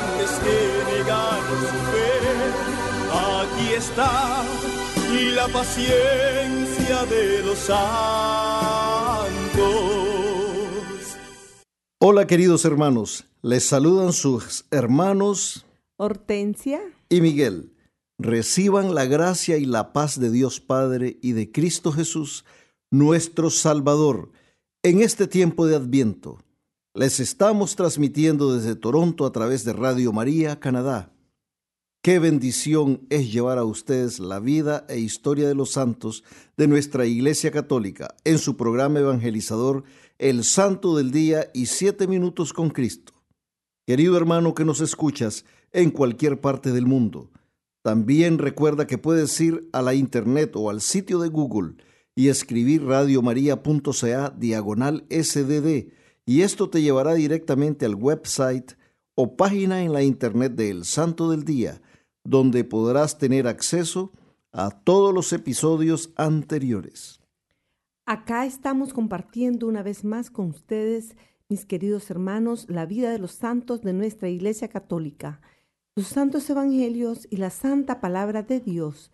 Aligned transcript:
antes 0.00 0.30
que 0.44 0.58
negar 0.96 1.40
su 1.60 1.78
fe. 1.90 2.10
Aquí 3.12 3.74
está 3.74 4.44
la 5.34 5.48
paciencia 5.48 7.04
de 7.06 7.42
los 7.44 7.58
santos. 7.58 7.80
Hola 11.98 12.26
queridos 12.26 12.64
hermanos, 12.64 13.26
les 13.42 13.64
saludan 13.64 14.12
sus 14.12 14.64
hermanos 14.70 15.66
Hortensia 15.96 16.80
y 17.08 17.20
Miguel. 17.20 17.74
Reciban 18.18 18.94
la 18.94 19.06
gracia 19.06 19.56
y 19.56 19.64
la 19.64 19.92
paz 19.92 20.20
de 20.20 20.30
Dios 20.30 20.60
Padre 20.60 21.18
y 21.22 21.32
de 21.32 21.50
Cristo 21.50 21.92
Jesús, 21.92 22.44
nuestro 22.90 23.50
Salvador, 23.50 24.30
en 24.82 25.02
este 25.02 25.26
tiempo 25.26 25.66
de 25.66 25.76
Adviento. 25.76 26.38
Les 26.92 27.20
estamos 27.20 27.76
transmitiendo 27.76 28.52
desde 28.52 28.74
Toronto 28.74 29.24
a 29.24 29.30
través 29.30 29.64
de 29.64 29.72
Radio 29.72 30.12
María, 30.12 30.58
Canadá. 30.58 31.12
Qué 32.02 32.18
bendición 32.18 33.06
es 33.10 33.32
llevar 33.32 33.58
a 33.58 33.64
ustedes 33.64 34.18
la 34.18 34.40
vida 34.40 34.86
e 34.88 34.98
historia 34.98 35.46
de 35.46 35.54
los 35.54 35.70
santos 35.70 36.24
de 36.56 36.66
nuestra 36.66 37.06
Iglesia 37.06 37.52
Católica 37.52 38.16
en 38.24 38.38
su 38.38 38.56
programa 38.56 38.98
evangelizador 38.98 39.84
El 40.18 40.42
Santo 40.42 40.96
del 40.96 41.12
Día 41.12 41.48
y 41.54 41.66
Siete 41.66 42.08
Minutos 42.08 42.52
con 42.52 42.70
Cristo. 42.70 43.12
Querido 43.86 44.16
hermano 44.16 44.56
que 44.56 44.64
nos 44.64 44.80
escuchas 44.80 45.44
en 45.70 45.92
cualquier 45.92 46.40
parte 46.40 46.72
del 46.72 46.86
mundo, 46.86 47.30
también 47.82 48.38
recuerda 48.38 48.88
que 48.88 48.98
puedes 48.98 49.40
ir 49.40 49.68
a 49.72 49.80
la 49.80 49.94
internet 49.94 50.56
o 50.56 50.70
al 50.70 50.80
sitio 50.80 51.20
de 51.20 51.28
Google 51.28 51.74
y 52.16 52.30
escribir 52.30 52.84
radiomaria.ca 52.84 54.30
diagonal 54.36 55.06
sdd 55.08 55.99
y 56.26 56.42
esto 56.42 56.70
te 56.70 56.82
llevará 56.82 57.14
directamente 57.14 57.86
al 57.86 57.94
website 57.94 58.72
o 59.14 59.36
página 59.36 59.82
en 59.82 59.92
la 59.92 60.02
internet 60.02 60.54
de 60.54 60.70
El 60.70 60.84
Santo 60.84 61.30
del 61.30 61.44
Día 61.44 61.80
donde 62.24 62.64
podrás 62.64 63.18
tener 63.18 63.46
acceso 63.46 64.12
a 64.52 64.70
todos 64.70 65.14
los 65.14 65.32
episodios 65.32 66.12
anteriores. 66.16 67.20
Acá 68.06 68.44
estamos 68.44 68.92
compartiendo 68.92 69.66
una 69.66 69.82
vez 69.82 70.04
más 70.04 70.30
con 70.30 70.48
ustedes, 70.48 71.16
mis 71.48 71.64
queridos 71.64 72.10
hermanos, 72.10 72.66
la 72.68 72.86
vida 72.86 73.10
de 73.10 73.18
los 73.18 73.32
santos 73.32 73.82
de 73.82 73.92
nuestra 73.92 74.28
Iglesia 74.28 74.68
Católica, 74.68 75.40
los 75.94 76.08
santos 76.08 76.48
evangelios 76.50 77.26
y 77.30 77.36
la 77.36 77.50
santa 77.50 78.00
palabra 78.00 78.42
de 78.42 78.60
Dios, 78.60 79.12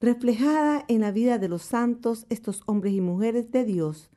reflejada 0.00 0.84
en 0.88 1.00
la 1.00 1.12
vida 1.12 1.38
de 1.38 1.48
los 1.48 1.62
santos, 1.62 2.26
estos 2.28 2.62
hombres 2.66 2.94
y 2.94 3.00
mujeres 3.00 3.50
de 3.52 3.64
Dios, 3.64 4.10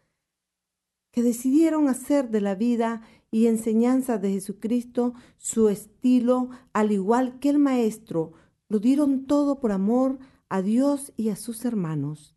que 1.16 1.24
decidieron 1.24 1.88
hacer 1.88 2.30
de 2.30 2.42
la 2.42 2.56
vida 2.56 3.02
y 3.32 3.48
enseñanza 3.48 4.18
de 4.18 4.34
Jesucristo 4.34 5.14
su 5.38 5.70
estilo, 5.70 6.50
al 6.74 6.92
igual 6.92 7.40
que 7.40 7.48
el 7.48 7.58
Maestro, 7.58 8.34
lo 8.68 8.80
dieron 8.80 9.26
todo 9.26 9.62
por 9.62 9.72
amor 9.72 10.20
a 10.50 10.62
Dios 10.62 11.14
y 11.16 11.30
a 11.30 11.38
sus 11.38 11.64
hermanos. 11.64 12.36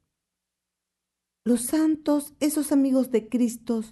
Los 1.45 1.63
santos, 1.63 2.35
esos 2.39 2.71
amigos 2.71 3.11
de 3.11 3.29
Cristo, 3.29 3.83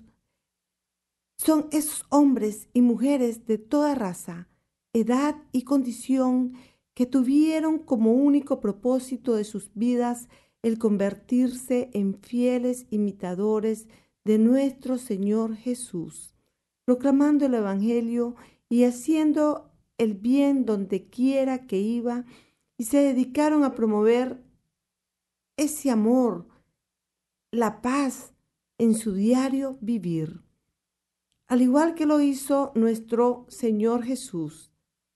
son 1.36 1.66
esos 1.72 2.06
hombres 2.08 2.68
y 2.72 2.80
mujeres 2.80 3.44
de 3.44 3.58
toda 3.58 3.96
raza, 3.96 4.48
edad 4.92 5.34
y 5.50 5.62
condición 5.62 6.52
que 6.94 7.06
tuvieron 7.06 7.80
como 7.80 8.12
único 8.12 8.60
propósito 8.60 9.34
de 9.34 9.42
sus 9.42 9.68
vidas 9.74 10.28
el 10.62 10.78
convertirse 10.78 11.90
en 11.92 12.14
fieles 12.14 12.86
imitadores 12.90 13.88
de 13.88 14.05
nuestro 14.38 14.98
Señor 14.98 15.56
Jesús, 15.56 16.34
proclamando 16.84 17.46
el 17.46 17.54
Evangelio 17.54 18.34
y 18.68 18.84
haciendo 18.84 19.70
el 19.98 20.14
bien 20.14 20.66
donde 20.66 21.08
quiera 21.08 21.66
que 21.66 21.78
iba, 21.78 22.24
y 22.76 22.84
se 22.84 22.98
dedicaron 22.98 23.64
a 23.64 23.74
promover 23.74 24.42
ese 25.56 25.90
amor, 25.90 26.46
la 27.50 27.80
paz 27.80 28.34
en 28.76 28.94
su 28.94 29.14
diario 29.14 29.78
vivir. 29.80 30.42
Al 31.46 31.62
igual 31.62 31.94
que 31.94 32.06
lo 32.06 32.20
hizo 32.20 32.72
nuestro 32.74 33.46
Señor 33.48 34.04
Jesús, 34.04 34.72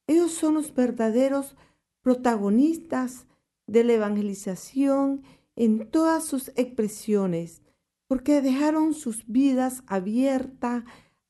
ellos 0.07 0.33
son 0.33 0.55
los 0.55 0.73
verdaderos 0.75 1.57
protagonistas 2.03 3.27
de 3.67 3.85
la 3.85 3.93
evangelización 3.95 5.23
en 5.57 5.91
todas 5.91 6.25
sus 6.25 6.49
expresiones, 6.57 7.63
porque 8.11 8.43
dejaron 8.43 8.93
sus 8.93 9.23
vidas 9.29 9.85
abiertas 9.87 10.83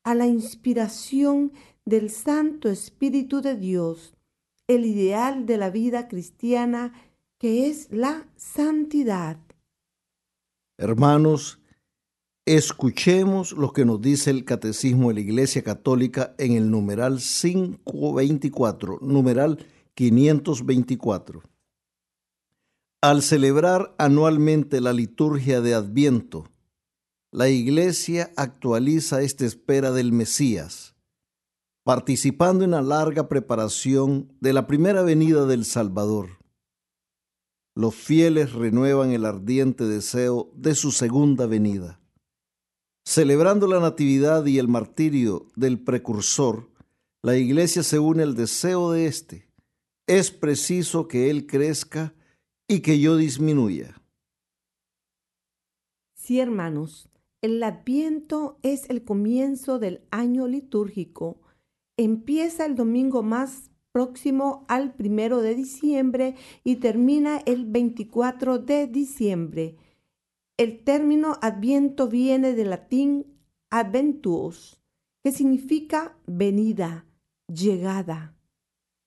a 0.02 0.14
la 0.14 0.26
inspiración 0.26 1.52
del 1.84 2.08
Santo 2.08 2.70
Espíritu 2.70 3.42
de 3.42 3.54
Dios, 3.54 4.16
el 4.66 4.86
ideal 4.86 5.44
de 5.44 5.58
la 5.58 5.68
vida 5.68 6.08
cristiana 6.08 6.94
que 7.36 7.68
es 7.68 7.88
la 7.90 8.26
santidad. 8.34 9.36
Hermanos, 10.78 11.60
escuchemos 12.46 13.52
lo 13.52 13.74
que 13.74 13.84
nos 13.84 14.00
dice 14.00 14.30
el 14.30 14.46
Catecismo 14.46 15.08
de 15.08 15.16
la 15.16 15.20
Iglesia 15.20 15.62
Católica 15.62 16.34
en 16.38 16.52
el 16.52 16.70
numeral 16.70 17.18
524, 17.18 19.00
numeral 19.02 19.66
524. 19.92 21.42
Al 23.02 23.20
celebrar 23.20 23.94
anualmente 23.98 24.80
la 24.80 24.94
liturgia 24.94 25.60
de 25.60 25.74
Adviento, 25.74 26.46
la 27.32 27.48
Iglesia 27.48 28.32
actualiza 28.36 29.22
esta 29.22 29.46
espera 29.46 29.92
del 29.92 30.10
Mesías, 30.10 30.96
participando 31.84 32.64
en 32.64 32.72
la 32.72 32.82
larga 32.82 33.28
preparación 33.28 34.32
de 34.40 34.52
la 34.52 34.66
primera 34.66 35.02
venida 35.02 35.46
del 35.46 35.64
Salvador. 35.64 36.38
Los 37.76 37.94
fieles 37.94 38.52
renuevan 38.52 39.12
el 39.12 39.24
ardiente 39.24 39.84
deseo 39.84 40.50
de 40.56 40.74
su 40.74 40.90
segunda 40.90 41.46
venida. 41.46 42.00
Celebrando 43.04 43.68
la 43.68 43.78
Natividad 43.78 44.44
y 44.46 44.58
el 44.58 44.66
martirio 44.66 45.46
del 45.54 45.78
precursor, 45.78 46.68
la 47.22 47.36
Iglesia 47.36 47.84
se 47.84 48.00
une 48.00 48.24
al 48.24 48.34
deseo 48.34 48.90
de 48.90 49.06
éste. 49.06 49.48
Es 50.08 50.32
preciso 50.32 51.06
que 51.06 51.30
Él 51.30 51.46
crezca 51.46 52.12
y 52.66 52.80
que 52.80 52.98
yo 52.98 53.16
disminuya. 53.16 54.02
Sí, 56.14 56.40
hermanos, 56.40 57.09
el 57.42 57.62
Adviento 57.62 58.58
es 58.62 58.88
el 58.90 59.04
comienzo 59.04 59.78
del 59.78 60.02
año 60.10 60.46
litúrgico. 60.46 61.40
Empieza 61.96 62.66
el 62.66 62.74
domingo 62.74 63.22
más 63.22 63.70
próximo 63.92 64.64
al 64.68 64.94
primero 64.94 65.40
de 65.40 65.54
diciembre 65.54 66.36
y 66.64 66.76
termina 66.76 67.38
el 67.46 67.64
24 67.64 68.58
de 68.58 68.86
diciembre. 68.86 69.76
El 70.56 70.84
término 70.84 71.38
Adviento 71.40 72.08
viene 72.08 72.52
del 72.52 72.70
latín 72.70 73.26
adventuos, 73.70 74.82
que 75.22 75.32
significa 75.32 76.16
venida, 76.26 77.06
llegada. 77.48 78.34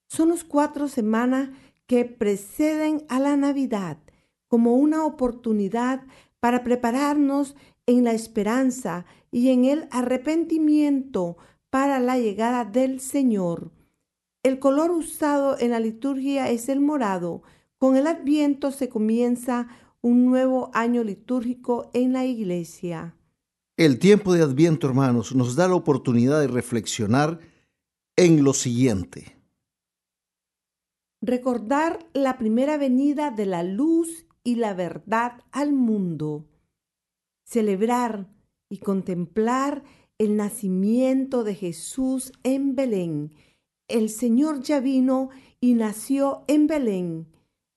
Son 0.09 0.29
las 0.29 0.43
cuatro 0.43 0.87
semanas 0.87 1.49
que 1.85 2.05
preceden 2.05 3.05
a 3.09 3.19
la 3.19 3.35
Navidad 3.37 3.99
como 4.47 4.73
una 4.75 5.05
oportunidad 5.05 6.03
para 6.39 6.63
prepararnos 6.63 7.55
en 7.85 8.03
la 8.03 8.13
esperanza 8.13 9.05
y 9.31 9.49
en 9.49 9.65
el 9.65 9.87
arrepentimiento 9.91 11.37
para 11.69 11.99
la 11.99 12.17
llegada 12.17 12.65
del 12.65 12.99
Señor. 12.99 13.71
El 14.43 14.59
color 14.59 14.91
usado 14.91 15.57
en 15.57 15.71
la 15.71 15.79
liturgia 15.79 16.49
es 16.49 16.69
el 16.69 16.79
morado. 16.79 17.43
Con 17.77 17.95
el 17.95 18.07
adviento 18.07 18.71
se 18.71 18.89
comienza 18.89 19.67
un 20.01 20.25
nuevo 20.25 20.69
año 20.73 21.03
litúrgico 21.03 21.89
en 21.93 22.13
la 22.13 22.25
iglesia. 22.25 23.15
El 23.77 23.97
tiempo 23.99 24.33
de 24.33 24.43
adviento, 24.43 24.87
hermanos, 24.87 25.33
nos 25.33 25.55
da 25.55 25.67
la 25.67 25.75
oportunidad 25.75 26.41
de 26.41 26.47
reflexionar 26.47 27.39
en 28.15 28.43
lo 28.43 28.53
siguiente. 28.53 29.37
Recordar 31.21 32.05
la 32.13 32.37
primera 32.37 32.77
venida 32.77 33.31
de 33.31 33.45
la 33.45 33.63
luz 33.63 34.27
y 34.43 34.55
la 34.55 34.73
verdad 34.73 35.41
al 35.51 35.73
mundo. 35.73 36.45
Celebrar 37.53 38.27
y 38.67 38.79
contemplar 38.79 39.83
el 40.17 40.35
nacimiento 40.37 41.43
de 41.43 41.53
Jesús 41.53 42.31
en 42.41 42.73
Belén. 42.73 43.31
El 43.87 44.09
Señor 44.09 44.63
ya 44.63 44.79
vino 44.79 45.29
y 45.61 45.75
nació 45.75 46.45
en 46.47 46.65
Belén. 46.65 47.27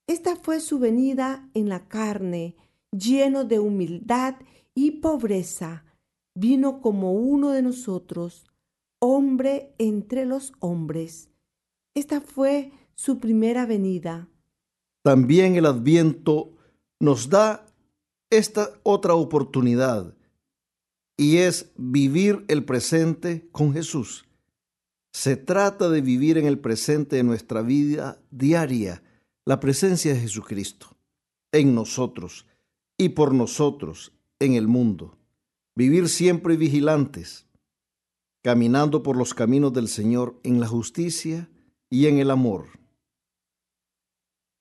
Esta 0.07 0.35
fue 0.35 0.61
su 0.61 0.79
venida 0.79 1.47
en 1.53 1.69
la 1.69 1.87
carne, 1.87 2.55
lleno 2.89 3.43
de 3.43 3.59
humildad 3.59 4.37
y 4.73 4.93
pobreza. 4.93 5.85
Vino 6.33 6.81
como 6.81 7.13
uno 7.13 7.51
de 7.51 7.61
nosotros, 7.61 8.47
hombre 8.97 9.75
entre 9.77 10.25
los 10.25 10.53
hombres. 10.59 11.29
Esta 11.93 12.19
fue 12.19 12.71
su 12.95 13.19
primera 13.19 13.67
venida. 13.67 14.27
También 15.03 15.55
el 15.55 15.67
adviento 15.67 16.55
nos 16.99 17.29
da 17.29 17.66
esta 18.29 18.71
otra 18.83 19.15
oportunidad 19.15 20.15
y 21.17 21.37
es 21.37 21.71
vivir 21.77 22.45
el 22.47 22.63
presente 22.63 23.47
con 23.51 23.73
Jesús. 23.73 24.25
Se 25.11 25.35
trata 25.35 25.89
de 25.89 26.01
vivir 26.01 26.37
en 26.37 26.45
el 26.45 26.59
presente 26.59 27.15
de 27.15 27.23
nuestra 27.23 27.61
vida 27.61 28.21
diaria 28.29 29.01
la 29.45 29.59
presencia 29.59 30.13
de 30.13 30.19
Jesucristo 30.19 30.95
en 31.51 31.73
nosotros 31.73 32.45
y 32.97 33.09
por 33.09 33.33
nosotros 33.33 34.13
en 34.39 34.53
el 34.53 34.67
mundo. 34.67 35.17
Vivir 35.75 36.09
siempre 36.09 36.57
vigilantes, 36.57 37.47
caminando 38.43 39.03
por 39.03 39.15
los 39.15 39.33
caminos 39.33 39.73
del 39.73 39.87
Señor 39.87 40.39
en 40.43 40.59
la 40.59 40.67
justicia 40.67 41.49
y 41.89 42.07
en 42.07 42.19
el 42.19 42.29
amor. 42.29 42.67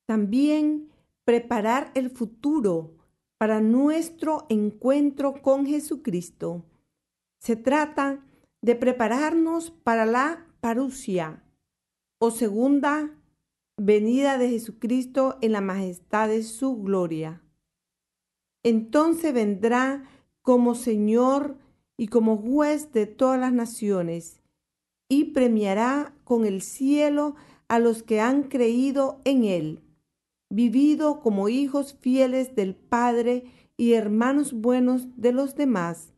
También 0.06 0.90
preparar 1.24 1.90
el 1.94 2.10
futuro 2.10 2.95
para 3.38 3.60
nuestro 3.60 4.46
encuentro 4.48 5.42
con 5.42 5.66
Jesucristo. 5.66 6.64
Se 7.38 7.56
trata 7.56 8.24
de 8.62 8.74
prepararnos 8.74 9.70
para 9.70 10.06
la 10.06 10.46
parusia 10.60 11.44
o 12.18 12.30
segunda 12.30 13.10
venida 13.76 14.38
de 14.38 14.48
Jesucristo 14.48 15.36
en 15.42 15.52
la 15.52 15.60
majestad 15.60 16.28
de 16.28 16.42
su 16.42 16.82
gloria. 16.82 17.42
Entonces 18.62 19.32
vendrá 19.34 20.04
como 20.40 20.74
Señor 20.74 21.58
y 21.98 22.08
como 22.08 22.38
juez 22.38 22.92
de 22.92 23.06
todas 23.06 23.38
las 23.38 23.52
naciones 23.52 24.40
y 25.08 25.32
premiará 25.32 26.14
con 26.24 26.46
el 26.46 26.62
cielo 26.62 27.36
a 27.68 27.78
los 27.78 28.02
que 28.02 28.20
han 28.20 28.44
creído 28.44 29.20
en 29.24 29.44
él 29.44 29.85
vivido 30.50 31.20
como 31.20 31.48
hijos 31.48 31.96
fieles 32.00 32.54
del 32.54 32.74
Padre 32.74 33.44
y 33.76 33.92
hermanos 33.92 34.52
buenos 34.52 35.08
de 35.16 35.32
los 35.32 35.54
demás. 35.54 36.12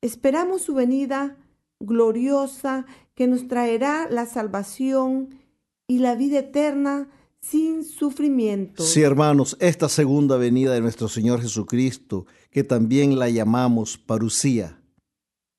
Esperamos 0.00 0.62
su 0.62 0.74
venida 0.74 1.36
gloriosa 1.80 2.86
que 3.14 3.26
nos 3.26 3.48
traerá 3.48 4.08
la 4.10 4.26
salvación 4.26 5.38
y 5.86 5.98
la 5.98 6.14
vida 6.14 6.40
eterna 6.40 7.08
sin 7.40 7.84
sufrimiento. 7.84 8.82
Sí, 8.82 9.02
hermanos, 9.02 9.56
esta 9.60 9.88
segunda 9.88 10.36
venida 10.36 10.74
de 10.74 10.80
nuestro 10.80 11.08
Señor 11.08 11.40
Jesucristo, 11.40 12.26
que 12.50 12.64
también 12.64 13.18
la 13.18 13.30
llamamos 13.30 13.98
parucía, 13.98 14.82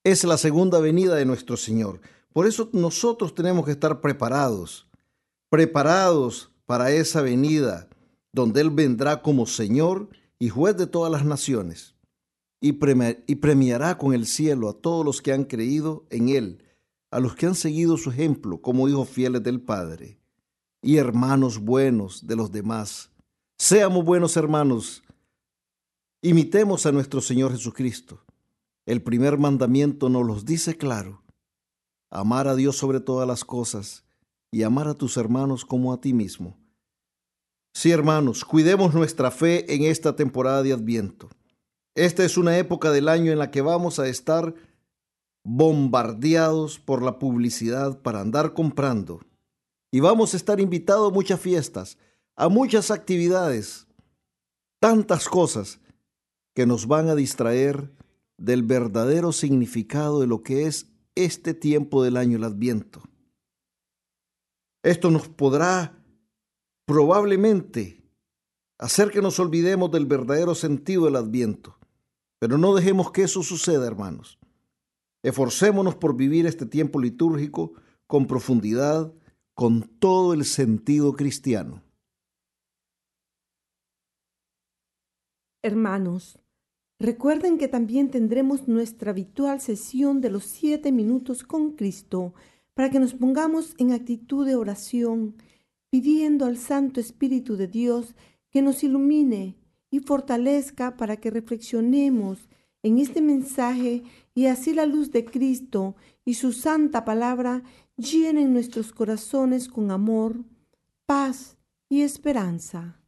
es 0.03 0.23
la 0.23 0.37
segunda 0.37 0.79
venida 0.79 1.15
de 1.15 1.25
nuestro 1.25 1.55
Señor. 1.55 2.01
Por 2.33 2.45
eso 2.45 2.69
nosotros 2.73 3.33
tenemos 3.35 3.65
que 3.65 3.71
estar 3.71 4.01
preparados, 4.01 4.87
preparados 5.49 6.51
para 6.65 6.91
esa 6.91 7.21
venida 7.21 7.87
donde 8.31 8.61
Él 8.61 8.69
vendrá 8.69 9.21
como 9.21 9.45
Señor 9.45 10.09
y 10.39 10.49
juez 10.49 10.77
de 10.77 10.87
todas 10.87 11.11
las 11.11 11.25
naciones, 11.25 11.95
y, 12.59 12.73
premiará 12.73 13.97
con 13.97 14.13
el 14.13 14.25
cielo 14.25 14.69
a 14.69 14.73
todos 14.73 15.05
los 15.05 15.21
que 15.21 15.31
han 15.31 15.45
creído 15.45 16.05
en 16.09 16.29
Él, 16.29 16.63
a 17.11 17.19
los 17.19 17.35
que 17.35 17.45
han 17.45 17.55
seguido 17.55 17.97
su 17.97 18.09
ejemplo 18.09 18.61
como 18.61 18.89
hijos 18.89 19.09
fieles 19.09 19.43
del 19.43 19.61
Padre, 19.61 20.19
y 20.81 20.97
hermanos 20.97 21.59
buenos 21.59 22.25
de 22.25 22.35
los 22.35 22.51
demás. 22.51 23.11
Seamos 23.57 24.03
buenos 24.05 24.37
hermanos, 24.37 25.03
imitemos 26.21 26.85
a 26.85 26.91
nuestro 26.91 27.21
Señor 27.21 27.51
Jesucristo. 27.51 28.23
El 28.85 29.01
primer 29.01 29.37
mandamiento 29.37 30.09
nos 30.09 30.25
los 30.25 30.45
dice 30.45 30.77
claro, 30.77 31.23
amar 32.09 32.47
a 32.47 32.55
Dios 32.55 32.77
sobre 32.77 32.99
todas 32.99 33.27
las 33.27 33.43
cosas 33.43 34.05
y 34.51 34.63
amar 34.63 34.87
a 34.87 34.93
tus 34.93 35.17
hermanos 35.17 35.65
como 35.65 35.91
a 35.91 35.99
ti 35.99 36.13
mismo. 36.13 36.57
Sí, 37.79 37.91
hermanos, 37.91 38.43
cuidemos 38.43 38.95
nuestra 38.95 39.29
fe 39.29 39.71
en 39.71 39.83
esta 39.83 40.15
temporada 40.15 40.63
de 40.63 40.73
Adviento. 40.73 41.29
Esta 41.93 42.25
es 42.25 42.35
una 42.35 42.57
época 42.57 42.89
del 42.89 43.07
año 43.07 43.31
en 43.31 43.37
la 43.37 43.51
que 43.51 43.61
vamos 43.61 43.99
a 43.99 44.07
estar 44.07 44.55
bombardeados 45.43 46.79
por 46.79 47.03
la 47.03 47.19
publicidad 47.19 48.01
para 48.01 48.21
andar 48.21 48.55
comprando. 48.55 49.21
Y 49.91 49.99
vamos 49.99 50.33
a 50.33 50.37
estar 50.37 50.59
invitados 50.59 51.11
a 51.11 51.13
muchas 51.13 51.39
fiestas, 51.39 51.99
a 52.35 52.49
muchas 52.49 52.89
actividades, 52.89 53.85
tantas 54.79 55.29
cosas 55.29 55.79
que 56.55 56.65
nos 56.65 56.87
van 56.87 57.09
a 57.09 57.15
distraer 57.15 57.93
del 58.39 58.63
verdadero 58.63 59.31
significado 59.31 60.19
de 60.19 60.25
lo 60.25 60.41
que 60.41 60.65
es 60.65 60.87
este 61.13 61.53
tiempo 61.53 62.03
del 62.03 62.17
año, 62.17 62.37
el 62.37 62.43
Adviento. 62.43 63.03
Esto 64.81 65.11
nos 65.11 65.27
podrá 65.27 65.96
probablemente 66.87 68.01
hacer 68.79 69.11
que 69.11 69.21
nos 69.21 69.39
olvidemos 69.39 69.91
del 69.91 70.05
verdadero 70.05 70.55
sentido 70.55 71.05
del 71.05 71.17
adviento. 71.17 71.77
Pero 72.39 72.57
no 72.57 72.73
dejemos 72.73 73.11
que 73.11 73.23
eso 73.23 73.43
suceda, 73.43 73.85
hermanos. 73.85 74.39
Esforcémonos 75.21 75.95
por 75.95 76.15
vivir 76.15 76.45
este 76.45 76.65
tiempo 76.65 76.99
litúrgico 76.99 77.73
con 78.07 78.25
profundidad, 78.25 79.13
con 79.53 79.81
todo 79.99 80.33
el 80.33 80.45
sentido 80.45 81.13
cristiano. 81.13 81.83
Hermanos, 85.63 86.39
recuerden 86.99 87.57
que 87.57 87.67
también 87.67 88.09
tendremos 88.09 88.69
nuestra 88.69 89.11
habitual 89.11 89.59
sesión 89.59 90.21
de 90.21 90.29
los 90.29 90.45
siete 90.45 90.93
minutos 90.93 91.43
con 91.43 91.71
Cristo 91.71 92.33
para 92.75 92.89
que 92.89 92.99
nos 92.99 93.13
pongamos 93.13 93.73
en 93.77 93.91
actitud 93.91 94.45
de 94.45 94.55
oración 94.55 95.35
pidiendo 95.89 96.45
al 96.45 96.57
Santo 96.57 96.99
Espíritu 96.99 97.55
de 97.55 97.67
Dios 97.67 98.15
que 98.49 98.61
nos 98.61 98.83
ilumine 98.83 99.55
y 99.89 99.99
fortalezca 99.99 100.97
para 100.97 101.17
que 101.17 101.31
reflexionemos 101.31 102.47
en 102.83 102.99
este 102.99 103.21
mensaje 103.21 104.03
y 104.35 104.45
así 104.45 104.73
la 104.73 104.85
luz 104.85 105.11
de 105.11 105.25
Cristo 105.25 105.95
y 106.25 106.35
su 106.35 106.51
santa 106.53 107.05
palabra 107.05 107.63
llenen 107.95 108.53
nuestros 108.53 108.91
corazones 108.91 109.67
con 109.67 109.91
amor, 109.91 110.43
paz 111.05 111.57
y 111.89 112.01
esperanza. 112.01 113.01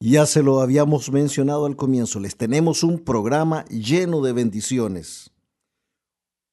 Ya 0.00 0.24
se 0.24 0.42
lo 0.42 0.60
habíamos 0.60 1.12
mencionado 1.12 1.66
al 1.66 1.76
comienzo, 1.76 2.20
les 2.20 2.36
tenemos 2.36 2.82
un 2.82 2.98
programa 2.98 3.66
lleno 3.66 4.22
de 4.22 4.32
bendiciones. 4.32 5.29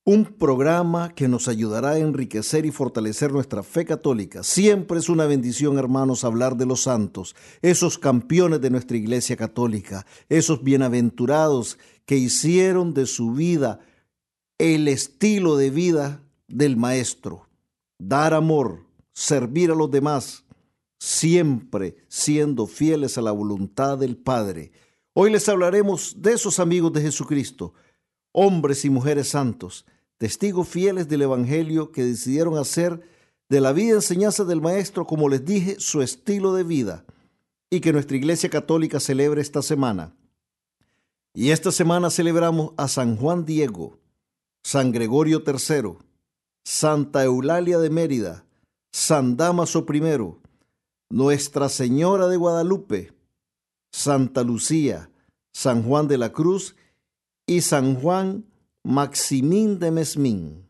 Un 0.10 0.24
programa 0.24 1.14
que 1.14 1.28
nos 1.28 1.50
ayudará 1.50 1.90
a 1.90 1.98
enriquecer 1.98 2.66
y 2.66 2.72
fortalecer 2.72 3.34
nuestra 3.34 3.62
fe 3.62 3.84
católica. 3.84 4.42
Siempre 4.42 5.00
es 5.00 5.10
una 5.10 5.26
bendición, 5.26 5.78
hermanos, 5.78 6.24
hablar 6.24 6.56
de 6.56 6.66
los 6.66 6.84
santos, 6.84 7.36
esos 7.62 7.98
campeones 7.98 8.62
de 8.62 8.70
nuestra 8.70 8.96
Iglesia 8.96 9.36
católica, 9.36 10.06
esos 10.30 10.64
bienaventurados 10.64 11.78
que 12.06 12.16
hicieron 12.16 12.94
de 12.94 13.06
su 13.06 13.34
vida 13.34 13.82
el 14.58 14.88
estilo 14.88 15.58
de 15.58 15.72
vida 15.72 16.24
del 16.48 16.78
Maestro. 16.78 17.50
Dar 18.00 18.34
amor, 18.34 18.86
servir 19.12 19.72
a 19.72 19.76
los 19.76 19.92
demás, 19.92 20.46
siempre 21.00 21.98
siendo 22.08 22.66
fieles 22.66 23.18
a 23.18 23.22
la 23.22 23.34
voluntad 23.34 23.98
del 23.98 24.16
Padre. 24.16 24.72
Hoy 25.12 25.34
les 25.34 25.50
hablaremos 25.50 26.22
de 26.22 26.32
esos 26.32 26.60
amigos 26.60 26.94
de 26.94 27.02
Jesucristo, 27.02 27.74
hombres 28.32 28.86
y 28.86 28.90
mujeres 28.90 29.28
santos 29.28 29.86
testigos 30.18 30.68
fieles 30.68 31.08
del 31.08 31.24
Evangelio 31.24 31.92
que 31.92 32.04
decidieron 32.04 32.58
hacer 32.58 33.02
de 33.50 33.62
la 33.62 33.72
vida 33.72 33.96
enseñanza 33.96 34.44
del 34.44 34.62
Maestro, 34.62 35.06
como 35.06 35.30
les 35.30 35.46
dije, 35.46 35.78
su 35.80 36.02
estilo 36.02 36.54
de 36.54 36.64
vida 36.64 37.06
y 37.70 37.80
que 37.80 37.94
nuestra 37.94 38.18
Iglesia 38.18 38.50
Católica 38.50 39.00
celebre 39.00 39.42
esta 39.42 39.62
semana. 39.62 40.14
Y 41.34 41.52
esta 41.52 41.72
semana 41.72 42.10
celebramos 42.10 42.72
a 42.78 42.88
San 42.88 43.16
Juan 43.18 43.46
Diego, 43.46 44.00
San 44.64 44.92
Gregorio 44.92 45.44
III, 45.46 45.98
Santa 46.66 47.24
Eulalia 47.24 47.78
de 47.78 47.90
Mérida, 47.90 48.46
San 48.92 49.38
Damaso 49.38 49.86
I, 49.88 50.02
Nuestra 51.10 51.70
Señora 51.70 52.28
de 52.28 52.38
Guadalupe, 52.38 53.14
Santa 53.92 54.44
Lucía, 54.44 55.10
San 55.54 55.84
Juan 55.84 56.08
de 56.08 56.18
la 56.18 56.32
Cruz 56.32 56.76
y 57.46 57.62
San 57.62 57.96
Juan 58.02 58.46
Maximín 58.89 59.79
de 59.79 59.91
Mesmín. 59.91 60.65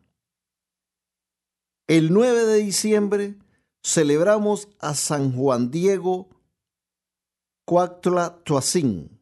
El 1.86 2.12
9 2.12 2.46
de 2.46 2.56
diciembre 2.56 3.36
celebramos 3.80 4.66
a 4.80 4.96
San 4.96 5.32
Juan 5.32 5.70
Diego 5.70 6.28
Cuactla 7.64 8.42
Tuacín. 8.42 9.20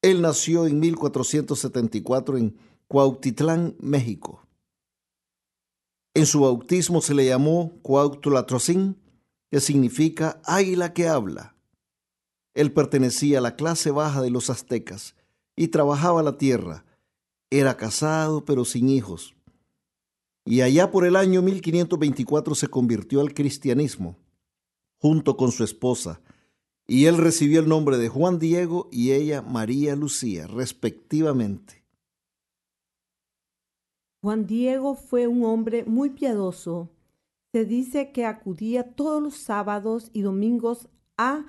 Él 0.00 0.22
nació 0.22 0.66
en 0.66 0.80
1474 0.80 2.38
en 2.38 2.56
Cuautitlán, 2.86 3.76
México. 3.78 4.48
En 6.14 6.24
su 6.24 6.40
bautismo 6.40 7.02
se 7.02 7.12
le 7.12 7.26
llamó 7.26 7.78
Cuautla 7.82 8.46
que 9.50 9.60
significa 9.60 10.40
águila 10.44 10.94
que 10.94 11.08
habla. 11.08 11.54
Él 12.54 12.72
pertenecía 12.72 13.40
a 13.40 13.42
la 13.42 13.54
clase 13.54 13.90
baja 13.90 14.22
de 14.22 14.30
los 14.30 14.48
aztecas 14.48 15.14
y 15.56 15.68
trabajaba 15.68 16.22
la 16.22 16.38
tierra. 16.38 16.86
Era 17.50 17.76
casado 17.76 18.44
pero 18.44 18.64
sin 18.64 18.88
hijos. 18.88 19.34
Y 20.44 20.62
allá 20.62 20.90
por 20.90 21.04
el 21.04 21.16
año 21.16 21.42
1524 21.42 22.54
se 22.54 22.68
convirtió 22.68 23.20
al 23.20 23.34
cristianismo, 23.34 24.16
junto 24.98 25.36
con 25.36 25.52
su 25.52 25.62
esposa, 25.62 26.20
y 26.86 27.04
él 27.04 27.18
recibió 27.18 27.60
el 27.60 27.68
nombre 27.68 27.98
de 27.98 28.08
Juan 28.08 28.38
Diego 28.38 28.88
y 28.90 29.12
ella 29.12 29.42
María 29.42 29.94
Lucía, 29.94 30.46
respectivamente. 30.46 31.84
Juan 34.22 34.46
Diego 34.46 34.94
fue 34.94 35.26
un 35.26 35.44
hombre 35.44 35.84
muy 35.84 36.10
piadoso. 36.10 36.88
Se 37.52 37.64
dice 37.64 38.10
que 38.10 38.24
acudía 38.24 38.94
todos 38.94 39.22
los 39.22 39.36
sábados 39.36 40.10
y 40.12 40.22
domingos 40.22 40.88
a 41.16 41.44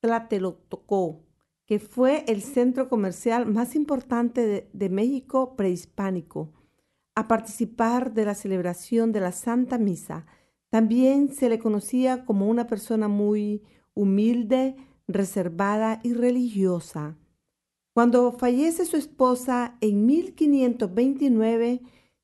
Tlatelolco, 0.00 1.20
que 1.66 1.78
fue 1.78 2.24
el 2.28 2.42
centro 2.42 2.88
comercial 2.88 3.46
más 3.46 3.74
importante 3.74 4.68
de, 4.72 4.88
México 4.88 5.56
prehispánico, 5.56 6.52
a 7.14 7.26
participar 7.26 8.12
de 8.12 8.24
la 8.24 8.34
celebración 8.34 9.12
de 9.12 9.20
la 9.20 9.32
Santa 9.32 9.78
Misa. 9.78 10.26
También 10.70 11.32
se 11.32 11.48
le 11.48 11.58
conocía 11.58 12.24
como 12.24 12.48
una 12.48 12.66
persona 12.66 13.08
muy 13.08 13.62
humilde, 13.94 14.76
reservada 15.06 16.00
y 16.02 16.12
religiosa. 16.12 17.16
Cuando 17.94 18.32
fallece 18.32 18.84
su 18.84 18.96
esposa 18.96 19.76
en 19.80 20.04
1529, 20.04 21.80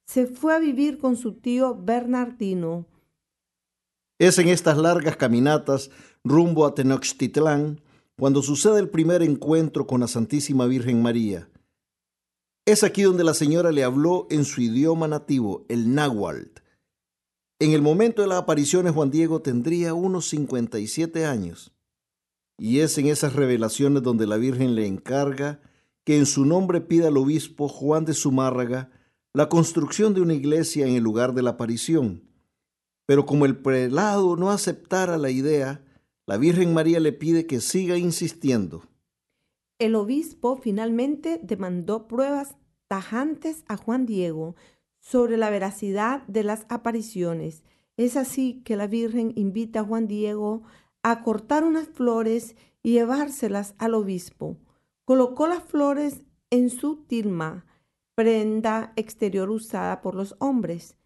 se 0.06 0.26
fue 0.26 0.54
a 0.54 0.58
vivir 0.58 0.98
con 0.98 1.16
su 1.16 1.34
tío 1.34 1.76
Bernardino. 1.76 2.86
Es 4.18 4.38
en 4.38 4.48
estas 4.48 4.76
largas 4.76 5.16
caminatas 5.16 5.90
rumbo 6.24 6.66
a 6.66 6.74
Tenochtitlán 6.74 7.80
cuando 8.20 8.42
sucede 8.42 8.80
el 8.80 8.90
primer 8.90 9.22
encuentro 9.22 9.86
con 9.86 10.02
la 10.02 10.06
Santísima 10.06 10.66
Virgen 10.66 11.00
María. 11.00 11.48
Es 12.66 12.84
aquí 12.84 13.00
donde 13.00 13.24
la 13.24 13.32
señora 13.32 13.72
le 13.72 13.82
habló 13.82 14.26
en 14.28 14.44
su 14.44 14.60
idioma 14.60 15.08
nativo, 15.08 15.64
el 15.70 15.94
náhuatl. 15.94 16.60
En 17.60 17.72
el 17.72 17.80
momento 17.80 18.20
de 18.20 18.28
las 18.28 18.36
apariciones, 18.36 18.92
Juan 18.92 19.10
Diego 19.10 19.40
tendría 19.40 19.94
unos 19.94 20.28
57 20.28 21.24
años. 21.24 21.72
Y 22.58 22.80
es 22.80 22.98
en 22.98 23.06
esas 23.06 23.32
revelaciones 23.32 24.02
donde 24.02 24.26
la 24.26 24.36
Virgen 24.36 24.74
le 24.74 24.86
encarga 24.86 25.62
que 26.04 26.18
en 26.18 26.26
su 26.26 26.44
nombre 26.44 26.82
pida 26.82 27.08
al 27.08 27.16
obispo 27.16 27.68
Juan 27.68 28.04
de 28.04 28.12
Zumárraga 28.12 28.90
la 29.32 29.48
construcción 29.48 30.12
de 30.12 30.20
una 30.20 30.34
iglesia 30.34 30.86
en 30.86 30.94
el 30.94 31.02
lugar 31.02 31.32
de 31.32 31.40
la 31.40 31.52
aparición. 31.52 32.28
Pero 33.06 33.24
como 33.24 33.46
el 33.46 33.56
prelado 33.56 34.36
no 34.36 34.50
aceptara 34.50 35.16
la 35.16 35.30
idea, 35.30 35.82
la 36.30 36.36
Virgen 36.36 36.72
María 36.72 37.00
le 37.00 37.12
pide 37.12 37.48
que 37.48 37.60
siga 37.60 37.98
insistiendo. 37.98 38.84
El 39.80 39.96
obispo 39.96 40.54
finalmente 40.54 41.40
demandó 41.42 42.06
pruebas 42.06 42.54
tajantes 42.86 43.64
a 43.66 43.76
Juan 43.76 44.06
Diego 44.06 44.54
sobre 45.00 45.36
la 45.36 45.50
veracidad 45.50 46.22
de 46.28 46.44
las 46.44 46.66
apariciones. 46.68 47.64
Es 47.96 48.16
así 48.16 48.62
que 48.64 48.76
la 48.76 48.86
Virgen 48.86 49.32
invita 49.34 49.80
a 49.80 49.84
Juan 49.84 50.06
Diego 50.06 50.62
a 51.02 51.24
cortar 51.24 51.64
unas 51.64 51.88
flores 51.88 52.54
y 52.80 52.92
llevárselas 52.92 53.74
al 53.78 53.94
obispo. 53.94 54.56
Colocó 55.04 55.48
las 55.48 55.64
flores 55.64 56.22
en 56.50 56.70
su 56.70 56.94
tilma, 57.08 57.66
prenda 58.14 58.92
exterior 58.94 59.50
usada 59.50 60.00
por 60.00 60.14
los 60.14 60.36
hombres, 60.38 60.96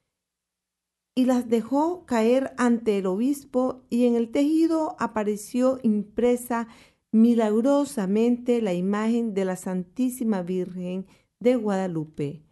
y 1.15 1.27
las 1.27 1.49
dejó 1.49 2.05
caer 2.07 2.55
ante 2.57 2.99
el 2.99 3.07
obispo 3.07 3.83
y 3.89 4.07
en 4.07 4.17
el 4.17 4.31
tejido 4.31 4.97
apareció 4.99 5.79
impresa 5.83 6.67
milagrosamente 7.13 8.61
la 8.61 8.75
imagen 8.75 9.35
de 9.35 9.45
la 9.45 9.57
Santísima 9.57 10.43
Virgen 10.43 11.07
de 11.39 11.55
Guadalupe. 11.55 12.43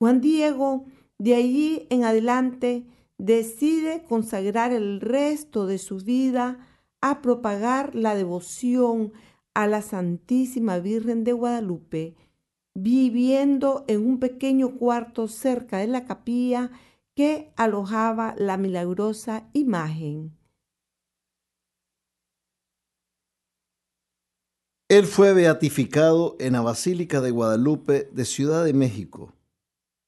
Juan 0.00 0.20
Diego, 0.20 0.86
de 1.18 1.36
allí 1.36 1.86
en 1.90 2.02
adelante, 2.02 2.84
decide 3.18 4.02
consagrar 4.08 4.72
el 4.72 5.00
resto 5.00 5.66
de 5.66 5.78
su 5.78 5.98
vida 5.98 6.58
a 7.00 7.22
propagar 7.22 7.94
la 7.94 8.16
devoción 8.16 9.12
a 9.54 9.68
la 9.68 9.80
Santísima 9.80 10.80
Virgen 10.80 11.22
de 11.22 11.32
Guadalupe, 11.32 12.16
viviendo 12.74 13.84
en 13.86 14.04
un 14.04 14.18
pequeño 14.18 14.76
cuarto 14.76 15.28
cerca 15.28 15.78
de 15.78 15.86
la 15.86 16.04
capilla 16.04 16.72
que 17.16 17.50
alojaba 17.56 18.34
la 18.36 18.58
milagrosa 18.58 19.48
imagen. 19.54 20.36
Él 24.88 25.06
fue 25.06 25.32
beatificado 25.32 26.36
en 26.38 26.52
la 26.52 26.60
Basílica 26.60 27.20
de 27.20 27.30
Guadalupe 27.30 28.08
de 28.12 28.24
Ciudad 28.24 28.64
de 28.64 28.74
México 28.74 29.32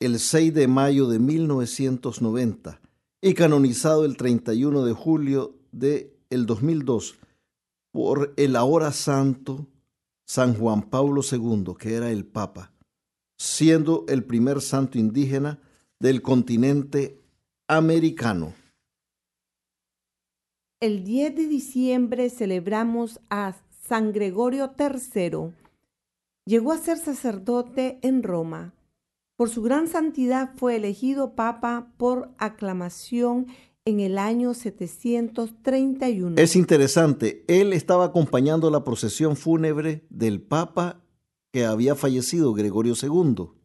el 0.01 0.21
6 0.21 0.55
de 0.55 0.69
mayo 0.69 1.09
de 1.09 1.19
1990 1.19 2.81
y 3.21 3.35
canonizado 3.35 4.05
el 4.05 4.17
31 4.17 4.85
de 4.85 4.93
julio 4.93 5.57
de 5.73 6.15
el 6.31 6.47
2002 6.47 7.17
por 7.91 8.35
el 8.37 8.55
ahora 8.55 8.93
santo 8.93 9.67
San 10.25 10.55
Juan 10.55 10.83
Pablo 10.83 11.23
II, 11.29 11.75
que 11.79 11.95
era 11.95 12.11
el 12.11 12.27
Papa, 12.27 12.71
siendo 13.39 14.05
el 14.09 14.23
primer 14.25 14.61
santo 14.61 14.99
indígena 14.99 15.59
del 16.01 16.23
continente 16.23 17.21
americano. 17.67 18.55
El 20.81 21.03
10 21.05 21.35
de 21.35 21.49
diciembre 21.49 22.31
celebramos 22.31 23.21
a 23.31 23.57
San 23.89 24.13
Gregorio 24.13 24.75
III. 24.79 25.53
Llegó 26.47 26.73
a 26.73 26.79
ser 26.79 26.99
sacerdote 26.99 27.99
en 28.03 28.23
Roma. 28.23 28.75
Por 29.37 29.51
su 29.51 29.63
gran 29.63 29.89
santidad 29.89 30.53
fue 30.57 30.77
elegido 30.77 31.35
papa 31.35 31.93
por 31.97 32.31
aclamación 32.39 33.49
en 33.85 33.99
el 34.01 34.19
año 34.19 34.55
731. 34.55 36.37
Es 36.37 36.55
interesante, 36.55 37.45
él 37.49 37.73
estaba 37.73 38.05
acompañando 38.05 38.71
la 38.71 38.85
procesión 38.85 39.37
fúnebre 39.37 40.05
del 40.11 40.41
papa 40.43 41.03
que 41.53 41.65
había 41.65 41.95
fallecido, 41.95 42.53
Gregorio 42.53 42.95
II. 43.01 43.58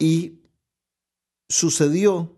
Y 0.00 0.40
sucedió 1.48 2.34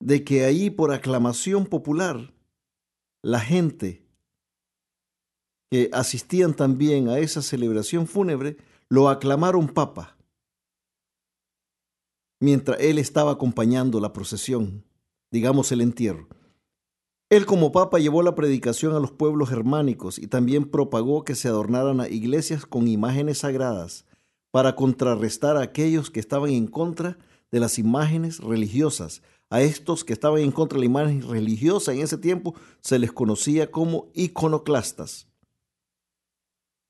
de 0.00 0.24
que 0.24 0.44
ahí 0.44 0.68
por 0.68 0.92
aclamación 0.92 1.64
popular 1.64 2.34
la 3.22 3.40
gente 3.40 4.04
que 5.70 5.88
asistían 5.92 6.54
también 6.54 7.08
a 7.08 7.18
esa 7.18 7.42
celebración 7.42 8.06
fúnebre 8.06 8.56
lo 8.88 9.08
aclamaron 9.08 9.68
papa 9.68 10.18
mientras 12.40 12.78
él 12.80 12.98
estaba 12.98 13.32
acompañando 13.32 14.00
la 14.00 14.12
procesión, 14.12 14.84
digamos 15.30 15.72
el 15.72 15.80
entierro. 15.80 16.28
Él 17.30 17.44
como 17.44 17.72
papa 17.72 17.98
llevó 17.98 18.22
la 18.22 18.34
predicación 18.34 18.94
a 18.94 19.00
los 19.00 19.12
pueblos 19.12 19.50
germánicos 19.50 20.18
y 20.18 20.28
también 20.28 20.70
propagó 20.70 21.24
que 21.24 21.34
se 21.34 21.48
adornaran 21.48 22.00
iglesias 22.10 22.64
con 22.64 22.88
imágenes 22.88 23.38
sagradas 23.38 24.06
para 24.50 24.74
contrarrestar 24.74 25.56
a 25.56 25.62
aquellos 25.62 26.10
que 26.10 26.20
estaban 26.20 26.50
en 26.50 26.66
contra 26.66 27.18
de 27.50 27.60
las 27.60 27.78
imágenes 27.78 28.40
religiosas. 28.40 29.22
A 29.50 29.62
estos 29.62 30.04
que 30.04 30.12
estaban 30.12 30.40
en 30.40 30.52
contra 30.52 30.76
de 30.76 30.80
la 30.80 30.86
imagen 30.86 31.22
religiosa 31.22 31.92
en 31.92 32.00
ese 32.00 32.18
tiempo 32.18 32.54
se 32.80 32.98
les 32.98 33.12
conocía 33.12 33.70
como 33.70 34.08
iconoclastas. 34.14 35.26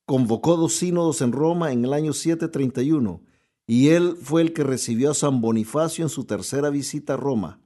Convocó 0.07 0.57
dos 0.57 0.73
sínodos 0.73 1.21
en 1.21 1.33
Roma 1.33 1.73
en 1.73 1.85
el 1.85 1.93
año 1.93 2.13
731 2.13 3.21
y 3.67 3.89
él 3.91 4.17
fue 4.21 4.41
el 4.41 4.53
que 4.55 4.65
recibió 4.65 5.11
a 5.11 5.15
San 5.15 5.41
Bonifacio 5.41 6.03
en 6.05 6.09
su 6.09 6.25
tercera 6.25 6.71
visita 6.71 7.15
a 7.15 7.17
Roma. 7.19 7.61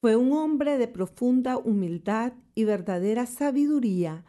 Fue 0.00 0.14
un 0.14 0.32
hombre 0.32 0.78
de 0.78 0.86
profunda 0.86 1.58
humildad 1.58 2.32
y 2.54 2.64
verdadera 2.64 3.26
sabiduría. 3.26 4.24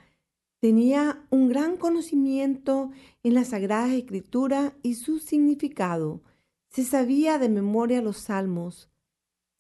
Tenía 0.60 1.26
un 1.30 1.48
gran 1.48 1.78
conocimiento 1.78 2.92
en 3.24 3.34
la 3.34 3.46
Sagrada 3.46 3.96
Escritura 3.96 4.76
y 4.84 4.96
su 4.96 5.20
significado. 5.20 6.22
Se 6.70 6.84
sabía 6.84 7.40
de 7.40 7.48
memoria 7.48 8.02
los 8.02 8.18
salmos. 8.18 8.90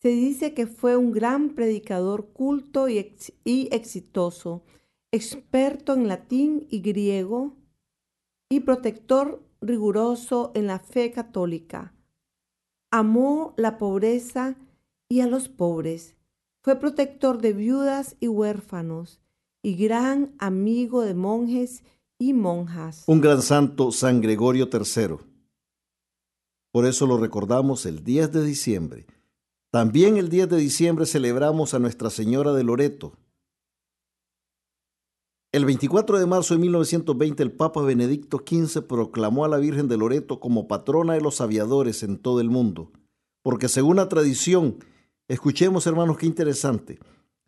Se 0.01 0.09
dice 0.09 0.53
que 0.53 0.67
fue 0.67 0.97
un 0.97 1.11
gran 1.11 1.55
predicador 1.55 2.33
culto 2.33 2.89
y, 2.89 2.97
exitoso, 3.71 4.63
experto 5.11 5.93
en 5.93 6.09
latín 6.09 6.67
y 6.69 6.81
griego 6.81 7.55
y 8.49 8.61
protector 8.61 9.41
riguroso 9.61 10.51
en 10.53 10.67
la 10.67 10.79
fe 10.79 11.11
católica. 11.11 11.93
Amó 12.91 13.53
la 13.55 13.77
pobreza 13.77 14.57
y 15.07 15.21
a 15.21 15.27
los 15.27 15.47
pobres. 15.47 16.17
Fue 16.61 16.77
protector 16.77 17.41
de 17.41 17.53
viudas 17.53 18.17
y 18.19 18.27
huérfanos 18.27 19.21
y 19.61 19.75
gran 19.75 20.35
amigo 20.39 21.01
de 21.01 21.13
monjes 21.13 21.83
y 22.17 22.33
monjas. 22.33 23.03
Un 23.07 23.21
gran 23.21 23.41
santo, 23.41 23.91
San 23.91 24.21
Gregorio 24.21 24.69
III. 24.71 25.17
Por 26.71 26.85
eso 26.85 27.07
lo 27.07 27.17
recordamos 27.17 27.85
el 27.85 28.03
10 28.03 28.31
de 28.31 28.43
diciembre. 28.43 29.05
También 29.71 30.17
el 30.17 30.29
10 30.29 30.49
de 30.49 30.57
diciembre 30.57 31.05
celebramos 31.05 31.73
a 31.73 31.79
Nuestra 31.79 32.09
Señora 32.09 32.53
de 32.53 32.63
Loreto. 32.63 33.13
El 35.51 35.65
24 35.65 36.19
de 36.19 36.27
marzo 36.27 36.53
de 36.53 36.59
1920 36.59 37.41
el 37.41 37.51
Papa 37.51 37.81
Benedicto 37.81 38.43
XV 38.47 38.83
proclamó 38.83 39.45
a 39.45 39.47
la 39.47 39.57
Virgen 39.57 39.87
de 39.87 39.97
Loreto 39.97 40.39
como 40.39 40.67
patrona 40.67 41.13
de 41.13 41.21
los 41.21 41.41
aviadores 41.41 42.03
en 42.03 42.19
todo 42.19 42.39
el 42.39 42.51
mundo, 42.51 42.91
porque 43.41 43.67
según 43.67 43.95
la 43.95 44.09
tradición, 44.09 44.77
escuchemos 45.27 45.87
hermanos 45.87 46.17
qué 46.17 46.27
interesante, 46.27 46.99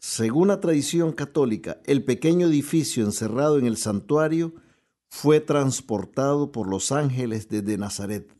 según 0.01 0.47
la 0.47 0.59
tradición 0.59 1.11
católica, 1.11 1.79
el 1.85 2.03
pequeño 2.03 2.47
edificio 2.47 3.05
encerrado 3.05 3.59
en 3.59 3.67
el 3.67 3.77
santuario 3.77 4.55
fue 5.11 5.39
transportado 5.39 6.51
por 6.51 6.67
los 6.67 6.91
ángeles 6.91 7.49
desde 7.49 7.77
Nazaret. 7.77 8.35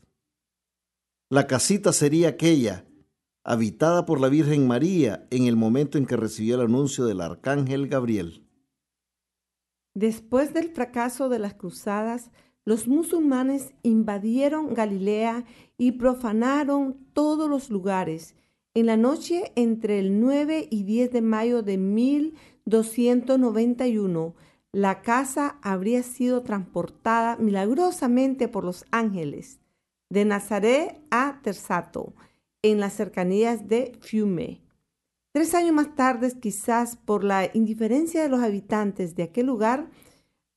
La 1.30 1.46
casita 1.46 1.94
sería 1.94 2.30
aquella, 2.30 2.88
habitada 3.44 4.08
por 4.08 4.20
la 4.20 4.27
Virgen 4.27 4.65
María 4.65 5.27
en 5.30 5.46
el 5.46 5.56
momento 5.56 6.00
en 6.00 6.08
que 6.08 6.18
recibió 6.18 6.56
el 6.56 6.62
anuncio 6.62 7.06
del 7.06 7.22
arcángel 7.22 7.88
Gabriel. 7.88 8.44
Después 9.94 10.56
del 10.56 10.72
fracaso 10.72 11.30
de 11.30 11.38
las 11.38 11.53
cruzadas, 11.53 12.32
los 12.65 12.88
musulmanes 12.88 13.75
invadieron 13.84 14.74
Galilea 14.74 15.46
y 15.77 15.91
profanaron 15.91 17.06
todos 17.13 17.48
los 17.48 17.70
lugares. 17.70 18.34
En 18.74 18.86
la 18.86 18.96
noche 18.96 19.51
entre 19.58 20.00
el 20.00 20.22
9 20.22 20.70
y 20.72 20.84
10 20.84 21.12
de 21.12 21.22
mayo 21.22 21.62
de 21.62 21.78
1291, 21.78 24.34
la 24.72 25.01
casa 25.01 25.58
habría 25.62 26.04
sido 26.04 26.44
transportada 26.44 27.36
milagrosamente 27.36 28.48
por 28.48 28.63
los 28.63 28.86
ángeles 28.92 29.60
de 30.10 30.24
Nazaret 30.24 31.01
a 31.12 31.42
Tersato, 31.44 32.13
en 32.62 32.80
las 32.80 32.94
cercanías 32.94 33.68
de 33.68 33.92
Fiume. 34.00 34.62
Tres 35.34 35.54
años 35.54 35.74
más 35.74 35.94
tarde, 35.96 36.32
quizás 36.40 36.96
por 36.96 37.25
la 37.25 37.50
indiferencia 37.54 38.22
de 38.22 38.30
los 38.30 38.42
habitantes 38.42 39.16
de 39.16 39.24
aquel 39.24 39.48
lugar, 39.48 39.90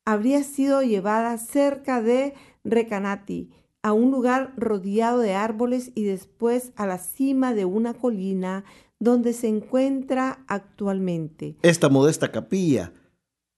habría 0.05 0.45
sido 0.45 0.83
llevada 0.83 1.37
cerca 1.39 2.01
de 2.01 2.35
Recanati, 2.63 3.51
a 3.85 3.93
un 3.93 4.11
lugar 4.11 4.55
rodeado 4.57 5.19
de 5.19 5.35
árboles 5.35 5.93
y 5.95 6.05
después 6.05 6.73
a 6.75 6.87
la 6.87 6.97
cima 6.97 7.53
de 7.53 7.67
una 7.67 7.93
colina 7.93 8.65
donde 8.99 9.35
se 9.35 9.47
encuentra 9.47 10.43
actualmente. 10.49 11.59
Esta 11.61 11.91
modesta 11.91 12.33
capilla, 12.33 12.95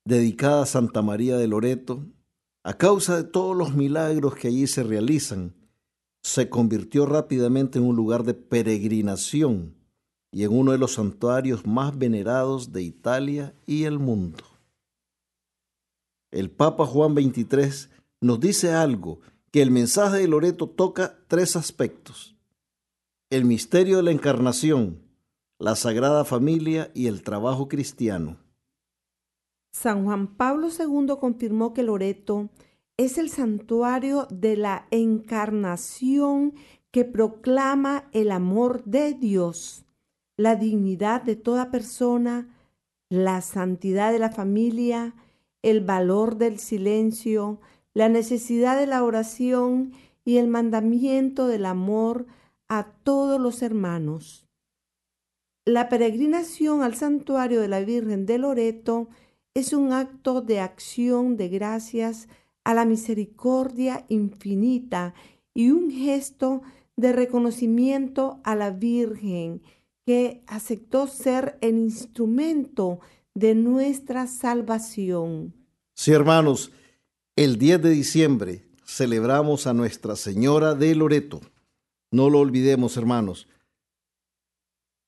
dedicada 0.04 0.64
a 0.64 0.66
Santa 0.66 1.00
María 1.00 1.36
de 1.36 1.46
Loreto, 1.46 2.04
a 2.64 2.74
causa 2.74 3.16
de 3.16 3.22
todos 3.22 3.56
los 3.56 3.76
milagros 3.76 4.34
que 4.34 4.48
allí 4.48 4.66
se 4.66 4.82
realizan, 4.82 5.54
se 6.24 6.48
convirtió 6.48 7.06
rápidamente 7.06 7.78
en 7.78 7.84
un 7.84 7.94
lugar 7.94 8.24
de 8.24 8.34
peregrinación 8.34 9.76
y 10.32 10.42
en 10.42 10.52
uno 10.58 10.72
de 10.72 10.78
los 10.78 10.94
santuarios 10.94 11.64
más 11.68 11.96
venerados 11.96 12.72
de 12.72 12.82
Italia 12.82 13.54
y 13.64 13.84
el 13.84 14.00
mundo. 14.00 14.42
El 16.32 16.50
Papa 16.50 16.84
Juan 16.84 17.14
XXIII 17.14 17.90
nos 18.20 18.40
dice 18.40 18.72
algo 18.72 19.20
que 19.50 19.62
el 19.62 19.70
mensaje 19.70 20.18
de 20.18 20.28
Loreto 20.28 20.68
toca 20.68 21.18
tres 21.28 21.56
aspectos. 21.56 22.36
El 23.30 23.44
misterio 23.44 23.98
de 23.98 24.02
la 24.04 24.10
encarnación, 24.10 25.02
la 25.58 25.74
Sagrada 25.74 26.24
Familia 26.24 26.90
y 26.94 27.06
el 27.06 27.22
trabajo 27.22 27.68
cristiano. 27.68 28.38
San 29.72 30.04
Juan 30.04 30.36
Pablo 30.36 30.68
II 30.68 31.14
confirmó 31.20 31.74
que 31.74 31.82
Loreto 31.82 32.50
es 32.96 33.18
el 33.18 33.28
santuario 33.28 34.26
de 34.30 34.56
la 34.56 34.86
encarnación 34.90 36.54
que 36.90 37.04
proclama 37.04 38.08
el 38.12 38.30
amor 38.30 38.84
de 38.84 39.12
Dios, 39.12 39.84
la 40.36 40.56
dignidad 40.56 41.22
de 41.22 41.36
toda 41.36 41.70
persona, 41.70 42.56
la 43.10 43.42
santidad 43.42 44.12
de 44.12 44.18
la 44.18 44.30
familia, 44.30 45.14
el 45.62 45.82
valor 45.82 46.36
del 46.36 46.58
silencio, 46.58 47.60
la 47.96 48.10
necesidad 48.10 48.78
de 48.78 48.86
la 48.86 49.02
oración 49.02 49.94
y 50.22 50.36
el 50.36 50.48
mandamiento 50.48 51.46
del 51.46 51.64
amor 51.64 52.26
a 52.68 52.88
todos 53.02 53.40
los 53.40 53.62
hermanos. 53.62 54.46
La 55.64 55.88
peregrinación 55.88 56.82
al 56.82 56.94
santuario 56.94 57.58
de 57.58 57.68
la 57.68 57.80
Virgen 57.80 58.26
de 58.26 58.36
Loreto 58.36 59.08
es 59.54 59.72
un 59.72 59.94
acto 59.94 60.42
de 60.42 60.60
acción 60.60 61.38
de 61.38 61.48
gracias 61.48 62.28
a 62.64 62.74
la 62.74 62.84
misericordia 62.84 64.04
infinita 64.10 65.14
y 65.54 65.70
un 65.70 65.90
gesto 65.90 66.60
de 66.96 67.14
reconocimiento 67.14 68.40
a 68.44 68.56
la 68.56 68.72
Virgen 68.72 69.62
que 70.04 70.42
aceptó 70.46 71.06
ser 71.06 71.56
el 71.62 71.78
instrumento 71.78 73.00
de 73.32 73.54
nuestra 73.54 74.26
salvación. 74.26 75.54
Sí, 75.94 76.12
hermanos, 76.12 76.70
el 77.36 77.58
10 77.58 77.82
de 77.82 77.90
diciembre 77.90 78.64
celebramos 78.86 79.66
a 79.66 79.74
Nuestra 79.74 80.16
Señora 80.16 80.74
de 80.74 80.94
Loreto. 80.94 81.42
No 82.10 82.30
lo 82.30 82.38
olvidemos, 82.38 82.96
hermanos. 82.96 83.46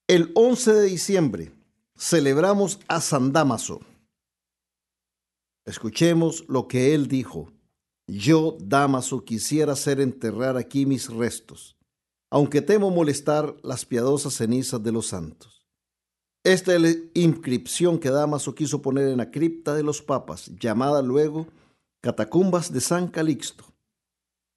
El 0.07 0.31
11 0.35 0.75
de 0.75 0.83
diciembre 0.85 1.53
celebramos 1.97 2.81
a 2.87 3.01
San 3.01 3.33
Damaso. 3.33 3.81
Escuchemos 5.64 6.45
lo 6.49 6.69
que 6.69 6.95
él 6.95 7.09
dijo. 7.09 7.51
Yo, 8.07 8.59
Damaso, 8.61 9.25
quisiera 9.25 9.73
hacer 9.73 9.99
enterrar 9.99 10.59
aquí 10.59 10.85
mis 10.85 11.09
restos, 11.09 11.77
aunque 12.31 12.61
temo 12.61 12.91
molestar 12.91 13.57
las 13.62 13.87
piadosas 13.87 14.35
cenizas 14.35 14.83
de 14.83 14.93
los 14.93 15.07
santos. 15.07 15.67
Esta 16.45 16.75
es 16.75 16.81
la 16.81 16.95
inscripción 17.14 17.99
que 17.99 18.11
Damaso 18.11 18.55
quiso 18.55 18.83
poner 18.83 19.09
en 19.09 19.17
la 19.17 19.31
cripta 19.31 19.75
de 19.75 19.83
los 19.83 20.03
papas, 20.03 20.51
llamada 20.59 21.01
luego 21.01 21.47
Catacumbas 22.00 22.72
de 22.72 22.80
San 22.80 23.08
Calixto. 23.08 23.64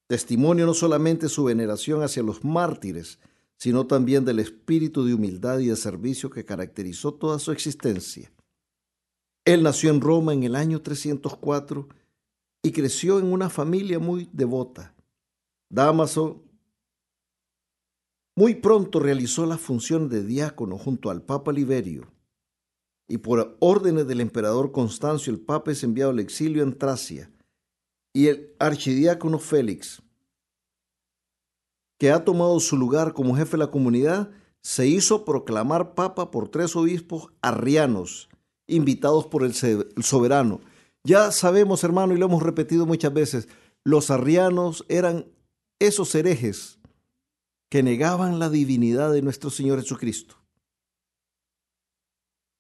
Testimonio 0.08 0.68
no 0.68 0.76
solamente 0.76 1.28
su 1.28 1.46
veneración 1.46 2.04
hacia 2.04 2.22
los 2.22 2.44
mártires, 2.44 3.20
sino 3.58 3.88
también 3.88 4.26
del 4.26 4.38
espíritu 4.38 5.04
de 5.04 5.16
humildad 5.16 5.58
y 5.58 5.68
de 5.68 5.76
servicio 5.76 6.30
que 6.30 6.46
caracterizó 6.46 7.16
toda 7.16 7.40
su 7.40 7.52
existencia. 7.52 8.32
Él 9.44 9.64
nació 9.64 9.90
en 9.90 10.02
Roma 10.02 10.34
en 10.34 10.44
el 10.44 10.56
año 10.56 10.84
304 10.84 11.88
y 12.62 12.72
creció 12.72 13.18
en 13.18 13.34
una 13.34 13.50
familia 13.50 13.98
muy 13.98 14.30
devota. 14.32 14.94
Damaso 15.68 16.44
muy 18.36 18.54
pronto 18.54 19.00
realizó 19.00 19.48
la 19.48 19.58
función 19.58 20.10
de 20.10 20.24
diácono 20.24 20.78
junto 20.78 21.10
al 21.10 21.24
Papa 21.24 21.52
Liberio 21.52 22.12
y 23.12 23.18
por 23.18 23.58
órdenes 23.60 24.08
del 24.08 24.22
emperador 24.22 24.72
Constancio 24.72 25.34
el 25.34 25.40
Papa 25.42 25.72
es 25.72 25.84
enviado 25.84 26.12
al 26.12 26.20
exilio 26.20 26.64
en 26.64 26.78
Tracia 26.78 27.30
y 28.14 28.28
el 28.28 28.56
archidiácono 28.58 29.38
Félix, 29.38 30.02
que 32.00 32.10
ha 32.12 32.24
tomado 32.24 32.58
su 32.62 32.78
lugar 32.78 33.12
como 33.12 33.36
jefe 33.36 33.52
de 33.52 33.58
la 33.58 33.72
comunidad, 33.72 34.32
se 34.64 34.88
hizo 34.88 35.26
proclamar 35.26 35.94
papa 35.94 36.32
por 36.32 36.48
tres 36.48 36.74
obispos 36.78 37.34
arrianos 37.42 38.30
invitados 38.66 39.28
por 39.28 39.44
el 39.44 39.54
soberano. 39.54 40.62
Ya 41.04 41.32
sabemos, 41.32 41.84
hermano, 41.84 42.14
y 42.14 42.18
lo 42.18 42.28
hemos 42.28 42.42
repetido 42.42 42.86
muchas 42.86 43.14
veces, 43.14 43.50
los 43.84 44.10
arrianos 44.10 44.86
eran 44.88 45.26
esos 45.80 46.16
herejes 46.16 46.80
que 47.70 47.84
negaban 47.84 48.40
la 48.40 48.50
divinidad 48.50 49.12
de 49.12 49.22
nuestro 49.22 49.50
Señor 49.50 49.82
Jesucristo. 49.82 50.41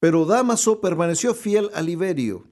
Pero 0.01 0.25
Damaso 0.25 0.81
permaneció 0.81 1.35
fiel 1.35 1.69
a 1.75 1.81
Liberio, 1.83 2.47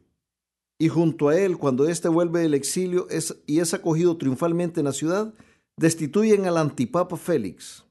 y 0.78 0.88
junto 0.88 1.30
a 1.30 1.38
él, 1.38 1.58
cuando 1.58 1.88
éste 1.90 2.08
vuelve 2.08 2.42
del 2.42 2.54
exilio 2.54 3.08
y 3.48 3.60
es 3.60 3.74
acogido 3.74 4.18
triunfalmente 4.18 4.82
en 4.82 4.86
la 4.86 4.94
ciudad, 4.94 5.34
destituyen 5.76 6.46
al 6.46 6.58
antipapa 6.58 7.18
Félix. 7.18 7.84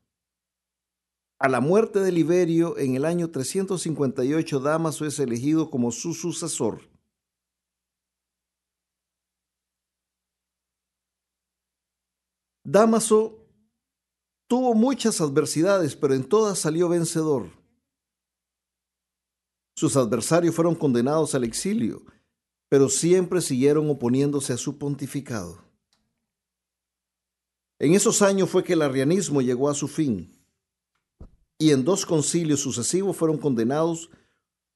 A 1.40 1.48
la 1.48 1.60
muerte 1.60 1.98
de 1.98 2.12
Liberio 2.12 2.78
en 2.78 2.94
el 2.94 3.04
año 3.04 3.32
358, 3.32 4.60
Damaso 4.60 5.04
es 5.04 5.18
elegido 5.18 5.70
como 5.70 5.90
su 5.90 6.14
sucesor. 6.14 6.80
Damaso 12.64 13.44
tuvo 14.46 14.74
muchas 14.74 15.20
adversidades, 15.20 15.96
pero 15.96 16.14
en 16.14 16.22
todas 16.22 16.60
salió 16.60 16.88
vencedor. 16.88 17.57
Sus 19.78 19.96
adversarios 19.96 20.56
fueron 20.56 20.74
condenados 20.74 21.36
al 21.36 21.44
exilio, 21.44 22.02
pero 22.68 22.88
siempre 22.88 23.40
siguieron 23.40 23.88
oponiéndose 23.88 24.52
a 24.52 24.56
su 24.56 24.76
pontificado. 24.76 25.62
En 27.78 27.94
esos 27.94 28.20
años 28.20 28.50
fue 28.50 28.64
que 28.64 28.72
el 28.72 28.82
arrianismo 28.82 29.40
llegó 29.40 29.70
a 29.70 29.74
su 29.74 29.86
fin, 29.86 30.36
y 31.60 31.70
en 31.70 31.84
dos 31.84 32.06
concilios 32.06 32.58
sucesivos 32.58 33.16
fueron 33.16 33.38
condenados 33.38 34.10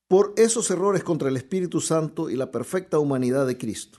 por 0.07 0.35
esos 0.37 0.71
errores 0.71 1.03
contra 1.03 1.31
el 1.31 1.37
Espíritu 1.37 1.81
Santo 1.81 2.31
y 2.31 2.37
la 2.37 2.53
perfecta 2.53 3.01
humanidad 3.01 3.45
de 3.45 3.59
Cristo. 3.59 3.99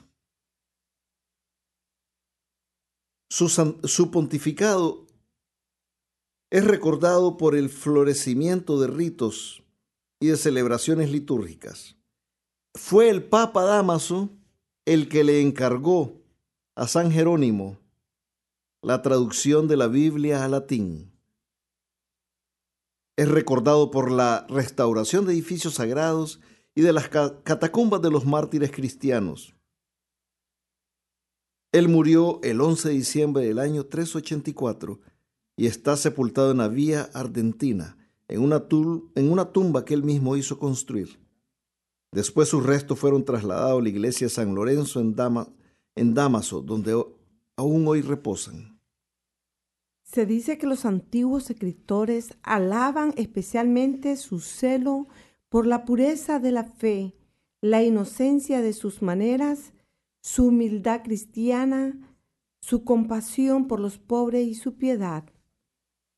Su, 3.28 4.10
pontificado 4.10 5.06
es 6.48 6.64
recordado 6.64 7.36
por 7.36 7.54
el 7.54 7.68
florecimiento 7.68 8.80
de 8.80 8.86
ritos 8.86 9.63
y 10.24 10.28
de 10.28 10.38
celebraciones 10.38 11.10
litúrgicas. 11.10 11.96
Fue 12.74 13.10
el 13.10 13.22
Papa 13.22 13.62
Damaso 13.64 14.30
el 14.86 15.10
que 15.10 15.22
le 15.22 15.42
encargó 15.42 16.22
a 16.74 16.88
San 16.88 17.12
Jerónimo 17.12 17.78
la 18.80 19.02
traducción 19.02 19.68
de 19.68 19.76
la 19.76 19.86
Biblia 19.86 20.42
a 20.42 20.48
latín. 20.48 21.12
Es 23.16 23.28
recordado 23.28 23.90
por 23.90 24.10
la 24.10 24.46
restauración 24.48 25.26
de 25.26 25.34
edificios 25.34 25.74
sagrados 25.74 26.40
y 26.74 26.80
de 26.80 26.94
las 26.94 27.08
catacumbas 27.10 28.00
de 28.00 28.10
los 28.10 28.24
mártires 28.24 28.72
cristianos. 28.72 29.54
Él 31.70 31.88
murió 31.88 32.40
el 32.42 32.62
11 32.62 32.88
de 32.88 32.94
diciembre 32.94 33.44
del 33.44 33.58
año 33.58 33.84
384 33.84 35.00
y 35.54 35.66
está 35.66 35.98
sepultado 35.98 36.50
en 36.52 36.58
la 36.58 36.68
Vía 36.68 37.10
Argentina, 37.12 37.98
en 38.28 38.42
una, 38.42 39.52
tumba 39.52 39.84
que 39.84 39.94
él 39.94 40.02
mismo 40.02 40.36
hizo 40.36 40.58
construir. 40.58 41.20
Después 42.12 42.48
sus 42.48 42.64
restos 42.64 42.98
fueron 42.98 43.24
trasladados 43.24 43.80
a 43.80 43.82
la 43.82 43.88
iglesia 43.88 44.26
de 44.26 44.32
San 44.32 44.54
Lorenzo 44.54 45.00
en, 45.00 45.14
Dama, 45.14 45.48
en 45.94 46.14
Damaso, 46.14 46.60
donde 46.60 47.02
aún 47.56 47.88
hoy 47.88 48.02
reposan. 48.02 48.80
Se 50.04 50.26
dice 50.26 50.58
que 50.58 50.66
los 50.66 50.84
antiguos 50.84 51.50
escritores 51.50 52.36
alaban 52.42 53.14
especialmente 53.16 54.16
su 54.16 54.38
celo 54.40 55.08
por 55.48 55.66
la 55.66 55.84
pureza 55.84 56.38
de 56.38 56.52
la 56.52 56.64
fe, 56.64 57.16
la 57.60 57.82
inocencia 57.82 58.60
de 58.60 58.72
sus 58.72 59.02
maneras 59.02 59.74
su 60.24 60.46
humildad 60.46 61.02
cristiana, 61.02 62.16
su 62.62 62.82
compasión 62.82 63.66
por 63.66 63.78
los 63.78 63.98
pobres 63.98 64.48
y 64.48 64.54
su 64.54 64.78
piedad. 64.78 65.24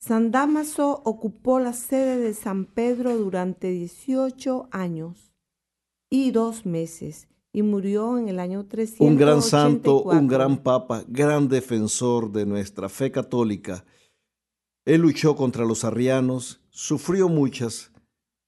San 0.07 0.31
Damaso 0.31 1.03
ocupó 1.05 1.59
la 1.59 1.73
sede 1.73 2.19
de 2.19 2.33
San 2.33 2.64
Pedro 2.64 3.16
durante 3.16 3.71
18 3.71 4.69
años 4.71 5.33
y 6.09 6.31
dos 6.31 6.64
meses 6.64 7.27
y 7.53 7.62
murió 7.62 8.16
en 8.16 8.29
el 8.29 8.38
año 8.38 8.66
384. 8.66 9.05
Un 9.05 9.16
gran 9.16 9.42
santo, 9.42 10.03
un 10.03 10.29
gran 10.29 10.59
papa, 10.59 11.03
gran 11.09 11.49
defensor 11.49 12.31
de 12.31 12.47
nuestra 12.47 12.88
fe 12.88 13.11
católica. 13.11 13.85
Él 14.85 15.01
luchó 15.01 15.35
contra 15.35 15.64
los 15.64 15.83
arrianos, 15.83 16.61
sufrió 16.71 17.29
muchas, 17.29 17.90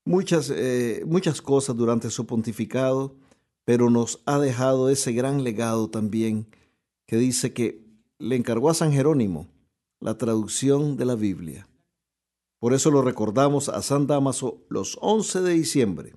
muchas, 0.04 0.52
eh, 0.54 1.02
muchas 1.06 1.42
cosas 1.42 1.76
durante 1.76 2.10
su 2.10 2.24
pontificado 2.24 3.16
pero 3.64 3.90
nos 3.90 4.22
ha 4.24 4.38
dejado 4.38 4.88
ese 4.88 5.12
gran 5.12 5.44
legado 5.44 5.90
también 5.90 6.46
que 7.06 7.16
dice 7.16 7.52
que 7.52 7.84
le 8.18 8.34
encargó 8.34 8.70
a 8.70 8.74
San 8.74 8.92
Jerónimo 8.92 9.46
la 10.00 10.16
traducción 10.16 10.96
de 10.96 11.04
la 11.04 11.14
Biblia. 11.14 11.68
Por 12.60 12.74
eso 12.74 12.90
lo 12.90 13.02
recordamos 13.02 13.68
a 13.68 13.82
San 13.82 14.06
Damaso 14.06 14.64
los 14.68 14.98
11 15.00 15.42
de 15.42 15.52
diciembre. 15.52 16.14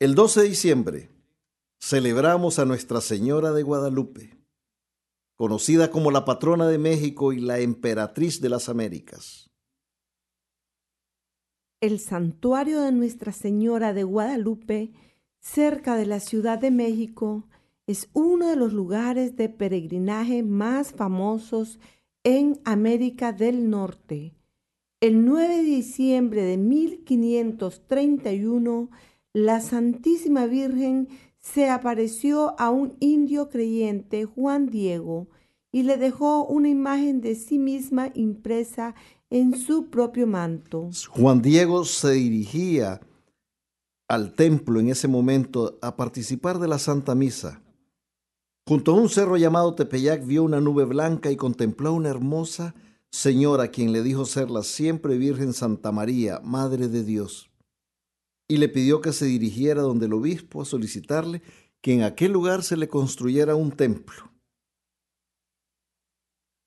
El 0.00 0.14
12 0.14 0.42
de 0.42 0.48
diciembre 0.48 1.10
celebramos 1.80 2.58
a 2.58 2.64
Nuestra 2.64 3.00
Señora 3.00 3.52
de 3.52 3.62
Guadalupe, 3.62 4.36
conocida 5.36 5.90
como 5.90 6.10
la 6.10 6.24
patrona 6.24 6.68
de 6.68 6.78
México 6.78 7.32
y 7.32 7.40
la 7.40 7.60
emperatriz 7.60 8.40
de 8.40 8.48
las 8.48 8.68
Américas. 8.68 9.50
El 11.80 12.00
santuario 12.00 12.80
de 12.80 12.90
Nuestra 12.90 13.32
Señora 13.32 13.92
de 13.92 14.02
Guadalupe, 14.02 14.92
cerca 15.38 15.96
de 15.96 16.06
la 16.06 16.18
Ciudad 16.18 16.58
de 16.58 16.72
México, 16.72 17.48
es 17.88 18.08
uno 18.12 18.46
de 18.48 18.56
los 18.56 18.72
lugares 18.74 19.34
de 19.36 19.48
peregrinaje 19.48 20.42
más 20.42 20.92
famosos 20.92 21.78
en 22.22 22.60
América 22.64 23.32
del 23.32 23.70
Norte. 23.70 24.34
El 25.00 25.24
9 25.24 25.56
de 25.56 25.62
diciembre 25.62 26.42
de 26.42 26.58
1531, 26.58 28.90
la 29.32 29.62
Santísima 29.62 30.44
Virgen 30.44 31.08
se 31.38 31.70
apareció 31.70 32.60
a 32.60 32.68
un 32.68 32.94
indio 33.00 33.48
creyente, 33.48 34.26
Juan 34.26 34.66
Diego, 34.66 35.28
y 35.72 35.84
le 35.84 35.96
dejó 35.96 36.44
una 36.44 36.68
imagen 36.68 37.22
de 37.22 37.36
sí 37.36 37.58
misma 37.58 38.10
impresa 38.14 38.94
en 39.30 39.56
su 39.56 39.88
propio 39.88 40.26
manto. 40.26 40.90
Juan 41.08 41.40
Diego 41.40 41.86
se 41.86 42.12
dirigía 42.12 43.00
al 44.08 44.34
templo 44.34 44.78
en 44.78 44.90
ese 44.90 45.08
momento 45.08 45.78
a 45.80 45.96
participar 45.96 46.58
de 46.58 46.68
la 46.68 46.78
Santa 46.78 47.14
Misa. 47.14 47.62
Junto 48.68 48.92
a 48.92 48.94
un 48.96 49.08
cerro 49.08 49.38
llamado 49.38 49.74
Tepeyac 49.74 50.26
vio 50.26 50.42
una 50.42 50.60
nube 50.60 50.84
blanca 50.84 51.30
y 51.30 51.36
contempló 51.36 51.88
a 51.88 51.92
una 51.92 52.10
hermosa 52.10 52.74
señora 53.10 53.68
quien 53.68 53.92
le 53.92 54.02
dijo 54.02 54.26
ser 54.26 54.50
la 54.50 54.62
siempre 54.62 55.16
Virgen 55.16 55.54
Santa 55.54 55.90
María, 55.90 56.40
Madre 56.40 56.88
de 56.88 57.02
Dios. 57.02 57.50
Y 58.46 58.58
le 58.58 58.68
pidió 58.68 59.00
que 59.00 59.14
se 59.14 59.24
dirigiera 59.24 59.80
donde 59.80 60.04
el 60.04 60.12
obispo 60.12 60.60
a 60.60 60.66
solicitarle 60.66 61.40
que 61.80 61.94
en 61.94 62.02
aquel 62.02 62.32
lugar 62.32 62.62
se 62.62 62.76
le 62.76 62.88
construyera 62.88 63.54
un 63.54 63.72
templo. 63.72 64.30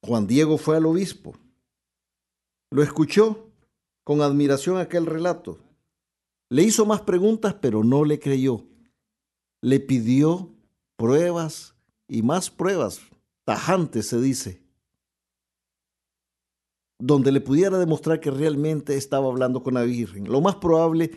Juan 0.04 0.26
Diego 0.26 0.58
fue 0.58 0.78
al 0.78 0.88
obispo 0.88 1.36
lo 2.72 2.82
escuchó 2.82 3.52
con 4.04 4.22
admiración 4.22 4.78
aquel 4.78 5.06
relato. 5.06 5.60
Le 6.50 6.64
hizo 6.64 6.88
más 6.88 7.02
preguntas, 7.02 7.54
pero 7.62 7.84
no 7.84 8.06
le 8.06 8.20
creyó. 8.20 8.66
Le 9.62 9.80
pidió 9.80 10.52
pruebas 10.98 11.71
y 12.12 12.24
más 12.24 12.50
pruebas, 12.50 13.00
tajantes 13.46 14.10
se 14.10 14.20
dice, 14.20 14.62
donde 17.00 17.32
le 17.32 17.40
pudiera 17.40 17.80
demostrar 17.80 18.20
que 18.20 18.30
realmente 18.30 18.98
estaba 18.98 19.28
hablando 19.28 19.64
con 19.64 19.76
la 19.76 19.84
Virgen. 19.84 20.30
Lo 20.30 20.42
más 20.42 20.56
probable 20.56 21.12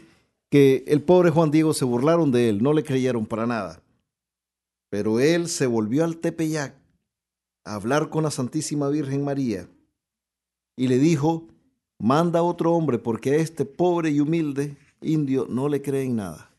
que 0.52 0.84
el 0.86 1.02
pobre 1.02 1.30
Juan 1.30 1.50
Diego 1.50 1.74
se 1.74 1.84
burlaron 1.84 2.30
de 2.30 2.48
él, 2.48 2.62
no 2.62 2.72
le 2.72 2.84
creyeron 2.84 3.26
para 3.26 3.44
nada. 3.44 3.82
Pero 4.88 5.18
él 5.18 5.48
se 5.48 5.66
volvió 5.66 6.04
al 6.04 6.18
Tepeyac 6.18 6.76
a 7.64 7.74
hablar 7.74 8.08
con 8.08 8.22
la 8.22 8.30
Santísima 8.30 8.88
Virgen 8.88 9.24
María 9.24 9.68
y 10.76 10.86
le 10.86 11.00
dijo, 11.00 11.48
manda 11.98 12.38
a 12.38 12.44
otro 12.44 12.72
hombre 12.72 13.00
porque 13.00 13.32
a 13.32 13.36
este 13.38 13.64
pobre 13.64 14.10
y 14.10 14.20
humilde 14.20 14.76
indio 15.00 15.48
no 15.50 15.68
le 15.68 15.82
creen 15.82 16.14
nada. 16.14 16.54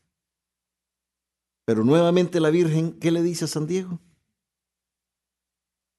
Pero 1.64 1.84
nuevamente 1.84 2.38
la 2.38 2.50
Virgen, 2.50 2.92
¿qué 3.00 3.10
le 3.10 3.22
dice 3.22 3.46
a 3.46 3.48
San 3.48 3.66
Diego? 3.66 3.98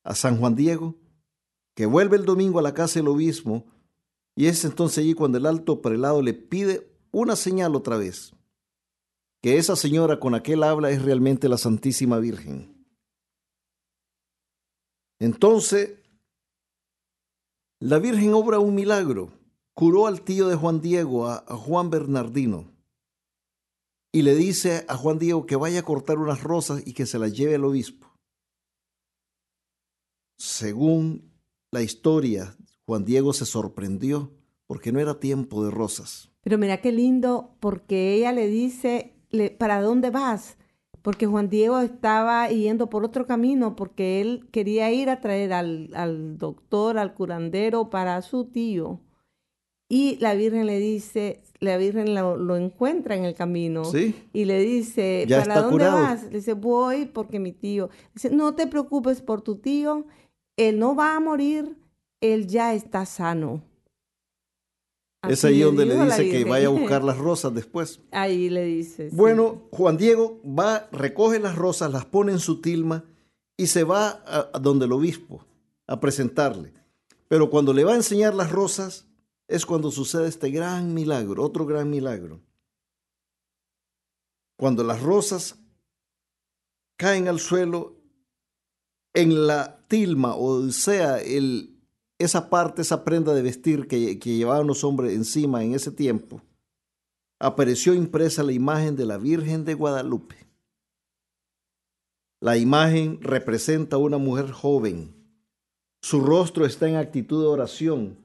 A 0.07 0.15
San 0.15 0.39
Juan 0.39 0.55
Diego, 0.55 0.95
que 1.75 1.85
vuelve 1.85 2.17
el 2.17 2.25
domingo 2.25 2.59
a 2.59 2.63
la 2.63 2.73
casa 2.73 2.99
del 2.99 3.09
obispo, 3.09 3.65
y 4.35 4.47
es 4.47 4.63
entonces 4.65 4.99
allí 4.99 5.13
cuando 5.13 5.37
el 5.37 5.45
alto 5.45 5.81
prelado 5.81 6.21
le 6.21 6.33
pide 6.33 6.89
una 7.11 7.35
señal 7.35 7.75
otra 7.75 7.97
vez, 7.97 8.33
que 9.41 9.57
esa 9.57 9.75
señora 9.75 10.19
con 10.19 10.33
aquel 10.33 10.63
habla 10.63 10.89
es 10.89 11.01
realmente 11.01 11.49
la 11.49 11.57
Santísima 11.57 12.19
Virgen. 12.19 12.87
Entonces 15.19 15.97
la 17.79 17.99
Virgen 17.99 18.33
obra 18.33 18.59
un 18.59 18.73
milagro. 18.73 19.31
Curó 19.75 20.07
al 20.07 20.21
tío 20.21 20.47
de 20.47 20.55
Juan 20.55 20.81
Diego, 20.81 21.27
a, 21.27 21.41
Juan 21.55 21.91
Bernardino, 21.91 22.71
y 24.11 24.23
le 24.23 24.33
dice 24.33 24.83
a 24.87 24.97
Juan 24.97 25.19
Diego 25.19 25.45
que 25.45 25.55
vaya 25.55 25.81
a 25.81 25.83
cortar 25.83 26.17
unas 26.17 26.41
rosas 26.41 26.81
y 26.87 26.93
que 26.93 27.05
se 27.05 27.19
las 27.19 27.33
lleve 27.33 27.53
al 27.53 27.65
obispo. 27.65 28.06
Según 30.37 31.31
la 31.71 31.81
historia, 31.81 32.55
Juan 32.85 33.03
Diego 33.05 33.33
se 33.33 33.45
sorprendió 33.45 34.31
porque 34.65 34.91
no 34.91 34.99
era 34.99 35.19
tiempo 35.19 35.63
de 35.63 35.71
rosas. 35.71 36.29
Pero 36.41 36.57
mira 36.57 36.81
qué 36.81 36.91
lindo, 36.91 37.55
porque 37.59 38.13
ella 38.13 38.31
le 38.31 38.47
dice, 38.47 39.13
¿para 39.57 39.81
dónde 39.81 40.09
vas? 40.11 40.57
porque 41.07 41.25
Juan 41.25 41.47
Diego 41.49 41.79
estaba 41.79 42.49
yendo 42.49 42.89
por 42.89 43.05
otro 43.05 43.25
camino, 43.25 43.77
porque 43.77 44.19
él 44.19 44.49
quería 44.51 44.91
ir 44.91 45.09
a 45.09 45.21
traer 45.21 45.53
al, 45.53 46.37
doctor, 46.37 46.97
al 46.97 47.13
curandero 47.13 47.89
para 47.89 48.21
su 48.21 48.43
tío. 48.43 48.99
Y 49.87 50.17
la 50.19 50.35
Virgen 50.35 50.65
le 50.65 50.79
dice, 50.79 51.43
la 51.61 51.77
Virgen 51.77 52.13
lo, 52.13 52.57
encuentra 52.57 53.15
en 53.15 53.23
el 53.23 53.35
camino 53.35 53.83
y 54.33 54.43
le 54.43 54.59
dice, 54.59 55.25
¿para 55.29 55.61
dónde 55.61 55.85
vas? 55.85 56.23
Le 56.23 56.39
dice, 56.39 56.51
voy 56.51 57.05
porque 57.05 57.39
mi 57.39 57.53
tío. 57.53 57.89
Dice, 58.13 58.29
no 58.29 58.55
te 58.55 58.67
preocupes 58.67 59.21
por 59.21 59.41
tu 59.41 59.59
tío, 59.59 60.07
él 60.57 60.79
no 60.79 60.95
va 60.95 61.15
a 61.15 61.19
morir, 61.19 61.77
él 62.19 62.47
ya 62.47 62.73
está 62.73 63.05
sano. 63.05 63.63
es 65.29 65.45
ahí 65.45 65.61
donde 65.61 65.85
le 65.85 66.03
dice 66.03 66.29
que 66.29 66.43
vaya 66.43 66.67
a 66.67 66.71
buscar 66.77 67.03
las 67.03 67.17
rosas 67.17 67.53
después. 67.53 68.01
Ahí 68.11 68.49
le 68.49 68.65
dice. 68.65 69.09
Bueno, 69.13 69.67
Juan 69.71 69.97
Diego 69.97 70.41
va, 70.43 70.89
recoge 70.91 71.39
las 71.39 71.55
rosas, 71.55 71.91
las 71.91 72.05
pone 72.05 72.31
en 72.31 72.39
su 72.39 72.59
tilma 72.59 73.05
y 73.55 73.67
se 73.67 73.83
va 73.83 74.23
a 74.25 74.59
donde 74.59 74.85
el 74.85 74.91
obispo 74.91 75.45
a 75.85 75.99
presentarle. 75.99 76.73
Pero 77.27 77.49
cuando 77.49 77.73
le 77.73 77.83
va 77.83 77.93
a 77.93 77.97
enseñar 77.97 78.33
las 78.33 78.51
rosas 78.51 79.07
es 79.47 79.65
cuando 79.65 79.91
sucede 79.91 80.27
este 80.27 80.49
gran 80.49 80.93
milagro, 80.93 81.43
otro 81.43 81.65
gran 81.65 81.89
milagro. 81.89 82.41
Cuando 84.57 84.83
las 84.83 85.01
rosas 85.01 85.57
caen 86.97 87.27
al 87.27 87.39
suelo 87.39 87.95
en 89.13 89.47
la 89.47 89.76
tilma, 89.87 90.35
o 90.35 90.69
sea, 90.71 91.19
el, 91.19 91.77
esa 92.19 92.49
parte, 92.49 92.81
esa 92.81 93.03
prenda 93.03 93.33
de 93.33 93.41
vestir 93.41 93.87
que, 93.87 94.19
que 94.19 94.35
llevaban 94.35 94.67
los 94.67 94.83
hombres 94.83 95.13
encima 95.13 95.63
en 95.63 95.73
ese 95.73 95.91
tiempo, 95.91 96.41
apareció 97.39 97.93
impresa 97.93 98.43
la 98.43 98.51
imagen 98.51 98.95
de 98.95 99.05
la 99.05 99.17
Virgen 99.17 99.65
de 99.65 99.73
Guadalupe. 99.73 100.35
La 102.39 102.57
imagen 102.57 103.19
representa 103.21 103.95
a 103.95 103.99
una 103.99 104.17
mujer 104.17 104.51
joven. 104.51 105.15
Su 106.01 106.21
rostro 106.21 106.65
está 106.65 106.87
en 106.87 106.95
actitud 106.95 107.41
de 107.41 107.47
oración. 107.47 108.17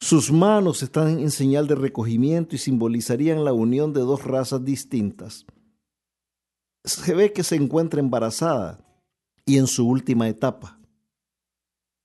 Sus 0.00 0.32
manos 0.32 0.82
están 0.82 1.18
en 1.18 1.30
señal 1.30 1.66
de 1.66 1.74
recogimiento 1.74 2.54
y 2.54 2.58
simbolizarían 2.58 3.44
la 3.44 3.52
unión 3.52 3.92
de 3.92 4.00
dos 4.00 4.24
razas 4.24 4.64
distintas. 4.64 5.44
Se 6.84 7.14
ve 7.14 7.32
que 7.32 7.42
se 7.42 7.56
encuentra 7.56 8.00
embarazada 8.00 8.87
y 9.48 9.56
en 9.56 9.66
su 9.66 9.88
última 9.88 10.28
etapa. 10.28 10.78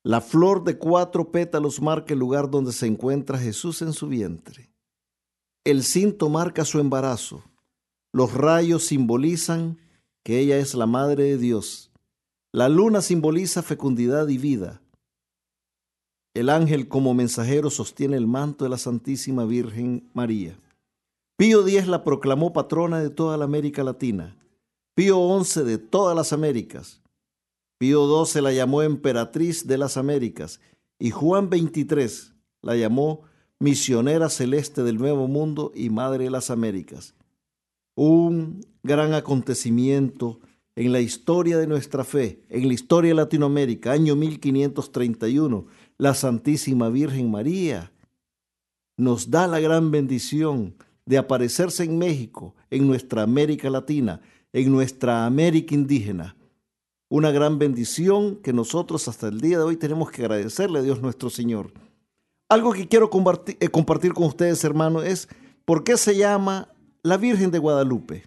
La 0.02 0.22
flor 0.22 0.64
de 0.64 0.78
cuatro 0.78 1.30
pétalos 1.30 1.82
marca 1.82 2.14
el 2.14 2.20
lugar 2.20 2.50
donde 2.50 2.72
se 2.72 2.88
encuentra 2.88 3.38
Jesús 3.38 3.82
en 3.82 3.92
su 3.92 4.08
vientre. 4.08 4.72
El 5.66 5.84
cinto 5.84 6.30
marca 6.30 6.64
su 6.64 6.80
embarazo. 6.80 7.44
Los 8.14 8.34
rayos 8.34 8.86
simbolizan 8.86 9.78
que 10.24 10.40
ella 10.40 10.58
es 10.58 10.74
la 10.74 10.86
Madre 10.86 11.26
de 11.26 11.38
Dios. 11.38 11.92
La 12.54 12.70
luna 12.70 13.02
simboliza 13.02 13.62
fecundidad 13.62 14.30
y 14.30 14.38
vida. 14.38 14.82
El 16.34 16.50
ángel 16.50 16.88
como 16.88 17.14
mensajero 17.14 17.70
sostiene 17.70 18.16
el 18.16 18.26
manto 18.26 18.64
de 18.64 18.70
la 18.70 18.78
Santísima 18.78 19.44
Virgen 19.44 20.10
María. 20.14 20.58
Pío 21.36 21.68
X 21.68 21.88
la 21.88 22.06
proclamó 22.06 22.54
patrona 22.54 23.02
de 23.02 23.10
toda 23.10 23.36
la 23.38 23.44
América 23.44 23.84
Latina. 23.84 24.38
Pío 24.96 25.44
XI 25.44 25.64
de 25.64 25.78
todas 25.78 26.16
las 26.16 26.32
Américas. 26.32 27.03
Pío 27.84 28.26
XII 28.26 28.42
la 28.42 28.54
llamó 28.54 28.82
emperatriz 28.82 29.68
de 29.68 29.78
las 29.78 29.98
Américas 29.98 30.62
y 31.00 31.10
Juan 31.10 31.50
XXIII 31.52 32.34
la 32.62 32.78
llamó 32.78 33.24
misionera 33.60 34.30
celeste 34.30 34.84
del 34.84 34.98
Nuevo 34.98 35.28
Mundo 35.28 35.74
y 35.76 35.90
Madre 35.90 36.24
de 36.24 36.30
las 36.30 36.50
Américas 36.50 37.14
un 37.96 38.66
gran 38.84 39.14
acontecimiento 39.14 40.40
en 40.78 40.94
la 40.94 41.02
historia 41.02 41.58
de 41.58 41.68
nuestra 41.68 42.06
fe, 42.06 42.46
en 42.48 42.70
la 42.70 42.74
historia 42.74 43.10
de 43.10 43.16
Latinoamérica, 43.16 43.92
año 43.92 44.16
1531, 44.16 45.66
la 45.98 46.14
Santísima 46.14 46.88
Virgen 46.88 47.32
María 47.32 47.92
nos 48.96 49.30
da 49.30 49.46
la 49.46 49.60
gran 49.60 49.92
bendición 49.92 50.76
de 51.06 51.18
aparecerse 51.18 51.84
en 51.84 51.98
México, 51.98 52.56
en 52.70 52.88
nuestra 52.88 53.24
América 53.24 53.70
Latina, 53.70 54.22
en 54.54 54.72
nuestra 54.72 55.26
América 55.26 55.76
indígena. 55.76 56.38
Una 57.14 57.30
gran 57.30 57.60
bendición 57.60 58.38
que 58.38 58.54
nosotros 58.54 59.08
hasta 59.08 59.28
el 59.28 59.40
día 59.40 59.60
de 59.60 59.64
hoy 59.64 59.78
tenemos 59.78 60.10
que 60.10 60.24
agradecerle 60.24 60.80
a 60.80 60.82
Dios 60.82 61.00
nuestro 61.00 61.30
Señor. 61.30 61.72
Algo 62.50 62.74
que 62.74 62.88
quiero 62.88 63.12
compartir, 63.12 63.56
eh, 63.60 63.70
compartir 63.70 64.16
con 64.16 64.24
ustedes, 64.24 64.64
hermanos, 64.64 65.06
es 65.06 65.30
por 65.64 65.84
qué 65.84 65.96
se 65.96 66.18
llama 66.18 66.74
la 67.04 67.18
Virgen 67.18 67.52
de 67.52 67.60
Guadalupe. 67.60 68.24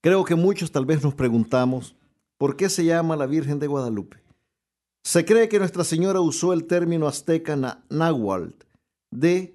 Creo 0.00 0.24
que 0.24 0.34
muchos 0.34 0.72
tal 0.72 0.86
vez 0.86 1.04
nos 1.04 1.12
preguntamos, 1.12 1.94
¿por 2.38 2.56
qué 2.56 2.70
se 2.70 2.86
llama 2.86 3.16
la 3.16 3.26
Virgen 3.26 3.58
de 3.58 3.66
Guadalupe? 3.66 4.22
Se 5.04 5.26
cree 5.26 5.50
que 5.50 5.58
Nuestra 5.58 5.84
Señora 5.84 6.22
usó 6.22 6.54
el 6.54 6.64
término 6.64 7.06
azteca 7.06 7.84
náhuatl 7.90 8.64
de 9.10 9.54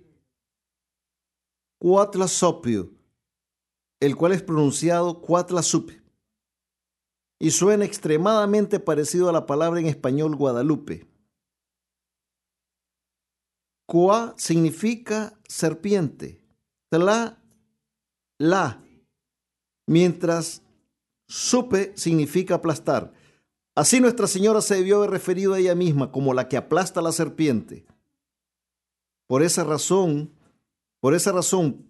Cuatlasopio, 1.79 2.91
el 3.99 4.15
cual 4.15 4.33
es 4.33 4.43
pronunciado 4.43 5.19
Cuatlasupe, 5.19 6.02
y 7.43 7.51
suena 7.51 7.83
extremadamente 7.83 8.79
parecido 8.79 9.27
a 9.27 9.33
la 9.33 9.45
palabra 9.45 9.81
en 9.81 9.87
español 9.87 10.37
Guadalupe. 10.37 11.05
Cua 13.85 14.33
significa 14.37 15.37
serpiente 15.45 16.41
la, 16.89 17.37
la, 18.39 18.81
mientras 19.87 20.61
supe 21.27 21.91
significa 21.97 22.55
aplastar. 22.55 23.11
Así 23.75 23.99
Nuestra 23.99 24.27
Señora 24.27 24.61
se 24.61 24.75
debió 24.75 24.99
haber 24.99 25.09
referido 25.09 25.53
a 25.53 25.59
ella 25.59 25.75
misma 25.75 26.13
como 26.13 26.33
la 26.33 26.47
que 26.47 26.55
aplasta 26.55 27.01
a 27.01 27.03
la 27.03 27.11
serpiente. 27.11 27.85
Por 29.27 29.43
esa 29.43 29.65
razón, 29.65 30.31
por 31.01 31.13
esa 31.13 31.33
razón, 31.33 31.85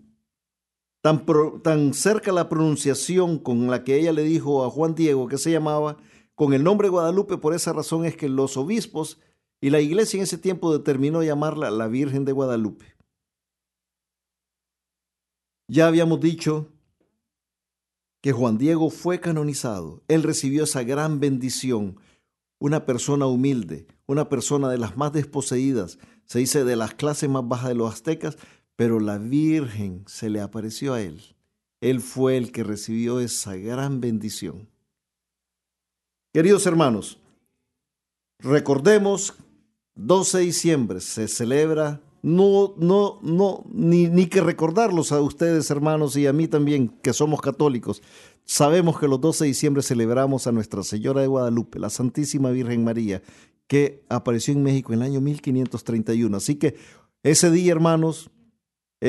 tan, 1.03 1.25
tan 1.61 1.93
cerca 1.93 2.31
la 2.31 2.47
pronunciación 2.47 3.37
con 3.37 3.69
la 3.69 3.83
que 3.83 3.99
ella 3.99 4.13
le 4.13 4.23
dijo 4.23 4.63
a 4.63 4.69
Juan 4.69 4.95
Diego 4.95 5.27
que 5.27 5.37
se 5.37 5.51
llamaba, 5.51 5.97
con 6.33 6.53
el 6.53 6.63
nombre 6.63 6.87
Guadalupe, 6.87 7.37
por 7.37 7.53
esa 7.53 7.73
razón 7.73 8.05
es 8.05 8.15
que 8.15 8.29
los 8.29 8.55
obispos 8.55 9.19
y 9.59 9.69
la 9.69 9.81
iglesia 9.81 10.17
en 10.17 10.23
ese 10.23 10.37
tiempo 10.37 10.71
determinó 10.71 11.21
llamarla 11.21 11.71
la 11.71 11.87
Virgen 11.87 12.23
de 12.23 12.31
Guadalupe. 12.31 12.85
Ya 15.67 15.87
habíamos 15.87 16.21
dicho 16.21 16.69
que 18.21 18.31
Juan 18.31 18.57
Diego 18.57 18.89
fue 18.89 19.19
canonizado. 19.19 20.03
Él 20.07 20.23
recibió 20.23 20.63
esa 20.63 20.83
gran 20.83 21.19
bendición. 21.19 21.97
Una 22.59 22.85
persona 22.85 23.25
humilde, 23.25 23.87
una 24.05 24.29
persona 24.29 24.69
de 24.69 24.77
las 24.77 24.95
más 24.95 25.11
desposeídas, 25.11 25.99
se 26.23 26.39
dice 26.39 26.63
de 26.63 26.77
las 26.77 26.93
clases 26.93 27.29
más 27.29 27.45
bajas 27.45 27.67
de 27.67 27.75
los 27.75 27.91
aztecas, 27.93 28.37
pero 28.75 28.99
la 28.99 29.17
Virgen 29.17 30.03
se 30.07 30.29
le 30.29 30.41
apareció 30.41 30.93
a 30.93 31.01
él. 31.01 31.21
Él 31.81 32.01
fue 32.01 32.37
el 32.37 32.51
que 32.51 32.63
recibió 32.63 33.19
esa 33.19 33.55
gran 33.55 34.01
bendición. 34.01 34.69
Queridos 36.33 36.65
hermanos, 36.65 37.19
recordemos, 38.39 39.35
12 39.95 40.37
de 40.37 40.43
diciembre 40.45 41.01
se 41.01 41.27
celebra 41.27 42.01
no, 42.23 42.73
no, 42.77 43.19
no, 43.21 43.65
ni, 43.69 44.27
que 44.27 44.39
recordarlos 44.39 45.11
a 45.11 45.19
ustedes, 45.21 45.69
hermanos, 45.69 46.15
y 46.15 46.25
a 46.25 46.31
mí 46.31 46.47
también, 46.47 46.87
que 46.87 47.11
somos 47.11 47.41
católicos. 47.41 48.01
Sabemos 48.45 48.97
que 48.97 49.09
los 49.09 49.19
12 49.19 49.43
de 49.43 49.47
diciembre 49.49 49.83
celebramos 49.83 50.47
a 50.47 50.53
Nuestra 50.53 50.83
Señora 50.83 51.19
de 51.19 51.27
Guadalupe, 51.27 51.79
la 51.79 51.89
Santísima 51.89 52.49
Virgen 52.51 52.85
María, 52.85 53.21
que 53.67 54.05
apareció 54.07 54.53
en 54.53 54.63
México 54.63 54.93
en 54.93 55.01
el 55.01 55.05
año 55.09 55.21
1531. 55.21 56.37
Así 56.37 56.55
que 56.55 56.77
ese 57.23 57.51
día, 57.51 57.73
hermanos, 57.73 58.31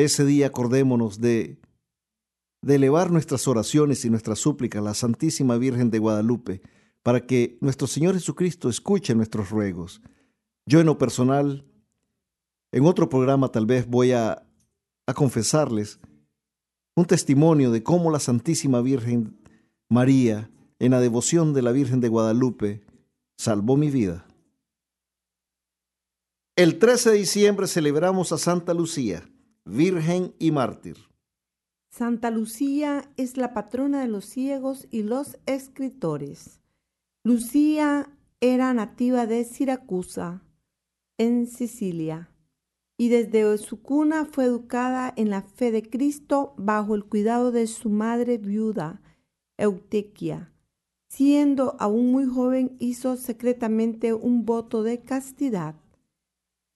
ese 0.02 0.24
día 0.24 0.48
acordémonos 0.48 1.20
de, 1.20 1.59
de 2.62 2.74
elevar 2.74 3.11
nuestras 3.11 3.46
oraciones 3.46 4.04
y 4.04 4.11
nuestras 4.11 4.38
súplicas 4.38 4.80
a 4.80 4.85
la 4.85 4.94
Santísima 4.94 5.57
Virgen 5.57 5.90
de 5.90 5.98
Guadalupe, 5.98 6.62
para 7.02 7.26
que 7.26 7.59
nuestro 7.61 7.87
Señor 7.87 8.14
Jesucristo 8.14 8.68
escuche 8.68 9.14
nuestros 9.14 9.50
ruegos. 9.50 10.00
Yo 10.66 10.80
en 10.80 10.87
lo 10.87 10.98
personal 10.98 11.64
en 12.74 12.87
otro 12.87 13.09
programa 13.09 13.52
tal 13.52 13.66
vez 13.66 13.87
voy 13.87 14.11
a, 14.11 14.44
confesarles 15.14 16.00
un 16.96 17.04
testimonio 17.04 17.70
de 17.70 17.85
cómo 17.85 18.11
la 18.11 18.18
Santísima 18.18 18.80
Virgen 18.80 19.38
María, 19.88 20.50
en 20.80 20.90
la 20.90 20.98
devoción 20.98 21.54
de 21.54 21.62
la 21.62 21.70
Virgen 21.70 22.00
de 22.00 22.09
Guadalupe, 22.09 22.83
salvó 23.38 23.76
mi 23.76 23.90
vida. 23.90 24.26
El 26.57 26.80
13 26.80 27.11
de 27.11 27.18
diciembre 27.18 27.68
celebramos 27.68 28.33
a 28.33 28.38
Santa 28.38 28.74
Lucía, 28.74 29.22
Virgen 29.64 30.35
y 30.38 30.50
mártir. 30.50 30.96
Santa 31.90 32.31
Lucía 32.31 33.11
es 33.16 33.37
la 33.37 33.55
patrona 33.55 34.00
de 34.00 34.09
los 34.09 34.27
ciegos 34.27 34.87
y 34.90 35.03
los 35.03 35.38
escritores. 35.46 36.61
Lucía 37.22 38.11
era 38.40 38.74
nativa 38.74 39.27
de 39.27 39.44
Siracusa, 39.44 40.42
en 41.18 41.46
Sicilia 41.46 42.31
y 42.96 43.09
desde 43.09 43.59
su 43.59 43.83
cuna 43.83 44.24
fue 44.24 44.44
educada 44.44 45.12
en 45.16 45.31
la 45.31 45.42
fe 45.42 45.72
de 45.72 45.83
Cristo 45.83 46.55
bajo 46.57 46.94
el 46.94 47.05
cuidado 47.05 47.50
de 47.50 47.66
su 47.66 47.90
madre 47.90 48.38
viuda, 48.38 49.00
Eutequia. 49.57 50.53
Siendo 51.09 51.77
aún 51.79 52.12
muy 52.12 52.27
joven, 52.27 52.77
hizo 52.79 53.16
secretamente 53.16 54.14
un 54.14 54.44
voto 54.44 54.83
de 54.83 55.00
castidad. 55.00 55.77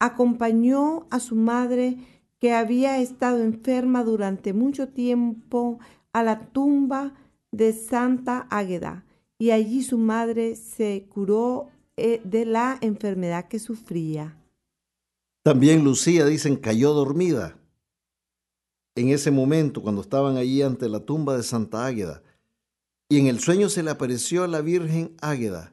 Acompañó 0.01 1.07
a 1.11 1.19
su 1.19 1.35
madre, 1.35 1.99
que 2.41 2.53
había 2.53 2.99
estado 2.99 3.43
enferma 3.43 4.05
durante 4.05 4.53
mucho 4.53 4.89
tiempo, 4.89 5.79
a 6.13 6.23
la 6.23 6.47
tumba 6.47 7.15
de 7.53 7.73
Santa 7.73 8.47
Águeda, 8.51 9.05
y 9.39 9.51
allí 9.51 9.83
su 9.83 9.99
madre 9.99 10.57
se 10.57 11.07
curó 11.09 11.69
eh, 11.97 12.21
de 12.25 12.45
la 12.45 12.79
enfermedad 12.81 13.49
que 13.49 13.59
sufría. 13.59 14.37
También 15.45 15.85
Lucía, 15.85 16.27
dicen, 16.27 16.57
cayó 16.57 16.93
dormida 16.93 17.59
en 18.97 19.11
ese 19.11 19.31
momento 19.31 19.83
cuando 19.83 20.01
estaban 20.01 20.37
allí 20.37 20.63
ante 20.63 20.89
la 20.89 21.01
tumba 21.01 21.37
de 21.37 21.43
Santa 21.43 21.87
Águeda. 21.87 22.23
Y 23.09 23.19
en 23.19 23.27
el 23.29 23.39
sueño 23.41 23.69
se 23.69 23.83
le 23.83 23.91
apareció 23.91 24.45
a 24.45 24.49
la 24.49 24.61
Virgen 24.61 25.17
Águeda 25.21 25.73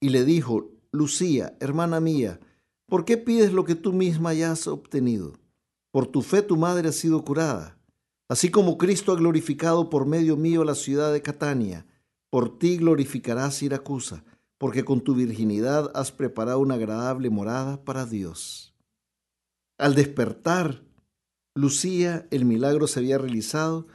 y 0.00 0.08
le 0.08 0.24
dijo, 0.24 0.70
Lucía, 0.90 1.56
hermana 1.60 2.00
mía, 2.00 2.40
¿por 2.86 3.04
qué 3.04 3.16
pides 3.16 3.52
lo 3.52 3.64
que 3.64 3.74
tú 3.74 3.92
misma 3.92 4.34
ya 4.34 4.50
has 4.52 4.66
obtenido? 4.66 5.34
Por 5.96 6.06
tu 6.06 6.20
fe 6.20 6.42
tu 6.42 6.58
madre 6.58 6.90
ha 6.90 6.92
sido 6.92 7.24
curada. 7.24 7.78
Así 8.28 8.50
como 8.50 8.76
Cristo 8.76 9.12
ha 9.12 9.16
glorificado 9.16 9.88
por 9.88 10.04
medio 10.04 10.36
mío 10.36 10.62
la 10.62 10.74
ciudad 10.74 11.10
de 11.10 11.22
Catania, 11.22 11.86
por 12.28 12.58
ti 12.58 12.76
glorificará 12.76 13.50
Siracusa, 13.50 14.22
porque 14.58 14.84
con 14.84 15.00
tu 15.00 15.14
virginidad 15.14 15.90
has 15.94 16.12
preparado 16.12 16.58
una 16.58 16.74
agradable 16.74 17.30
morada 17.30 17.82
para 17.82 18.04
Dios. 18.04 18.74
Al 19.78 19.94
despertar, 19.94 20.84
Lucía, 21.54 22.28
el 22.30 22.44
milagro 22.44 22.88
se 22.88 23.00
había 23.00 23.16
realizado 23.16 23.86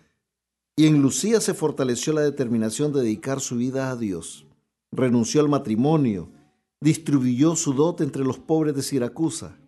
y 0.75 0.87
en 0.87 1.03
Lucía 1.03 1.39
se 1.39 1.53
fortaleció 1.53 2.13
la 2.13 2.21
determinación 2.21 2.93
de 2.93 3.01
dedicar 3.01 3.41
su 3.41 3.57
vida 3.57 3.91
a 3.91 3.95
Dios. 3.95 4.47
Renunció 4.91 5.39
al 5.39 5.49
matrimonio, 5.49 6.31
distribuyó 6.79 7.55
su 7.55 7.75
dote 7.75 8.03
entre 8.03 8.23
los 8.23 8.39
pobres 8.39 8.73
de 8.73 8.81
Siracusa 8.81 9.60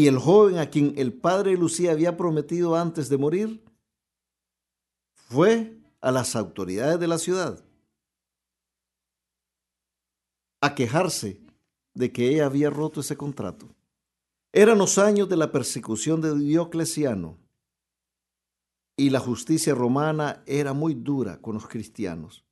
y 0.00 0.06
el 0.06 0.18
joven 0.18 0.56
a 0.56 0.70
quien 0.70 0.94
el 0.96 1.12
padre 1.12 1.58
Lucía 1.58 1.92
había 1.92 2.16
prometido 2.16 2.74
antes 2.74 3.10
de 3.10 3.18
morir 3.18 3.62
fue 5.12 5.76
a 6.00 6.10
las 6.10 6.36
autoridades 6.36 6.98
de 6.98 7.06
la 7.06 7.18
ciudad 7.18 7.62
a 10.62 10.74
quejarse 10.74 11.42
de 11.92 12.12
que 12.12 12.30
ella 12.30 12.46
había 12.46 12.70
roto 12.70 13.02
ese 13.02 13.18
contrato. 13.18 13.68
Eran 14.52 14.78
los 14.78 14.96
años 14.96 15.28
de 15.28 15.36
la 15.36 15.52
persecución 15.52 16.22
de 16.22 16.34
Diocleciano 16.34 17.36
y 18.96 19.10
la 19.10 19.20
justicia 19.20 19.74
romana 19.74 20.42
era 20.46 20.72
muy 20.72 20.94
dura 20.94 21.42
con 21.42 21.56
los 21.56 21.68
cristianos. 21.68 22.46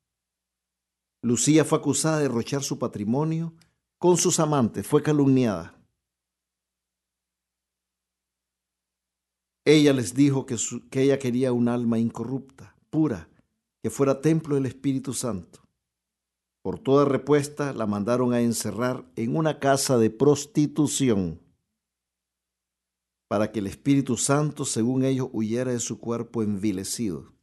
Lucía 1.23 1.65
fue 1.65 1.79
acusada 1.79 2.19
de 2.19 2.25
derrochar 2.25 2.63
su 2.63 2.79
patrimonio 2.79 3.55
con 3.97 4.19
sus 4.19 4.39
amantes, 4.39 4.87
fue 4.87 5.03
calumniada. 5.03 5.78
Ella 9.69 9.93
les 9.93 10.15
dijo 10.15 10.47
que, 10.47 10.57
que 10.89 11.03
ella 11.03 11.19
quería 11.19 11.53
un 11.53 11.69
alma 11.69 11.99
incorrupta, 11.99 12.75
pura, 12.89 13.29
que 13.83 13.91
fuera 13.91 14.23
templo 14.23 14.55
del 14.55 14.65
Espíritu 14.65 15.13
Santo. 15.13 15.61
Por 16.63 16.79
toda 16.79 17.05
respuesta 17.05 17.75
la 17.75 17.87
mandaron 17.87 18.33
a 18.33 18.41
encerrar 18.41 19.05
en 19.15 19.37
una 19.37 19.59
casa 19.59 19.99
de 19.99 20.09
prostitución 20.09 21.39
para 23.29 23.53
que 23.53 23.59
el 23.59 23.67
Espíritu 23.67 24.17
Santo, 24.17 24.65
según 24.65 25.05
ellos, 25.05 25.29
huyera 25.35 25.71
de 25.71 25.81
su 25.81 26.01
cuerpo 26.01 26.43
envilecido. 26.43 27.35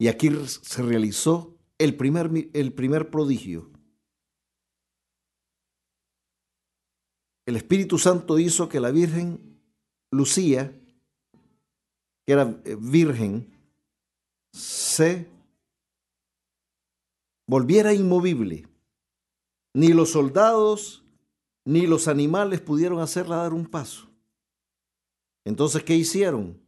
Y 0.00 0.08
aquí 0.08 0.30
se 0.46 0.82
realizó 0.82 1.56
el 1.78 1.96
primer, 1.96 2.28
el 2.54 2.72
primer 2.72 3.08
prodigio. 3.08 3.70
El 7.46 7.54
Espíritu 7.54 8.00
Santo 8.00 8.36
hizo 8.40 8.68
que 8.68 8.80
la 8.80 8.90
Virgen 8.90 9.60
Lucía 10.10 10.82
que 12.26 12.32
era 12.32 12.60
eh, 12.64 12.76
virgen, 12.78 13.48
se 14.52 15.30
volviera 17.46 17.94
inmovible. 17.94 18.68
Ni 19.74 19.88
los 19.88 20.10
soldados 20.10 21.04
ni 21.64 21.86
los 21.86 22.08
animales 22.08 22.60
pudieron 22.60 23.00
hacerla 23.00 23.36
dar 23.36 23.52
un 23.52 23.66
paso. 23.66 24.08
Entonces, 25.44 25.84
¿qué 25.84 25.94
hicieron? 25.94 26.60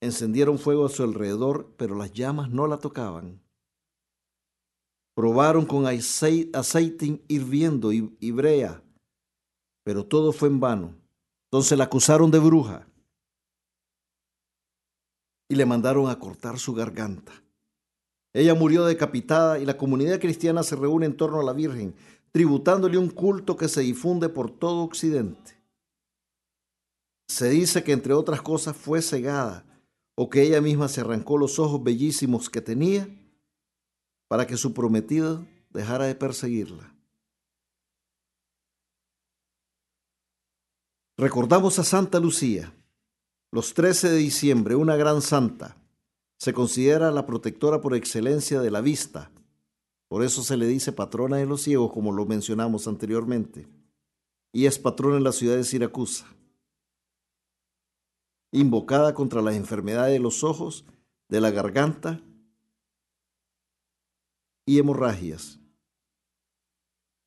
Encendieron 0.00 0.58
fuego 0.58 0.86
a 0.86 0.88
su 0.88 1.04
alrededor, 1.04 1.72
pero 1.76 1.94
las 1.94 2.12
llamas 2.12 2.50
no 2.50 2.66
la 2.66 2.78
tocaban. 2.78 3.40
Probaron 5.14 5.66
con 5.66 5.86
aceite 5.86 7.22
hirviendo 7.28 7.92
y 7.92 8.30
brea, 8.30 8.82
pero 9.84 10.04
todo 10.06 10.32
fue 10.32 10.48
en 10.48 10.58
vano. 10.58 10.94
Entonces 11.44 11.76
la 11.76 11.84
acusaron 11.84 12.30
de 12.30 12.38
bruja 12.38 12.88
y 15.52 15.54
le 15.54 15.66
mandaron 15.66 16.08
a 16.08 16.18
cortar 16.18 16.58
su 16.58 16.72
garganta. 16.72 17.30
Ella 18.32 18.54
murió 18.54 18.86
decapitada 18.86 19.58
y 19.58 19.66
la 19.66 19.76
comunidad 19.76 20.18
cristiana 20.18 20.62
se 20.62 20.76
reúne 20.76 21.04
en 21.04 21.14
torno 21.14 21.40
a 21.40 21.44
la 21.44 21.52
Virgen, 21.52 21.94
tributándole 22.30 22.96
un 22.96 23.10
culto 23.10 23.54
que 23.54 23.68
se 23.68 23.82
difunde 23.82 24.30
por 24.30 24.50
todo 24.50 24.82
Occidente. 24.82 25.60
Se 27.28 27.50
dice 27.50 27.84
que 27.84 27.92
entre 27.92 28.14
otras 28.14 28.40
cosas 28.40 28.74
fue 28.74 29.02
cegada 29.02 29.66
o 30.14 30.30
que 30.30 30.40
ella 30.40 30.62
misma 30.62 30.88
se 30.88 31.02
arrancó 31.02 31.36
los 31.36 31.58
ojos 31.58 31.82
bellísimos 31.82 32.48
que 32.48 32.62
tenía 32.62 33.06
para 34.28 34.46
que 34.46 34.56
su 34.56 34.72
prometido 34.72 35.46
dejara 35.68 36.06
de 36.06 36.14
perseguirla. 36.14 36.94
Recordamos 41.18 41.78
a 41.78 41.84
Santa 41.84 42.18
Lucía, 42.18 42.72
los 43.52 43.74
13 43.74 44.10
de 44.10 44.16
diciembre, 44.16 44.74
una 44.74 44.96
gran 44.96 45.20
santa. 45.20 45.76
Se 46.38 46.54
considera 46.54 47.12
la 47.12 47.26
protectora 47.26 47.82
por 47.82 47.94
excelencia 47.94 48.60
de 48.60 48.70
la 48.70 48.80
vista. 48.80 49.30
Por 50.08 50.24
eso 50.24 50.42
se 50.42 50.56
le 50.56 50.66
dice 50.66 50.90
patrona 50.90 51.36
de 51.36 51.46
los 51.46 51.62
ciegos, 51.62 51.92
como 51.92 52.12
lo 52.12 52.24
mencionamos 52.24 52.88
anteriormente. 52.88 53.68
Y 54.52 54.64
es 54.64 54.78
patrona 54.78 55.18
en 55.18 55.24
la 55.24 55.32
ciudad 55.32 55.56
de 55.56 55.64
Siracusa. 55.64 56.26
Invocada 58.52 59.14
contra 59.14 59.42
las 59.42 59.54
enfermedades 59.54 60.14
de 60.14 60.18
los 60.18 60.44
ojos, 60.44 60.86
de 61.28 61.40
la 61.40 61.50
garganta 61.50 62.22
y 64.64 64.78
hemorragias. 64.78 65.60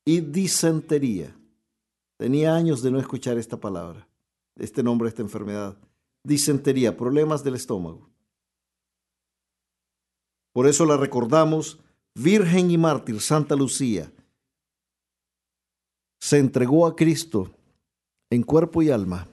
Y 0.05 0.21
disentería. 0.21 1.37
Tenía 2.17 2.55
años 2.55 2.81
de 2.81 2.91
no 2.91 2.99
escuchar 2.99 3.37
esta 3.37 3.59
palabra, 3.59 4.07
este 4.55 4.81
nombre, 4.81 5.09
esta 5.09 5.21
enfermedad 5.21 5.77
disentería, 6.25 6.97
problemas 6.97 7.43
del 7.43 7.55
estómago. 7.55 8.09
Por 10.53 10.67
eso 10.67 10.85
la 10.85 10.97
recordamos, 10.97 11.79
Virgen 12.15 12.71
y 12.71 12.77
mártir 12.77 13.19
Santa 13.19 13.55
Lucía. 13.55 14.11
Se 16.21 16.37
entregó 16.39 16.87
a 16.87 16.95
Cristo 16.95 17.51
en 18.29 18.41
cuerpo 18.41 18.81
y 18.81 18.89
alma. 18.89 19.27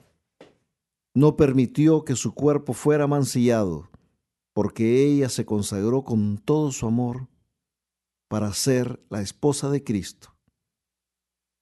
No 1.15 1.37
permitió 1.37 2.03
que 2.03 2.15
su 2.15 2.33
cuerpo 2.33 2.73
fuera 2.73 3.07
mancillado, 3.07 3.89
porque 4.53 5.05
ella 5.05 5.29
se 5.29 5.45
consagró 5.45 6.03
con 6.03 6.37
todo 6.37 6.71
su 6.71 6.85
amor 6.85 7.27
para 8.27 8.51
ser 8.53 9.01
la 9.09 9.21
esposa 9.21 9.69
de 9.69 9.83
Cristo. 9.83 10.35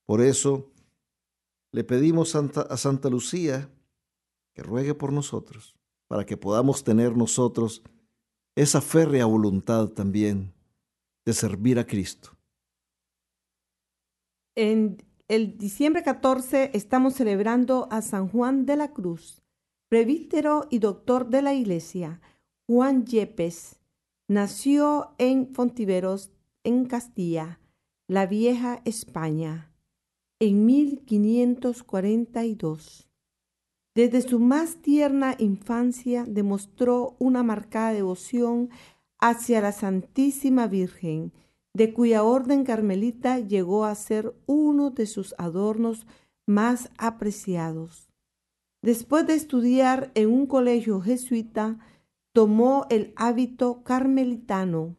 Por 0.07 0.21
eso 0.21 0.71
le 1.71 1.83
pedimos 1.83 2.35
a 2.35 2.77
Santa 2.77 3.09
Lucía 3.09 3.69
ruegue 4.63 4.93
por 4.93 5.13
nosotros, 5.13 5.75
para 6.07 6.25
que 6.25 6.37
podamos 6.37 6.83
tener 6.83 7.15
nosotros 7.15 7.83
esa 8.55 8.81
férrea 8.81 9.25
voluntad 9.25 9.89
también 9.89 10.53
de 11.25 11.33
servir 11.33 11.79
a 11.79 11.85
Cristo. 11.85 12.37
En 14.55 15.03
el 15.27 15.57
diciembre 15.57 16.03
14 16.03 16.71
estamos 16.73 17.13
celebrando 17.13 17.87
a 17.89 18.01
San 18.01 18.27
Juan 18.27 18.65
de 18.65 18.75
la 18.75 18.91
Cruz, 18.91 19.41
prevístero 19.87 20.67
y 20.69 20.79
doctor 20.79 21.29
de 21.29 21.41
la 21.41 21.53
Iglesia. 21.53 22.19
Juan 22.67 23.05
Yepes 23.05 23.79
nació 24.27 25.15
en 25.17 25.53
Fontiveros, 25.53 26.31
en 26.63 26.85
Castilla, 26.85 27.61
la 28.07 28.25
vieja 28.25 28.81
España, 28.83 29.71
en 30.39 30.65
1542. 30.65 33.10
Desde 33.93 34.21
su 34.21 34.39
más 34.39 34.77
tierna 34.77 35.35
infancia 35.37 36.23
demostró 36.27 37.15
una 37.19 37.43
marcada 37.43 37.91
devoción 37.91 38.69
hacia 39.19 39.61
la 39.61 39.73
Santísima 39.73 40.67
Virgen, 40.67 41.33
de 41.73 41.93
cuya 41.93 42.23
orden 42.23 42.63
carmelita 42.63 43.39
llegó 43.39 43.85
a 43.85 43.95
ser 43.95 44.33
uno 44.45 44.91
de 44.91 45.05
sus 45.05 45.35
adornos 45.37 46.07
más 46.47 46.89
apreciados. 46.97 48.09
Después 48.81 49.27
de 49.27 49.35
estudiar 49.35 50.11
en 50.15 50.31
un 50.31 50.47
colegio 50.47 51.01
jesuita, 51.01 51.77
tomó 52.33 52.87
el 52.89 53.13
hábito 53.15 53.83
carmelitano 53.83 54.95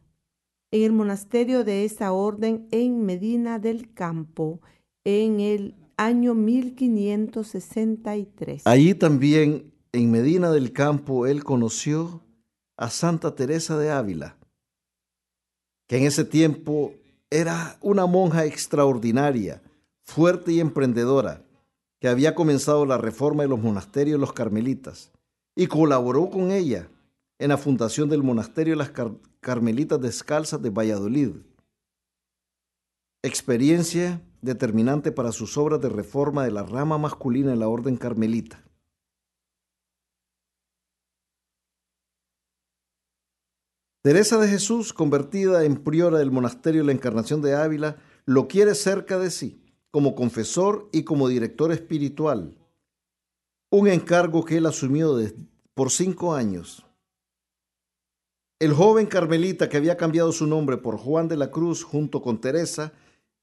en 0.71 0.83
el 0.83 0.91
monasterio 0.91 1.63
de 1.63 1.85
esa 1.85 2.13
orden 2.13 2.67
en 2.71 3.05
Medina 3.05 3.59
del 3.59 3.93
Campo, 3.93 4.61
en 5.03 5.39
el 5.39 5.75
año 5.97 6.35
1563. 6.35 8.61
Allí 8.65 8.93
también, 8.93 9.73
en 9.91 10.11
Medina 10.11 10.51
del 10.51 10.71
Campo, 10.73 11.25
él 11.27 11.43
conoció 11.43 12.21
a 12.77 12.89
Santa 12.89 13.35
Teresa 13.35 13.77
de 13.77 13.91
Ávila, 13.91 14.37
que 15.87 15.97
en 15.97 16.05
ese 16.05 16.23
tiempo 16.25 16.93
era 17.29 17.77
una 17.81 18.05
monja 18.05 18.45
extraordinaria, 18.45 19.61
fuerte 20.01 20.53
y 20.53 20.59
emprendedora, 20.59 21.43
que 21.99 22.07
había 22.07 22.35
comenzado 22.35 22.85
la 22.85 22.97
reforma 22.97 23.43
de 23.43 23.49
los 23.49 23.61
monasterios 23.61 24.15
de 24.15 24.21
los 24.21 24.33
carmelitas 24.33 25.11
y 25.55 25.67
colaboró 25.67 26.29
con 26.29 26.51
ella 26.51 26.89
en 27.39 27.49
la 27.49 27.57
fundación 27.57 28.09
del 28.09 28.23
monasterio 28.23 28.73
de 28.73 28.77
las 28.77 28.91
Carmelitas 29.39 30.01
Descalzas 30.01 30.61
de 30.61 30.69
Valladolid. 30.69 31.31
Experiencia 33.21 34.21
determinante 34.43 35.11
para 35.11 35.31
sus 35.31 35.57
obras 35.57 35.81
de 35.81 35.89
reforma 35.89 36.43
de 36.43 36.51
la 36.51 36.63
rama 36.63 36.97
masculina 36.97 37.51
de 37.51 37.55
la 37.55 37.69
orden 37.69 37.95
carmelita. 37.95 38.63
Teresa 44.03 44.37
de 44.37 44.49
Jesús, 44.49 44.91
convertida 44.91 45.63
en 45.63 45.77
priora 45.77 46.19
del 46.19 46.29
monasterio 46.29 46.81
de 46.81 46.87
la 46.87 46.91
Encarnación 46.91 47.41
de 47.41 47.55
Ávila, 47.55 47.97
lo 48.25 48.49
quiere 48.49 48.75
cerca 48.75 49.17
de 49.17 49.31
sí, 49.31 49.63
como 49.91 50.13
confesor 50.13 50.89
y 50.91 51.05
como 51.05 51.29
director 51.29 51.71
espiritual, 51.71 52.57
un 53.71 53.87
encargo 53.87 54.43
que 54.43 54.57
él 54.57 54.65
asumió 54.65 55.17
por 55.73 55.89
cinco 55.89 56.33
años. 56.33 56.85
El 58.59 58.73
joven 58.73 59.05
carmelita 59.05 59.69
que 59.69 59.77
había 59.77 59.95
cambiado 59.95 60.33
su 60.33 60.47
nombre 60.47 60.77
por 60.77 60.97
Juan 60.97 61.29
de 61.29 61.37
la 61.37 61.49
Cruz 61.49 61.83
junto 61.83 62.21
con 62.21 62.41
Teresa, 62.41 62.91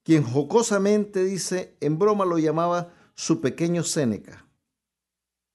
quien 0.03 0.23
jocosamente 0.23 1.23
dice, 1.23 1.77
en 1.79 1.99
broma 1.99 2.25
lo 2.25 2.37
llamaba 2.37 2.93
su 3.15 3.41
pequeño 3.41 3.83
Séneca, 3.83 4.47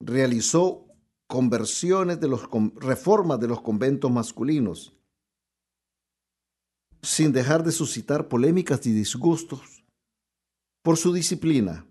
realizó 0.01 0.87
conversiones 1.27 2.21
de 2.21 2.29
los 2.29 2.49
reformas 2.77 3.41
de 3.41 3.49
los 3.49 3.61
conventos 3.61 4.11
masculinos 4.11 4.97
sin 7.07 7.33
dejar 7.33 7.63
de 7.63 7.71
suscitar 7.71 8.29
polémicas 8.29 8.85
y 8.87 8.93
disgustos 8.93 9.85
por 10.83 10.97
su 10.97 11.13
disciplina. 11.13 11.87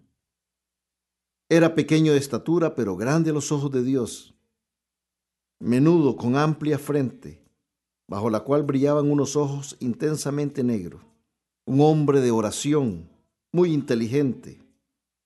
Era 1.50 1.74
pequeño 1.74 2.12
de 2.12 2.18
estatura, 2.18 2.76
pero 2.76 2.98
grande 2.98 3.30
a 3.30 3.34
los 3.34 3.52
ojos 3.52 3.72
de 3.72 3.84
Dios, 3.84 4.36
menudo, 5.60 6.18
con 6.18 6.36
amplia 6.36 6.78
frente, 6.78 7.46
bajo 8.10 8.30
la 8.30 8.42
cual 8.42 8.64
brillaban 8.64 9.10
unos 9.10 9.36
ojos 9.36 9.78
intensamente 9.80 10.64
negros, 10.64 11.02
un 11.66 11.82
hombre 11.82 12.22
de 12.22 12.32
oración, 12.32 13.10
muy 13.52 13.74
inteligente, 13.74 14.60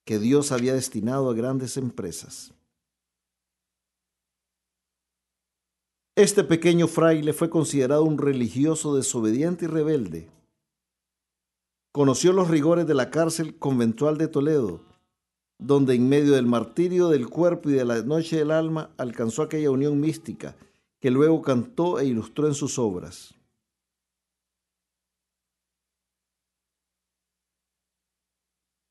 que 0.05 0.19
Dios 0.19 0.51
había 0.51 0.73
destinado 0.73 1.29
a 1.29 1.33
grandes 1.33 1.75
empresas. 1.75 2.53
Este 6.15 6.43
pequeño 6.43 6.87
fraile 6.87 7.33
fue 7.33 7.49
considerado 7.49 8.03
un 8.03 8.17
religioso 8.17 8.95
desobediente 8.95 9.65
y 9.65 9.67
rebelde. 9.67 10.29
Conoció 11.91 12.33
los 12.33 12.49
rigores 12.49 12.87
de 12.87 12.93
la 12.93 13.09
cárcel 13.09 13.57
conventual 13.57 14.17
de 14.17 14.27
Toledo, 14.27 14.81
donde 15.57 15.95
en 15.95 16.07
medio 16.07 16.33
del 16.33 16.45
martirio 16.45 17.09
del 17.09 17.29
cuerpo 17.29 17.69
y 17.69 17.73
de 17.73 17.85
la 17.85 18.01
noche 18.01 18.37
del 18.37 18.51
alma 18.51 18.91
alcanzó 18.97 19.43
aquella 19.43 19.71
unión 19.71 19.99
mística 19.99 20.55
que 20.99 21.11
luego 21.11 21.41
cantó 21.41 21.99
e 21.99 22.05
ilustró 22.05 22.47
en 22.47 22.53
sus 22.53 22.79
obras. 22.79 23.38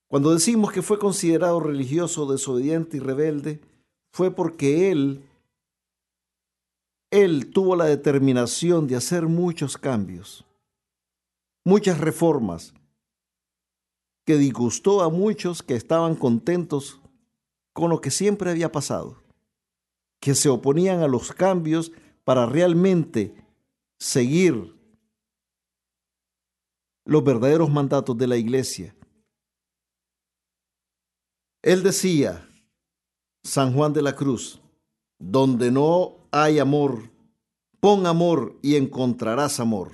Cuando 0.08 0.32
decimos 0.32 0.72
que 0.72 0.82
fue 0.82 0.98
considerado 0.98 1.60
religioso, 1.60 2.30
desobediente 2.30 2.96
y 2.96 3.00
rebelde, 3.00 3.60
fue 4.10 4.30
porque 4.30 4.90
él 4.90 5.22
él 7.10 7.50
tuvo 7.50 7.74
la 7.74 7.86
determinación 7.86 8.86
de 8.86 8.96
hacer 8.96 9.26
muchos 9.26 9.78
cambios, 9.78 10.44
muchas 11.64 11.98
reformas, 11.98 12.74
que 14.26 14.36
disgustó 14.36 15.02
a 15.02 15.08
muchos 15.08 15.62
que 15.62 15.74
estaban 15.74 16.14
contentos 16.14 17.00
con 17.72 17.88
lo 17.88 18.02
que 18.02 18.10
siempre 18.10 18.50
había 18.50 18.70
pasado, 18.70 19.22
que 20.20 20.34
se 20.34 20.50
oponían 20.50 21.00
a 21.00 21.08
los 21.08 21.32
cambios 21.32 21.92
para 22.24 22.44
realmente 22.44 23.34
seguir 23.98 24.74
los 27.06 27.24
verdaderos 27.24 27.70
mandatos 27.70 28.18
de 28.18 28.26
la 28.26 28.36
iglesia. 28.36 28.94
Él 31.62 31.82
decía, 31.82 32.48
San 33.42 33.72
Juan 33.74 33.92
de 33.92 34.02
la 34.02 34.14
Cruz, 34.14 34.60
donde 35.18 35.70
no 35.70 36.16
hay 36.30 36.58
amor, 36.58 37.10
pon 37.80 38.06
amor 38.06 38.58
y 38.62 38.76
encontrarás 38.76 39.60
amor. 39.60 39.92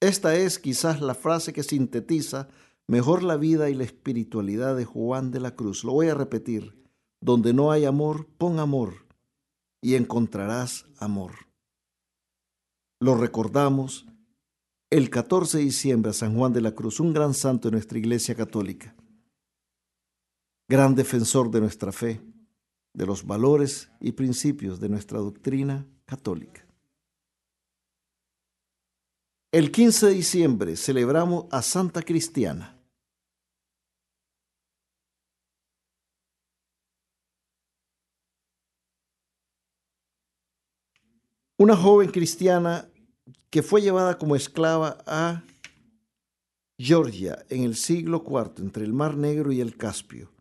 Esta 0.00 0.34
es 0.34 0.58
quizás 0.58 1.00
la 1.00 1.14
frase 1.14 1.52
que 1.52 1.62
sintetiza 1.62 2.48
mejor 2.86 3.22
la 3.22 3.36
vida 3.36 3.70
y 3.70 3.74
la 3.74 3.84
espiritualidad 3.84 4.76
de 4.76 4.84
Juan 4.84 5.30
de 5.30 5.40
la 5.40 5.54
Cruz. 5.54 5.84
Lo 5.84 5.92
voy 5.92 6.08
a 6.08 6.14
repetir. 6.14 6.74
Donde 7.20 7.54
no 7.54 7.72
hay 7.72 7.86
amor, 7.86 8.26
pon 8.36 8.58
amor 8.58 9.06
y 9.80 9.94
encontrarás 9.94 10.86
amor. 10.98 11.32
Lo 13.00 13.14
recordamos 13.14 14.06
el 14.90 15.10
14 15.10 15.58
de 15.58 15.64
diciembre 15.64 16.10
a 16.10 16.14
San 16.14 16.36
Juan 16.36 16.52
de 16.52 16.60
la 16.60 16.72
Cruz, 16.72 17.00
un 17.00 17.12
gran 17.12 17.34
santo 17.34 17.68
de 17.68 17.72
nuestra 17.72 17.98
Iglesia 17.98 18.34
Católica, 18.34 18.94
gran 20.68 20.94
defensor 20.94 21.50
de 21.50 21.60
nuestra 21.60 21.92
fe 21.92 22.20
de 22.92 23.06
los 23.06 23.24
valores 23.24 23.90
y 24.00 24.12
principios 24.12 24.80
de 24.80 24.88
nuestra 24.88 25.18
doctrina 25.18 25.86
católica. 26.06 26.66
El 29.52 29.70
15 29.70 30.06
de 30.06 30.12
diciembre 30.12 30.76
celebramos 30.76 31.46
a 31.50 31.62
Santa 31.62 32.02
Cristiana. 32.02 32.72
Una 41.58 41.76
joven 41.76 42.10
cristiana 42.10 42.90
que 43.48 43.62
fue 43.62 43.80
llevada 43.80 44.18
como 44.18 44.36
esclava 44.36 44.98
a 45.06 45.42
Georgia 46.78 47.46
en 47.48 47.62
el 47.62 47.76
siglo 47.76 48.22
IV 48.26 48.62
entre 48.62 48.84
el 48.84 48.92
Mar 48.92 49.16
Negro 49.16 49.52
y 49.52 49.62
el 49.62 49.76
Caspio 49.76 50.35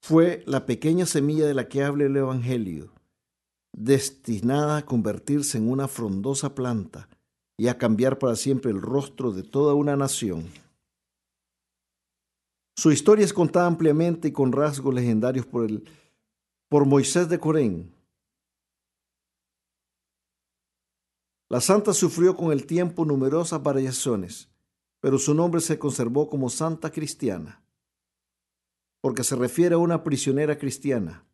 fue 0.00 0.42
la 0.46 0.66
pequeña 0.66 1.06
semilla 1.06 1.46
de 1.46 1.54
la 1.54 1.68
que 1.68 1.82
habla 1.82 2.04
el 2.04 2.16
Evangelio, 2.16 2.92
destinada 3.72 4.78
a 4.78 4.86
convertirse 4.86 5.58
en 5.58 5.70
una 5.70 5.88
frondosa 5.88 6.54
planta 6.54 7.08
y 7.56 7.68
a 7.68 7.78
cambiar 7.78 8.18
para 8.18 8.36
siempre 8.36 8.70
el 8.70 8.80
rostro 8.80 9.32
de 9.32 9.42
toda 9.42 9.74
una 9.74 9.96
nación. 9.96 10.46
Su 12.76 12.92
historia 12.92 13.24
es 13.24 13.32
contada 13.32 13.66
ampliamente 13.66 14.28
y 14.28 14.32
con 14.32 14.52
rasgos 14.52 14.94
legendarios 14.94 15.46
por, 15.46 15.64
el, 15.64 15.84
por 16.68 16.86
Moisés 16.86 17.28
de 17.28 17.40
Corén. 17.40 17.92
La 21.50 21.60
santa 21.60 21.92
sufrió 21.92 22.36
con 22.36 22.52
el 22.52 22.66
tiempo 22.66 23.04
numerosas 23.04 23.62
variaciones, 23.62 24.48
pero 25.00 25.18
su 25.18 25.34
nombre 25.34 25.60
se 25.60 25.78
conservó 25.78 26.28
como 26.28 26.50
santa 26.50 26.90
cristiana 26.90 27.64
porque 29.00 29.24
se 29.24 29.36
refiere 29.36 29.74
a 29.74 29.78
una 29.78 30.02
prisionera 30.02 30.58
cristiana. 30.58 31.24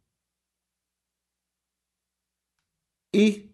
Y 3.12 3.52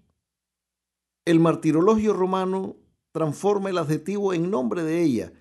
el 1.24 1.38
martirologio 1.38 2.12
romano 2.12 2.76
transforma 3.12 3.70
el 3.70 3.78
adjetivo 3.78 4.32
en 4.32 4.50
nombre 4.50 4.82
de 4.82 5.02
ella, 5.02 5.32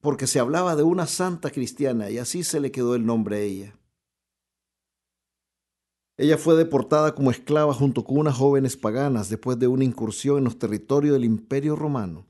porque 0.00 0.26
se 0.26 0.40
hablaba 0.40 0.74
de 0.74 0.82
una 0.82 1.06
santa 1.06 1.50
cristiana 1.50 2.10
y 2.10 2.18
así 2.18 2.44
se 2.44 2.60
le 2.60 2.70
quedó 2.70 2.94
el 2.94 3.04
nombre 3.04 3.36
a 3.36 3.40
ella. 3.40 3.78
Ella 6.16 6.36
fue 6.36 6.56
deportada 6.56 7.14
como 7.14 7.30
esclava 7.30 7.72
junto 7.72 8.02
con 8.04 8.18
unas 8.18 8.36
jóvenes 8.36 8.76
paganas 8.76 9.28
después 9.28 9.58
de 9.58 9.68
una 9.68 9.84
incursión 9.84 10.38
en 10.38 10.44
los 10.44 10.58
territorios 10.58 11.12
del 11.12 11.24
Imperio 11.24 11.76
Romano 11.76 12.26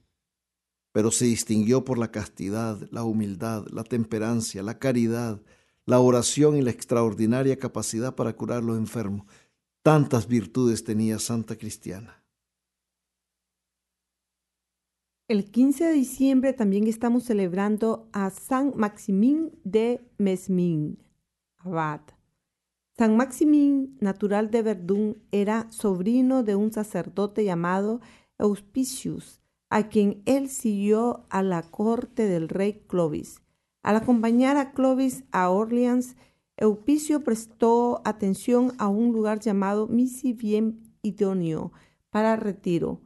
pero 0.98 1.12
se 1.12 1.26
distinguió 1.26 1.84
por 1.84 1.96
la 1.96 2.10
castidad, 2.10 2.76
la 2.90 3.04
humildad, 3.04 3.64
la 3.68 3.84
temperancia, 3.84 4.64
la 4.64 4.80
caridad, 4.80 5.40
la 5.86 6.00
oración 6.00 6.56
y 6.56 6.60
la 6.60 6.72
extraordinaria 6.72 7.56
capacidad 7.56 8.16
para 8.16 8.32
curar 8.32 8.64
los 8.64 8.76
enfermos. 8.76 9.24
Tantas 9.84 10.26
virtudes 10.26 10.82
tenía 10.82 11.20
Santa 11.20 11.54
Cristiana. 11.54 12.24
El 15.28 15.52
15 15.52 15.84
de 15.84 15.92
diciembre 15.92 16.52
también 16.52 16.88
estamos 16.88 17.22
celebrando 17.22 18.08
a 18.12 18.30
San 18.30 18.72
Maximín 18.74 19.52
de 19.62 20.00
Mesmin, 20.18 20.98
abad. 21.58 22.00
San 22.96 23.16
Maximín, 23.16 23.96
natural 24.00 24.50
de 24.50 24.62
Verdún, 24.62 25.22
era 25.30 25.70
sobrino 25.70 26.42
de 26.42 26.56
un 26.56 26.72
sacerdote 26.72 27.44
llamado 27.44 28.00
Auspicius, 28.36 29.40
a 29.70 29.88
quien 29.88 30.22
él 30.26 30.48
siguió 30.48 31.26
a 31.30 31.42
la 31.42 31.62
corte 31.62 32.26
del 32.26 32.48
rey 32.48 32.84
Clovis. 32.86 33.42
Al 33.82 33.96
acompañar 33.96 34.56
a 34.56 34.72
Clovis 34.72 35.24
a 35.30 35.50
Orleans, 35.50 36.16
Eupicio 36.56 37.22
prestó 37.22 38.02
atención 38.04 38.72
a 38.78 38.88
un 38.88 39.12
lugar 39.12 39.38
llamado 39.38 39.86
Misi 39.86 40.32
bien 40.32 40.92
idóneo 41.02 41.72
para 42.10 42.36
retiro. 42.36 43.00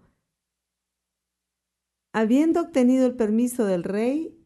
Habiendo 2.14 2.60
obtenido 2.60 3.06
el 3.06 3.14
permiso 3.14 3.64
del 3.64 3.84
rey 3.84 4.38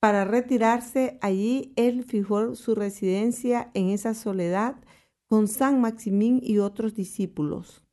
para 0.00 0.24
retirarse 0.24 1.18
allí, 1.22 1.72
él 1.76 2.04
fijó 2.04 2.54
su 2.54 2.74
residencia 2.74 3.70
en 3.74 3.90
esa 3.90 4.14
soledad 4.14 4.76
con 5.28 5.48
San 5.48 5.80
Maximín 5.80 6.40
y 6.42 6.58
otros 6.58 6.94
discípulos. 6.94 7.83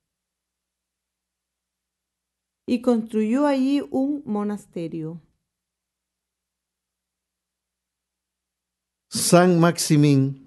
Y 2.66 2.82
construyó 2.82 3.48
allí 3.48 3.82
un 3.92 4.24
monasterio. 4.26 5.22
San 9.10 9.60
Maximín 9.60 10.42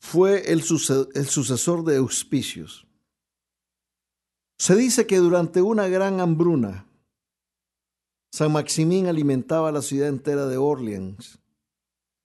fue 0.00 0.50
el, 0.50 0.62
sucesor 0.62 1.84
de 1.84 1.96
Auspicios. 1.96 2.86
Se 4.58 4.74
dice 4.76 5.06
que 5.06 5.18
durante 5.18 5.60
una 5.60 5.88
gran 5.88 6.20
hambruna, 6.20 6.86
San 8.32 8.52
Maximín 8.52 9.08
alimentaba 9.08 9.72
la 9.72 9.82
ciudad 9.82 10.08
entera 10.08 10.46
de 10.46 10.56
Orleans 10.56 11.38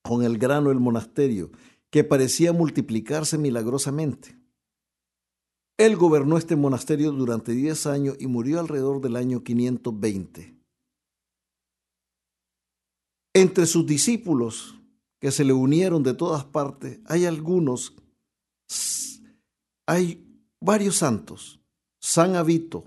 con 0.03 0.23
el 0.23 0.37
grano 0.37 0.69
del 0.69 0.79
monasterio, 0.79 1.51
que 1.89 2.05
parecía 2.05 2.53
multiplicarse 2.53 3.37
milagrosamente. 3.37 4.36
Él 5.77 5.95
gobernó 5.95 6.37
este 6.37 6.55
monasterio 6.55 7.11
durante 7.11 7.51
diez 7.51 7.85
años 7.85 8.17
y 8.19 8.25
murió 8.25 8.59
alrededor 8.59 8.99
del 8.99 9.15
año 9.15 9.43
520. 9.43 10.55
Entre 13.33 13.65
sus 13.67 13.85
discípulos, 13.85 14.75
que 15.19 15.31
se 15.31 15.43
le 15.43 15.53
unieron 15.53 16.01
de 16.01 16.15
todas 16.15 16.45
partes, 16.45 16.99
hay 17.05 17.25
algunos, 17.25 17.93
hay 19.85 20.43
varios 20.59 20.97
santos, 20.97 21.59
San 21.99 22.35
Avito, 22.35 22.85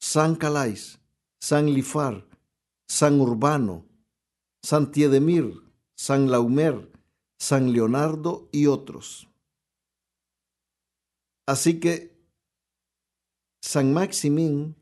San 0.00 0.36
Calais, 0.36 0.98
San 1.38 1.66
Lifar, 1.66 2.26
San 2.88 3.20
Urbano, 3.20 3.84
San 4.62 4.90
Tiedemir, 4.90 5.52
San 5.94 6.30
Laumer, 6.30 6.90
San 7.38 7.72
Leonardo 7.72 8.48
y 8.52 8.66
otros. 8.66 9.28
Así 11.46 11.78
que 11.80 12.16
San 13.60 13.92
Maximín 13.92 14.76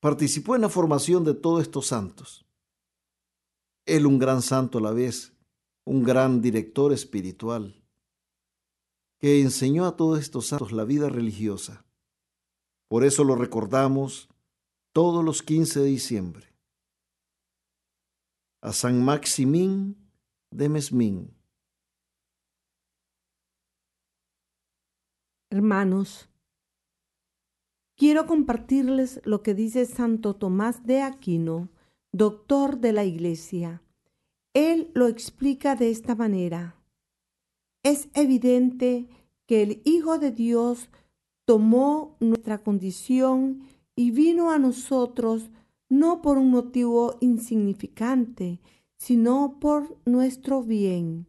participó 0.00 0.54
en 0.54 0.62
la 0.62 0.68
formación 0.68 1.24
de 1.24 1.34
todos 1.34 1.62
estos 1.62 1.88
santos. 1.88 2.46
Él 3.86 4.06
un 4.06 4.18
gran 4.18 4.42
santo 4.42 4.78
a 4.78 4.80
la 4.80 4.92
vez, 4.92 5.32
un 5.84 6.02
gran 6.02 6.40
director 6.40 6.92
espiritual, 6.92 7.82
que 9.18 9.40
enseñó 9.40 9.86
a 9.86 9.96
todos 9.96 10.20
estos 10.20 10.48
santos 10.48 10.72
la 10.72 10.84
vida 10.84 11.08
religiosa. 11.08 11.84
Por 12.88 13.04
eso 13.04 13.24
lo 13.24 13.34
recordamos 13.34 14.28
todos 14.92 15.24
los 15.24 15.42
15 15.42 15.80
de 15.80 15.86
diciembre 15.86 16.56
a 18.60 18.72
San 18.72 19.04
Maximín 19.04 19.96
de 20.50 20.68
Mesmín. 20.68 21.35
Hermanos, 25.48 26.28
quiero 27.96 28.26
compartirles 28.26 29.20
lo 29.24 29.44
que 29.44 29.54
dice 29.54 29.86
Santo 29.86 30.34
Tomás 30.34 30.84
de 30.86 31.02
Aquino, 31.02 31.68
doctor 32.10 32.80
de 32.80 32.92
la 32.92 33.04
Iglesia. 33.04 33.80
Él 34.54 34.90
lo 34.94 35.06
explica 35.06 35.76
de 35.76 35.90
esta 35.90 36.16
manera. 36.16 36.82
Es 37.84 38.08
evidente 38.14 39.08
que 39.46 39.62
el 39.62 39.82
Hijo 39.84 40.18
de 40.18 40.32
Dios 40.32 40.90
tomó 41.44 42.16
nuestra 42.18 42.58
condición 42.64 43.62
y 43.94 44.10
vino 44.10 44.50
a 44.50 44.58
nosotros 44.58 45.50
no 45.88 46.22
por 46.22 46.38
un 46.38 46.50
motivo 46.50 47.18
insignificante, 47.20 48.60
sino 48.98 49.60
por 49.60 49.96
nuestro 50.04 50.64
bien. 50.64 51.28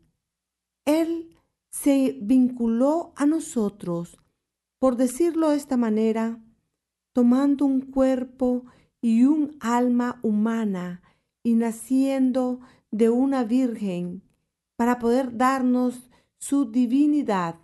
Él 0.85 1.36
se 1.81 2.17
vinculó 2.21 3.13
a 3.15 3.25
nosotros, 3.25 4.17
por 4.79 4.95
decirlo 4.95 5.49
de 5.49 5.57
esta 5.57 5.77
manera, 5.77 6.41
tomando 7.13 7.65
un 7.65 7.81
cuerpo 7.81 8.65
y 8.99 9.23
un 9.25 9.57
alma 9.59 10.19
humana 10.23 11.03
y 11.43 11.53
naciendo 11.53 12.61
de 12.89 13.09
una 13.09 13.43
virgen 13.43 14.23
para 14.75 14.97
poder 14.97 15.37
darnos 15.37 16.09
su 16.39 16.71
divinidad. 16.71 17.59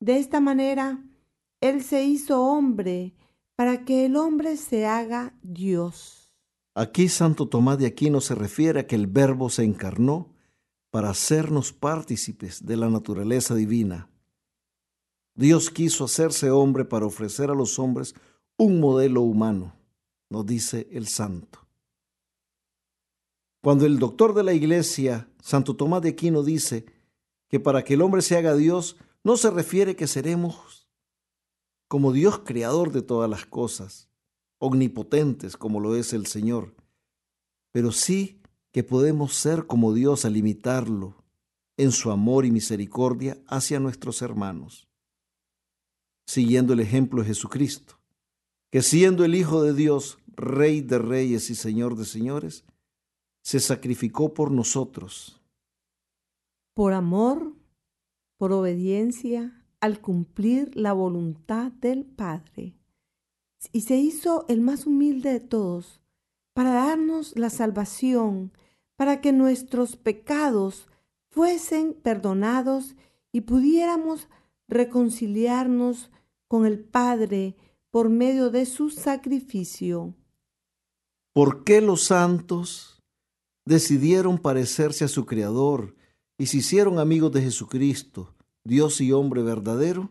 De 0.00 0.16
esta 0.18 0.40
manera, 0.40 1.04
Él 1.60 1.82
se 1.82 2.04
hizo 2.04 2.42
hombre 2.42 3.14
para 3.56 3.84
que 3.84 4.06
el 4.06 4.16
hombre 4.16 4.56
se 4.56 4.86
haga 4.86 5.34
Dios. 5.42 6.32
Aquí 6.74 7.08
Santo 7.08 7.48
Tomás 7.48 7.78
de 7.78 7.86
Aquino 7.86 8.20
se 8.20 8.34
refiere 8.34 8.80
a 8.80 8.86
que 8.86 8.94
el 8.94 9.06
Verbo 9.06 9.50
se 9.50 9.64
encarnó 9.64 10.37
para 10.90 11.10
hacernos 11.10 11.72
partícipes 11.72 12.64
de 12.64 12.76
la 12.76 12.88
naturaleza 12.88 13.54
divina. 13.54 14.10
Dios 15.34 15.70
quiso 15.70 16.04
hacerse 16.04 16.50
hombre 16.50 16.84
para 16.84 17.06
ofrecer 17.06 17.50
a 17.50 17.54
los 17.54 17.78
hombres 17.78 18.14
un 18.56 18.80
modelo 18.80 19.22
humano, 19.22 19.76
nos 20.30 20.46
dice 20.46 20.88
el 20.90 21.06
santo. 21.06 21.60
Cuando 23.62 23.86
el 23.86 23.98
doctor 23.98 24.34
de 24.34 24.44
la 24.44 24.52
iglesia, 24.52 25.28
Santo 25.42 25.76
Tomás 25.76 26.02
de 26.02 26.10
Aquino, 26.10 26.42
dice 26.42 26.86
que 27.48 27.60
para 27.60 27.84
que 27.84 27.94
el 27.94 28.02
hombre 28.02 28.22
se 28.22 28.36
haga 28.36 28.54
Dios, 28.54 28.96
no 29.22 29.36
se 29.36 29.50
refiere 29.50 29.96
que 29.96 30.06
seremos 30.06 30.88
como 31.88 32.12
Dios 32.12 32.40
creador 32.40 32.92
de 32.92 33.02
todas 33.02 33.28
las 33.28 33.46
cosas, 33.46 34.08
omnipotentes 34.58 35.56
como 35.56 35.80
lo 35.80 35.96
es 35.96 36.12
el 36.12 36.26
Señor, 36.26 36.74
pero 37.72 37.92
sí 37.92 38.37
que 38.78 38.84
podemos 38.84 39.34
ser 39.34 39.66
como 39.66 39.92
Dios 39.92 40.24
al 40.24 40.36
imitarlo 40.36 41.16
en 41.76 41.90
su 41.90 42.12
amor 42.12 42.46
y 42.46 42.52
misericordia 42.52 43.42
hacia 43.48 43.80
nuestros 43.80 44.22
hermanos, 44.22 44.88
siguiendo 46.28 46.74
el 46.74 46.78
ejemplo 46.78 47.22
de 47.22 47.26
Jesucristo, 47.26 47.98
que 48.70 48.82
siendo 48.82 49.24
el 49.24 49.34
Hijo 49.34 49.64
de 49.64 49.74
Dios, 49.74 50.18
Rey 50.28 50.80
de 50.80 50.98
reyes 51.00 51.50
y 51.50 51.56
Señor 51.56 51.96
de 51.96 52.04
señores, 52.04 52.64
se 53.42 53.58
sacrificó 53.58 54.32
por 54.32 54.52
nosotros. 54.52 55.42
Por 56.72 56.92
amor, 56.92 57.56
por 58.36 58.52
obediencia, 58.52 59.66
al 59.80 60.00
cumplir 60.00 60.70
la 60.76 60.92
voluntad 60.92 61.72
del 61.72 62.04
Padre. 62.04 62.76
Y 63.72 63.80
se 63.80 63.96
hizo 63.96 64.46
el 64.46 64.60
más 64.60 64.86
humilde 64.86 65.32
de 65.32 65.40
todos 65.40 66.00
para 66.54 66.70
darnos 66.70 67.36
la 67.36 67.50
salvación, 67.50 68.52
para 68.98 69.20
que 69.20 69.32
nuestros 69.32 69.94
pecados 69.94 70.88
fuesen 71.30 71.94
perdonados 71.94 72.96
y 73.30 73.42
pudiéramos 73.42 74.26
reconciliarnos 74.66 76.10
con 76.48 76.66
el 76.66 76.80
Padre 76.80 77.54
por 77.92 78.08
medio 78.08 78.50
de 78.50 78.66
su 78.66 78.90
sacrificio. 78.90 80.16
¿Por 81.32 81.62
qué 81.62 81.80
los 81.80 82.02
santos 82.02 83.00
decidieron 83.64 84.36
parecerse 84.36 85.04
a 85.04 85.08
su 85.08 85.26
Creador 85.26 85.94
y 86.36 86.46
se 86.46 86.56
hicieron 86.56 86.98
amigos 86.98 87.30
de 87.30 87.42
Jesucristo? 87.42 88.34
Dios 88.64 89.00
y 89.00 89.12
hombre 89.12 89.42
verdadero? 89.42 90.10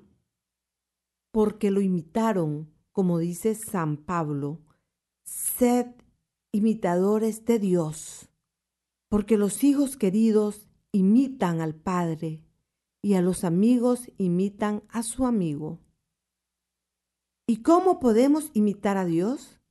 Porque 1.31 1.71
lo 1.71 1.81
imitaron, 1.81 2.71
como 2.93 3.19
dice 3.19 3.53
San 3.53 3.97
Pablo, 3.97 4.61
sed 5.25 5.87
imitadores 6.53 7.43
de 7.43 7.59
Dios, 7.59 8.29
porque 9.09 9.37
los 9.37 9.63
hijos 9.63 9.97
queridos 9.97 10.67
imitan 10.91 11.61
al 11.61 11.75
Padre 11.75 12.43
y 13.01 13.13
a 13.13 13.21
los 13.21 13.43
amigos 13.43 14.11
imitan 14.17 14.83
a 14.89 15.03
su 15.03 15.25
amigo. 15.25 15.79
¿Y 17.47 17.61
cómo 17.61 17.99
podemos 17.99 18.51
imitar 18.53 18.97
a 18.97 19.05
Dios? 19.05 19.61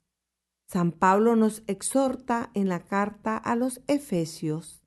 San 0.69 0.93
Pablo 0.93 1.37
nos 1.37 1.63
exhorta 1.67 2.51
en 2.55 2.69
la 2.69 2.87
carta 2.87 3.37
a 3.37 3.55
los 3.55 3.83
Efesios, 3.87 4.83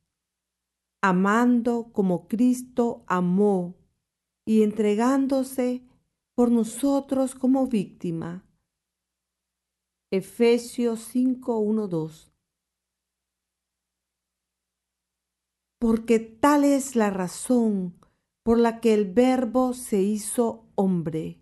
amando 1.02 1.92
como 1.94 2.28
Cristo 2.28 3.04
amó 3.08 3.76
y 4.46 4.64
entregándose 4.64 5.84
por 6.36 6.52
nosotros 6.52 7.36
como 7.36 7.68
víctima. 7.68 8.46
Efesios 10.12 11.02
5, 11.02 11.60
Porque 15.80 16.20
tal 16.20 16.66
es 16.66 16.96
la 16.96 17.10
razón 17.10 17.96
por 18.44 18.60
la 18.60 18.82
que 18.82 18.94
el 18.94 19.06
Verbo 19.06 19.74
se 19.74 20.02
hizo 20.02 20.66
hombre 20.76 21.40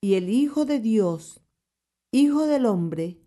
y 0.00 0.14
el 0.14 0.28
Hijo 0.28 0.64
de 0.64 0.78
Dios, 0.78 1.42
Hijo 2.12 2.46
del 2.46 2.66
hombre, 2.66 3.18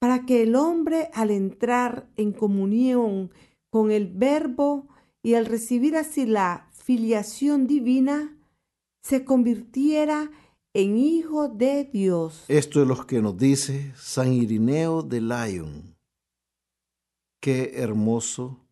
para 0.00 0.26
que 0.26 0.42
el 0.42 0.56
hombre 0.56 1.08
al 1.14 1.30
entrar 1.30 2.08
en 2.16 2.32
comunión 2.32 3.30
con 3.70 3.90
el 3.90 4.08
Verbo 4.08 4.88
y 5.22 5.34
al 5.34 5.46
recibir 5.46 5.96
así 5.96 6.26
la 6.26 6.68
filiación 6.72 7.66
divina 7.66 8.36
se 9.02 9.24
convirtiera 9.24 10.30
en 10.74 10.98
Hijo 10.98 11.48
de 11.48 11.84
Dios. 11.84 12.44
Esto 12.48 12.82
es 12.82 12.88
lo 12.88 13.06
que 13.06 13.22
nos 13.22 13.38
dice 13.38 13.92
San 13.96 14.32
Irineo 14.32 15.02
de 15.02 15.20
Lyon. 15.20 15.96
Qué 17.40 17.72
hermoso 17.76 18.63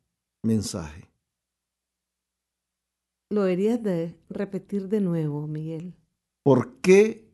mensaje. 0.42 1.08
Lo 3.30 3.42
deberías 3.42 3.82
de 3.82 4.14
repetir 4.28 4.88
de 4.88 5.00
nuevo, 5.00 5.46
Miguel. 5.46 5.94
¿Por 6.42 6.76
qué 6.80 7.30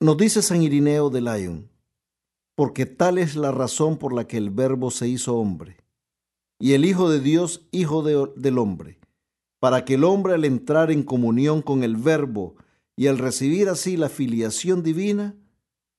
nos 0.00 0.16
dice 0.16 0.42
San 0.42 0.62
Irineo 0.62 1.10
de 1.10 1.20
Lyon? 1.20 1.70
Porque 2.56 2.86
tal 2.86 3.18
es 3.18 3.36
la 3.36 3.52
razón 3.52 3.98
por 3.98 4.12
la 4.12 4.26
que 4.26 4.38
el 4.38 4.50
Verbo 4.50 4.90
se 4.90 5.06
hizo 5.08 5.36
hombre 5.36 5.76
y 6.58 6.72
el 6.72 6.84
Hijo 6.84 7.08
de 7.08 7.20
Dios, 7.20 7.68
Hijo 7.70 8.02
del 8.02 8.58
hombre, 8.58 8.98
para 9.60 9.84
que 9.84 9.94
el 9.94 10.04
hombre 10.04 10.34
al 10.34 10.44
entrar 10.44 10.90
en 10.90 11.04
comunión 11.04 11.62
con 11.62 11.84
el 11.84 11.96
Verbo 11.96 12.56
y 12.96 13.06
al 13.06 13.18
recibir 13.18 13.68
así 13.68 13.96
la 13.96 14.08
filiación 14.08 14.82
divina, 14.82 15.36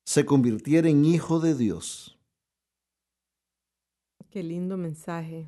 se 0.03 0.25
convirtiera 0.25 0.89
en 0.89 1.05
Hijo 1.05 1.39
de 1.39 1.55
Dios. 1.55 2.19
Qué 4.29 4.43
lindo 4.43 4.75
mensaje. 4.75 5.47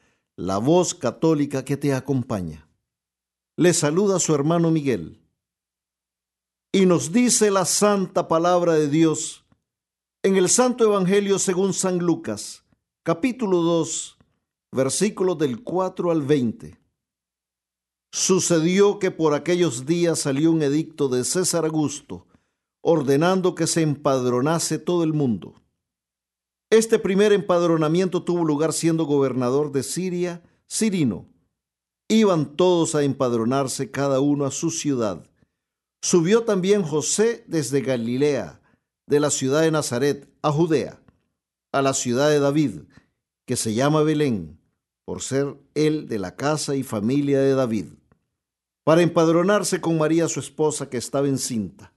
la 0.37 0.57
voz 0.57 0.93
católica 0.93 1.65
que 1.65 1.77
te 1.77 1.93
acompaña. 1.93 2.67
Le 3.57 3.73
saluda 3.73 4.19
su 4.19 4.33
hermano 4.33 4.71
Miguel. 4.71 5.21
Y 6.71 6.85
nos 6.85 7.11
dice 7.11 7.51
la 7.51 7.65
santa 7.65 8.27
palabra 8.27 8.73
de 8.73 8.87
Dios 8.87 9.45
en 10.23 10.37
el 10.37 10.49
Santo 10.49 10.83
Evangelio 10.85 11.37
según 11.37 11.73
San 11.73 11.97
Lucas 11.99 12.63
capítulo 13.03 13.61
2, 13.61 14.19
versículos 14.71 15.35
del 15.39 15.63
4 15.63 16.11
al 16.11 16.21
20. 16.21 16.79
Sucedió 18.11 18.99
que 18.99 19.09
por 19.09 19.33
aquellos 19.33 19.87
días 19.87 20.19
salió 20.19 20.51
un 20.51 20.61
edicto 20.61 21.09
de 21.09 21.23
César 21.23 21.65
Augusto, 21.65 22.27
ordenando 22.81 23.55
que 23.55 23.65
se 23.65 23.81
empadronase 23.81 24.77
todo 24.77 25.03
el 25.03 25.13
mundo. 25.13 25.55
Este 26.71 26.97
primer 26.97 27.33
empadronamiento 27.33 28.23
tuvo 28.23 28.43
lugar 28.43 28.73
siendo 28.73 29.05
gobernador 29.05 29.71
de 29.71 29.83
Siria, 29.83 30.41
Cirino. 30.67 31.27
Iban 32.07 32.55
todos 32.55 32.95
a 32.95 33.03
empadronarse 33.03 33.91
cada 33.91 34.19
uno 34.19 34.45
a 34.45 34.51
su 34.51 34.71
ciudad. 34.71 35.29
Subió 36.01 36.43
también 36.43 36.81
José 36.81 37.43
desde 37.45 37.81
Galilea, 37.81 38.59
de 39.05 39.19
la 39.19 39.29
ciudad 39.29 39.61
de 39.61 39.71
Nazaret, 39.71 40.27
a 40.41 40.51
Judea 40.51 41.01
a 41.71 41.81
la 41.81 41.93
ciudad 41.93 42.29
de 42.29 42.39
David, 42.39 42.81
que 43.45 43.55
se 43.55 43.73
llama 43.73 44.03
Belén, 44.03 44.59
por 45.05 45.21
ser 45.21 45.55
él 45.73 46.07
de 46.07 46.19
la 46.19 46.35
casa 46.35 46.75
y 46.75 46.83
familia 46.83 47.39
de 47.39 47.53
David, 47.53 47.87
para 48.83 49.01
empadronarse 49.01 49.79
con 49.79 49.97
María 49.97 50.27
su 50.27 50.39
esposa 50.39 50.89
que 50.89 50.97
estaba 50.97 51.27
encinta. 51.27 51.93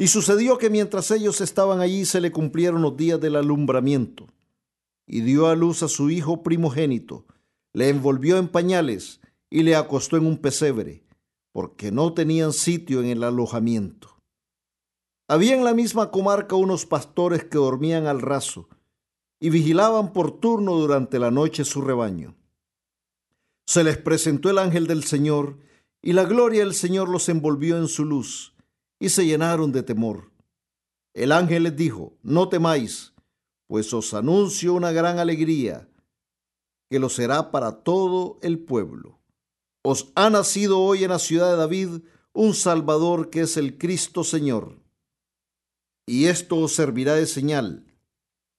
Y 0.00 0.08
sucedió 0.08 0.56
que 0.56 0.70
mientras 0.70 1.10
ellos 1.10 1.42
estaban 1.42 1.82
allí 1.82 2.06
se 2.06 2.22
le 2.22 2.32
cumplieron 2.32 2.80
los 2.80 2.96
días 2.96 3.20
del 3.20 3.36
alumbramiento, 3.36 4.28
y 5.06 5.20
dio 5.20 5.46
a 5.48 5.54
luz 5.54 5.82
a 5.82 5.88
su 5.88 6.08
hijo 6.08 6.42
primogénito, 6.42 7.26
le 7.74 7.90
envolvió 7.90 8.38
en 8.38 8.48
pañales 8.48 9.20
y 9.50 9.62
le 9.62 9.76
acostó 9.76 10.16
en 10.16 10.24
un 10.24 10.38
pesebre, 10.38 11.04
porque 11.52 11.92
no 11.92 12.14
tenían 12.14 12.54
sitio 12.54 13.00
en 13.00 13.10
el 13.10 13.22
alojamiento. 13.22 14.16
Había 15.28 15.54
en 15.54 15.64
la 15.64 15.74
misma 15.74 16.10
comarca 16.10 16.56
unos 16.56 16.86
pastores 16.86 17.44
que 17.44 17.58
dormían 17.58 18.06
al 18.06 18.22
raso 18.22 18.70
y 19.38 19.50
vigilaban 19.50 20.14
por 20.14 20.40
turno 20.40 20.76
durante 20.76 21.18
la 21.18 21.30
noche 21.30 21.66
su 21.66 21.82
rebaño. 21.82 22.34
Se 23.66 23.84
les 23.84 23.98
presentó 23.98 24.48
el 24.48 24.56
ángel 24.56 24.86
del 24.86 25.04
Señor 25.04 25.58
y 26.00 26.14
la 26.14 26.24
gloria 26.24 26.60
del 26.60 26.72
Señor 26.72 27.10
los 27.10 27.28
envolvió 27.28 27.76
en 27.76 27.86
su 27.86 28.06
luz 28.06 28.54
y 29.00 29.08
se 29.08 29.26
llenaron 29.26 29.72
de 29.72 29.82
temor. 29.82 30.30
El 31.12 31.32
ángel 31.32 31.64
les 31.64 31.74
dijo, 31.74 32.16
no 32.22 32.48
temáis, 32.48 33.12
pues 33.66 33.92
os 33.92 34.14
anuncio 34.14 34.74
una 34.74 34.92
gran 34.92 35.18
alegría, 35.18 35.88
que 36.88 37.00
lo 37.00 37.08
será 37.08 37.50
para 37.50 37.82
todo 37.82 38.38
el 38.42 38.60
pueblo. 38.60 39.18
Os 39.82 40.12
ha 40.14 40.30
nacido 40.30 40.78
hoy 40.78 41.02
en 41.02 41.10
la 41.10 41.18
ciudad 41.18 41.50
de 41.50 41.56
David 41.56 41.88
un 42.32 42.54
Salvador 42.54 43.30
que 43.30 43.40
es 43.40 43.56
el 43.56 43.78
Cristo 43.78 44.22
Señor 44.22 44.80
y 46.10 46.26
esto 46.26 46.56
os 46.56 46.74
servirá 46.74 47.14
de 47.14 47.26
señal. 47.26 47.84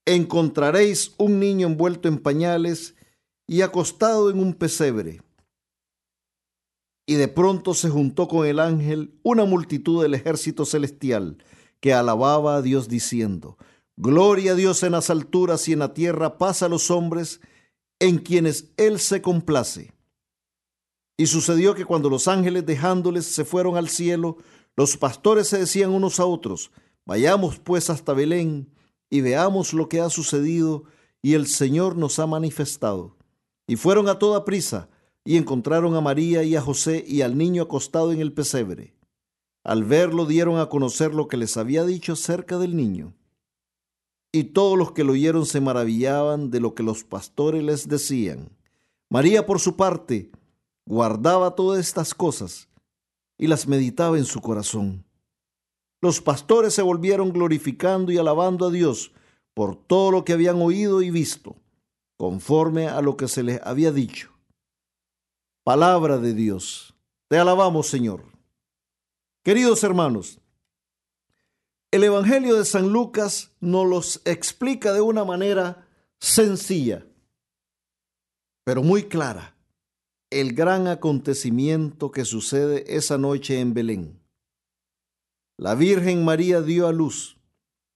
Encontraréis 0.06 1.12
un 1.18 1.38
niño 1.38 1.66
envuelto 1.66 2.08
en 2.08 2.16
pañales 2.16 2.94
y 3.46 3.60
acostado 3.60 4.30
en 4.30 4.38
un 4.38 4.54
pesebre. 4.54 5.20
Y 7.06 7.14
de 7.14 7.28
pronto 7.28 7.74
se 7.74 7.90
juntó 7.90 8.28
con 8.28 8.46
el 8.46 8.60
ángel 8.60 9.18
una 9.22 9.44
multitud 9.44 10.02
del 10.02 10.14
ejército 10.14 10.64
celestial 10.64 11.38
que 11.80 11.92
alababa 11.92 12.56
a 12.56 12.62
Dios 12.62 12.88
diciendo, 12.88 13.58
Gloria 13.96 14.52
a 14.52 14.54
Dios 14.54 14.82
en 14.82 14.92
las 14.92 15.10
alturas 15.10 15.68
y 15.68 15.72
en 15.72 15.80
la 15.80 15.94
tierra 15.94 16.38
paz 16.38 16.62
a 16.62 16.68
los 16.68 16.90
hombres 16.90 17.40
en 17.98 18.18
quienes 18.18 18.72
Él 18.76 18.98
se 18.98 19.20
complace. 19.20 19.92
Y 21.16 21.26
sucedió 21.26 21.74
que 21.74 21.84
cuando 21.84 22.08
los 22.08 22.28
ángeles 22.28 22.64
dejándoles 22.64 23.26
se 23.26 23.44
fueron 23.44 23.76
al 23.76 23.88
cielo, 23.88 24.38
los 24.76 24.96
pastores 24.96 25.48
se 25.48 25.58
decían 25.58 25.90
unos 25.90 26.20
a 26.20 26.24
otros, 26.24 26.70
Vayamos 27.04 27.58
pues 27.58 27.90
hasta 27.90 28.12
Belén 28.12 28.72
y 29.10 29.20
veamos 29.20 29.72
lo 29.72 29.88
que 29.88 30.00
ha 30.00 30.08
sucedido 30.08 30.84
y 31.20 31.34
el 31.34 31.46
Señor 31.46 31.96
nos 31.96 32.18
ha 32.18 32.26
manifestado. 32.26 33.16
Y 33.66 33.76
fueron 33.76 34.08
a 34.08 34.18
toda 34.18 34.44
prisa 34.44 34.88
y 35.24 35.36
encontraron 35.36 35.94
a 35.94 36.00
María 36.00 36.42
y 36.42 36.56
a 36.56 36.60
José 36.60 37.04
y 37.06 37.22
al 37.22 37.38
niño 37.38 37.62
acostado 37.62 38.12
en 38.12 38.20
el 38.20 38.32
pesebre. 38.32 38.94
Al 39.64 39.84
verlo 39.84 40.26
dieron 40.26 40.58
a 40.58 40.68
conocer 40.68 41.14
lo 41.14 41.28
que 41.28 41.36
les 41.36 41.56
había 41.56 41.84
dicho 41.84 42.16
cerca 42.16 42.58
del 42.58 42.76
niño. 42.76 43.14
Y 44.32 44.44
todos 44.44 44.78
los 44.78 44.92
que 44.92 45.04
lo 45.04 45.12
oyeron 45.12 45.46
se 45.46 45.60
maravillaban 45.60 46.50
de 46.50 46.60
lo 46.60 46.74
que 46.74 46.82
los 46.82 47.04
pastores 47.04 47.62
les 47.62 47.88
decían. 47.88 48.50
María, 49.10 49.46
por 49.46 49.60
su 49.60 49.76
parte, 49.76 50.30
guardaba 50.86 51.54
todas 51.54 51.80
estas 51.80 52.14
cosas 52.14 52.68
y 53.38 53.46
las 53.46 53.68
meditaba 53.68 54.18
en 54.18 54.24
su 54.24 54.40
corazón 54.40 55.04
los 56.02 56.20
pastores 56.20 56.74
se 56.74 56.82
volvieron 56.82 57.32
glorificando 57.32 58.10
y 58.10 58.18
alabando 58.18 58.66
a 58.66 58.70
Dios 58.72 59.12
por 59.54 59.76
todo 59.76 60.10
lo 60.10 60.24
que 60.24 60.32
habían 60.32 60.60
oído 60.60 61.00
y 61.00 61.12
visto, 61.12 61.54
conforme 62.16 62.88
a 62.88 63.00
lo 63.00 63.16
que 63.16 63.28
se 63.28 63.44
les 63.44 63.60
había 63.62 63.92
dicho. 63.92 64.31
Palabra 65.64 66.18
de 66.18 66.34
Dios. 66.34 66.94
Te 67.28 67.38
alabamos, 67.38 67.86
Señor. 67.86 68.24
Queridos 69.42 69.82
hermanos, 69.84 70.40
el 71.90 72.04
Evangelio 72.04 72.56
de 72.56 72.64
San 72.64 72.92
Lucas 72.92 73.50
nos 73.60 73.86
los 73.86 74.22
explica 74.24 74.92
de 74.92 75.00
una 75.00 75.24
manera 75.24 75.86
sencilla, 76.20 77.04
pero 78.64 78.82
muy 78.82 79.04
clara, 79.04 79.56
el 80.30 80.54
gran 80.54 80.86
acontecimiento 80.86 82.10
que 82.10 82.24
sucede 82.24 82.96
esa 82.96 83.18
noche 83.18 83.60
en 83.60 83.74
Belén 83.74 84.22
la 85.62 85.76
Virgen 85.76 86.24
María 86.24 86.60
dio 86.60 86.88
a 86.88 86.92
luz 86.92 87.38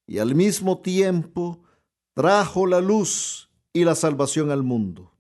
y 0.07 0.19
al 0.19 0.37
mismo 0.37 0.83
tiempo 0.83 1.65
trajo 2.15 2.65
la 2.65 2.81
luz 2.81 3.51
y 3.73 3.83
la 3.83 3.97
salvación 3.97 4.53
al 4.53 4.63
mundo. 4.63 5.16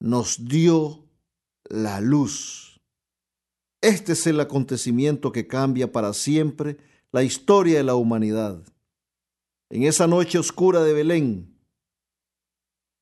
Nos 0.00 0.46
dio 0.46 1.04
la 1.64 2.00
luz. 2.00 2.80
Este 3.80 4.12
es 4.12 4.26
el 4.26 4.40
acontecimiento 4.40 5.32
que 5.32 5.46
cambia 5.46 5.92
para 5.92 6.12
siempre 6.12 6.78
la 7.12 7.22
historia 7.22 7.78
de 7.78 7.84
la 7.84 7.94
humanidad. 7.94 8.62
En 9.70 9.84
esa 9.84 10.06
noche 10.06 10.38
oscura 10.38 10.82
de 10.82 10.92
Belén, 10.92 11.58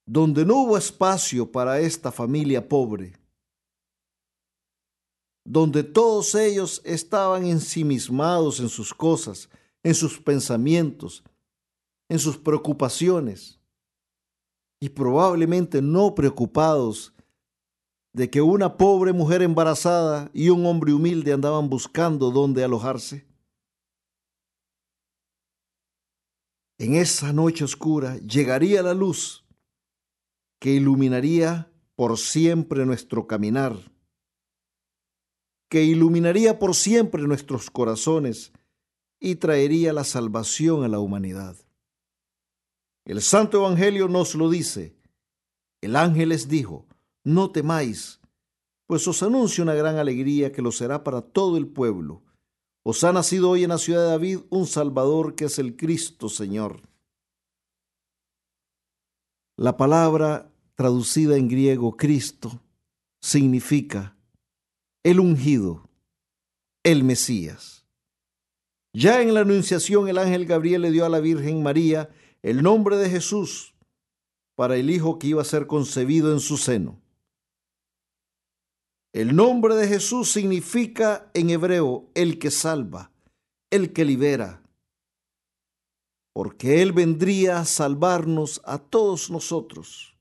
donde 0.07 0.45
no 0.45 0.63
hubo 0.63 0.77
espacio 0.77 1.51
para 1.51 1.81
esta 1.81 2.13
familia 2.13 2.69
pobre, 2.69 3.15
donde 5.45 5.85
todos 5.85 6.35
ellos 6.35 6.83
estaban 6.85 7.47
ensimismados 7.47 8.61
en 8.61 8.69
sus 8.69 8.93
cosas, 8.93 9.49
en 9.83 9.95
sus 9.95 10.19
pensamientos, 10.19 11.23
en 12.09 12.19
sus 12.19 12.37
preocupaciones, 12.37 13.56
y 14.81 14.91
probablemente 14.91 15.81
no 15.83 16.15
preocupados 16.15 17.15
de 18.13 18.31
que 18.31 18.41
una 18.41 18.77
pobre 18.77 19.13
mujer 19.13 19.43
embarazada 19.43 20.31
y 20.33 20.49
un 20.49 20.65
hombre 20.65 20.93
humilde 20.93 21.33
andaban 21.33 21.69
buscando 21.69 22.31
dónde 22.31 22.65
alojarse? 22.65 23.27
En 26.79 26.95
esa 26.95 27.33
noche 27.33 27.65
oscura 27.65 28.19
llegaría 28.19 28.83
la 28.83 28.95
luz 28.95 29.47
que 30.59 30.73
iluminaría 30.73 31.71
por 31.95 32.19
siempre 32.19 32.85
nuestro 32.85 33.27
caminar, 33.27 33.93
que 35.71 35.85
iluminaría 35.85 36.59
por 36.59 36.75
siempre 36.75 37.23
nuestros 37.23 37.71
corazones 37.71 38.53
y 39.19 39.37
traería 39.37 39.93
la 39.93 40.05
salvación 40.05 40.85
a 40.85 40.89
la 40.89 40.99
humanidad. 40.99 41.57
El 43.07 43.23
Santo 43.23 43.59
Evangelio 43.59 44.09
nos 44.09 44.35
lo 44.35 44.51
dice. 44.51 44.97
El 45.81 45.95
ángel 45.95 46.31
les 46.31 46.49
dijo, 46.49 46.87
no 47.23 47.53
temáis, 47.53 48.21
pues 48.89 49.07
os 49.07 49.23
anuncio 49.23 49.63
una 49.63 49.75
gran 49.75 49.97
alegría 49.97 50.51
que 50.51 50.61
lo 50.61 50.73
será 50.73 51.05
para 51.05 51.23
todo 51.23 51.57
el 51.57 51.69
pueblo. 51.69 52.25
Os 52.83 53.05
ha 53.05 53.13
nacido 53.13 53.51
hoy 53.51 53.63
en 53.63 53.71
la 53.71 53.79
ciudad 53.79 54.03
de 54.03 54.11
David 54.11 54.39
un 54.51 54.67
Salvador 54.67 55.37
que 55.37 55.45
es 55.45 55.61
el 55.61 55.77
Cristo 55.77 56.29
Señor. 56.29 56.83
La 59.57 59.77
palabra 59.77 60.53
traducida 60.75 61.37
en 61.37 61.49
griego 61.49 61.97
Cristo 61.97 62.61
significa 63.23 64.17
el 65.05 65.21
ungido, 65.21 65.89
el 66.83 67.05
Mesías. 67.05 67.87
Ya 68.93 69.23
en 69.23 69.33
la 69.33 69.41
Anunciación 69.41 70.09
el 70.09 70.19
ángel 70.19 70.47
Gabriel 70.47 70.83
le 70.83 70.91
dio 70.91 71.05
a 71.05 71.09
la 71.09 71.21
Virgen 71.21 71.63
María 71.63 72.11
el 72.47 72.63
nombre 72.63 72.97
de 72.97 73.11
Jesús 73.11 73.75
para 74.55 74.77
el 74.77 74.89
Hijo 74.89 75.19
que 75.19 75.27
iba 75.27 75.43
a 75.43 75.45
ser 75.45 75.67
concebido 75.67 76.33
en 76.33 76.39
su 76.39 76.57
seno. 76.57 77.03
El 79.13 79.35
nombre 79.35 79.75
de 79.75 79.89
Jesús 79.89 80.31
significa 80.31 81.29
en 81.35 81.51
hebreo 81.51 82.09
el 82.15 82.39
que 82.39 82.53
salva, 82.53 83.11
el 83.69 83.93
que 83.93 84.05
libera, 84.05 84.63
porque 86.33 86.83
Él 86.83 86.93
vendría 86.93 87.59
a 87.59 87.65
salvarnos 87.65 88.61
a 88.65 88.79
todos 88.79 89.29
nosotros, 89.29 90.17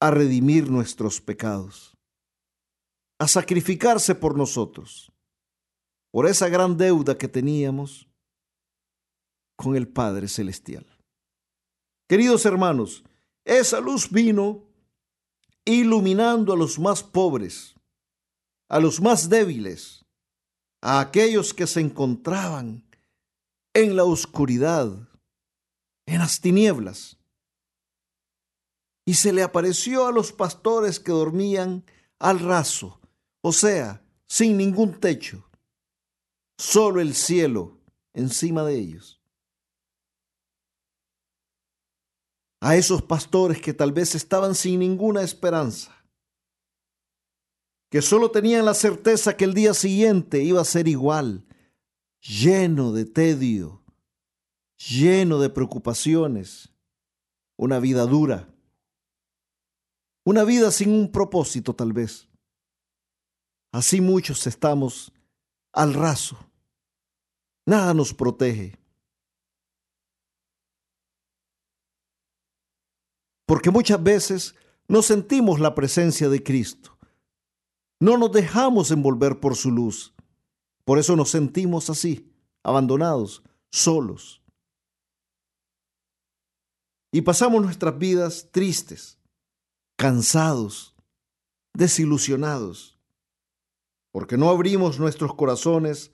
a 0.00 0.10
redimir 0.10 0.68
nuestros 0.68 1.20
pecados, 1.20 1.96
a 3.20 3.28
sacrificarse 3.28 4.16
por 4.16 4.36
nosotros, 4.36 5.12
por 6.10 6.26
esa 6.26 6.48
gran 6.48 6.76
deuda 6.76 7.16
que 7.16 7.28
teníamos 7.28 8.08
con 9.56 9.76
el 9.76 9.88
Padre 9.88 10.28
Celestial. 10.28 10.86
Queridos 12.08 12.44
hermanos, 12.44 13.04
esa 13.44 13.80
luz 13.80 14.10
vino 14.10 14.64
iluminando 15.64 16.52
a 16.52 16.56
los 16.56 16.78
más 16.78 17.02
pobres, 17.02 17.74
a 18.68 18.80
los 18.80 19.00
más 19.00 19.28
débiles, 19.28 20.04
a 20.82 21.00
aquellos 21.00 21.54
que 21.54 21.66
se 21.66 21.80
encontraban 21.80 22.84
en 23.72 23.96
la 23.96 24.04
oscuridad, 24.04 25.08
en 26.06 26.18
las 26.18 26.40
tinieblas. 26.40 27.18
Y 29.06 29.14
se 29.14 29.32
le 29.32 29.42
apareció 29.42 30.06
a 30.06 30.12
los 30.12 30.32
pastores 30.32 31.00
que 31.00 31.12
dormían 31.12 31.84
al 32.18 32.40
raso, 32.40 33.00
o 33.42 33.52
sea, 33.52 34.02
sin 34.26 34.56
ningún 34.56 34.98
techo, 35.00 35.48
solo 36.58 37.00
el 37.00 37.14
cielo 37.14 37.78
encima 38.14 38.64
de 38.64 38.78
ellos. 38.78 39.20
A 42.64 42.76
esos 42.76 43.02
pastores 43.02 43.60
que 43.60 43.74
tal 43.74 43.92
vez 43.92 44.14
estaban 44.14 44.54
sin 44.54 44.80
ninguna 44.80 45.20
esperanza, 45.20 46.02
que 47.90 48.00
solo 48.00 48.30
tenían 48.30 48.64
la 48.64 48.72
certeza 48.72 49.36
que 49.36 49.44
el 49.44 49.52
día 49.52 49.74
siguiente 49.74 50.42
iba 50.42 50.62
a 50.62 50.64
ser 50.64 50.88
igual, 50.88 51.44
lleno 52.22 52.92
de 52.92 53.04
tedio, 53.04 53.82
lleno 54.78 55.40
de 55.40 55.50
preocupaciones, 55.50 56.72
una 57.58 57.80
vida 57.80 58.06
dura, 58.06 58.48
una 60.24 60.42
vida 60.44 60.70
sin 60.70 60.88
un 60.88 61.12
propósito 61.12 61.74
tal 61.74 61.92
vez. 61.92 62.30
Así 63.72 64.00
muchos 64.00 64.46
estamos 64.46 65.12
al 65.70 65.92
raso. 65.92 66.38
Nada 67.66 67.92
nos 67.92 68.14
protege. 68.14 68.78
Porque 73.46 73.70
muchas 73.70 74.02
veces 74.02 74.54
no 74.88 75.02
sentimos 75.02 75.60
la 75.60 75.74
presencia 75.74 76.28
de 76.28 76.42
Cristo. 76.42 76.96
No 78.00 78.18
nos 78.18 78.32
dejamos 78.32 78.90
envolver 78.90 79.40
por 79.40 79.56
su 79.56 79.70
luz. 79.70 80.14
Por 80.84 80.98
eso 80.98 81.16
nos 81.16 81.30
sentimos 81.30 81.88
así, 81.88 82.30
abandonados, 82.62 83.42
solos. 83.70 84.42
Y 87.12 87.22
pasamos 87.22 87.62
nuestras 87.62 87.96
vidas 87.96 88.48
tristes, 88.50 89.18
cansados, 89.96 90.94
desilusionados, 91.72 92.98
porque 94.10 94.36
no 94.36 94.50
abrimos 94.50 94.98
nuestros 94.98 95.34
corazones 95.34 96.10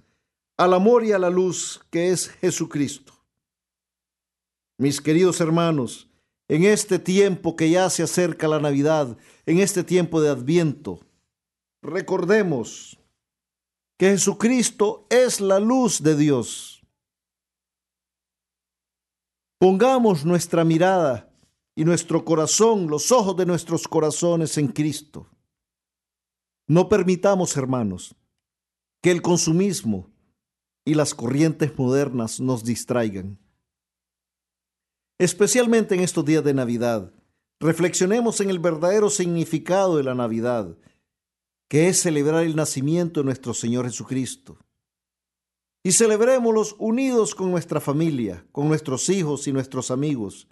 al 0.59 0.75
amor 0.75 1.05
y 1.05 1.13
a 1.13 1.19
la 1.19 1.31
luz 1.31 1.81
que 1.91 2.11
es 2.11 2.29
Jesucristo. 2.29 3.15
Mis 4.79 5.01
queridos 5.01 5.41
hermanos, 5.41 6.10
en 6.51 6.65
este 6.65 6.99
tiempo 6.99 7.55
que 7.55 7.71
ya 7.71 7.89
se 7.91 8.03
acerca 8.03 8.49
la 8.49 8.59
Navidad, 8.59 9.17
en 9.47 9.61
este 9.61 9.85
tiempo 9.85 10.21
de 10.21 10.31
Adviento, 10.31 10.99
recordemos 11.81 12.99
que 13.97 14.11
Jesucristo 14.11 15.07
es 15.11 15.41
la 15.41 15.61
luz 15.61 16.03
de 16.03 16.17
Dios. 16.17 16.83
Pongamos 19.61 20.25
nuestra 20.25 20.65
mirada 20.65 21.33
y 21.77 21.85
nuestro 21.85 22.25
corazón, 22.25 22.89
los 22.89 23.13
ojos 23.13 23.37
de 23.37 23.47
nuestros 23.47 23.87
corazones 23.87 24.59
en 24.59 24.67
Cristo. 24.67 25.29
No 26.67 26.89
permitamos, 26.89 27.57
hermanos, 27.57 28.17
que 29.01 29.13
el 29.13 29.23
consumismo 29.23 30.11
y 30.85 30.95
las 30.95 31.15
corrientes 31.15 31.79
modernas 31.79 32.41
nos 32.41 32.65
distraigan. 32.65 33.39
Especialmente 35.21 35.95
en 35.95 36.01
estos 36.01 36.25
días 36.25 36.43
de 36.43 36.55
Navidad, 36.55 37.13
reflexionemos 37.61 38.41
en 38.41 38.49
el 38.49 38.59
verdadero 38.59 39.11
significado 39.11 39.99
de 39.99 40.03
la 40.03 40.15
Navidad, 40.15 40.79
que 41.69 41.89
es 41.89 42.01
celebrar 42.01 42.43
el 42.45 42.57
nacimiento 42.57 43.21
de 43.21 43.25
nuestro 43.25 43.53
Señor 43.53 43.85
Jesucristo. 43.85 44.57
Y 45.85 45.93
celebrémoslos 45.93 46.75
unidos 46.79 47.35
con 47.35 47.51
nuestra 47.51 47.83
familia, 47.83 48.47
con 48.51 48.69
nuestros 48.69 49.11
hijos 49.11 49.47
y 49.47 49.53
nuestros 49.53 49.91
amigos, 49.91 50.49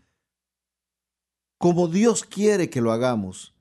como 1.59 1.89
Dios 1.89 2.23
quiere 2.23 2.69
que 2.69 2.83
lo 2.83 2.93
hagamos, 2.93 3.55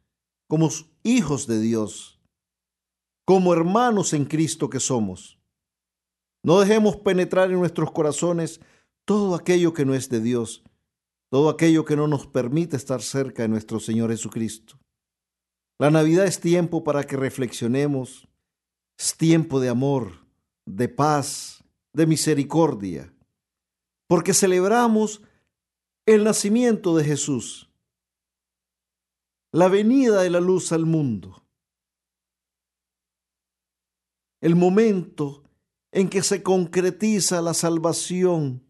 como 0.49 0.69
hijos 1.03 1.47
de 1.47 1.61
Dios, 1.61 2.19
como 3.25 3.53
hermanos 3.53 4.11
en 4.11 4.25
Cristo 4.25 4.69
que 4.69 4.81
somos. 4.81 5.39
No 6.43 6.59
dejemos 6.59 6.97
penetrar 6.97 7.49
en 7.49 7.59
nuestros 7.59 7.93
corazones 7.93 8.59
todo 9.05 9.35
aquello 9.35 9.73
que 9.73 9.85
no 9.85 9.95
es 9.95 10.09
de 10.09 10.19
Dios, 10.19 10.65
todo 11.30 11.49
aquello 11.49 11.84
que 11.84 11.95
no 11.95 12.07
nos 12.07 12.28
permite 12.28 12.78
estar 12.78 13.01
cerca 13.01 13.43
de 13.43 13.49
nuestro 13.49 13.80
Señor 13.80 14.11
Jesucristo. 14.11 14.80
La 15.80 15.91
Navidad 15.91 16.25
es 16.25 16.39
tiempo 16.39 16.84
para 16.84 17.03
que 17.03 17.17
reflexionemos, 17.17 18.28
es 18.97 19.15
tiempo 19.15 19.59
de 19.59 19.69
amor, 19.69 20.25
de 20.65 20.89
paz, 20.89 21.63
de 21.93 22.07
misericordia, 22.07 23.13
porque 24.07 24.34
celebramos 24.34 25.21
el 26.05 26.23
nacimiento 26.23 26.95
de 26.95 27.03
Jesús, 27.03 27.69
la 29.51 29.67
venida 29.67 30.21
de 30.21 30.30
la 30.30 30.39
luz 30.39 30.71
al 30.71 30.86
mundo, 30.86 31.43
el 34.41 34.55
momento 34.55 35.43
en 35.91 36.09
que 36.09 36.23
se 36.23 36.43
concretiza 36.43 37.41
la 37.41 37.53
salvación 37.53 38.66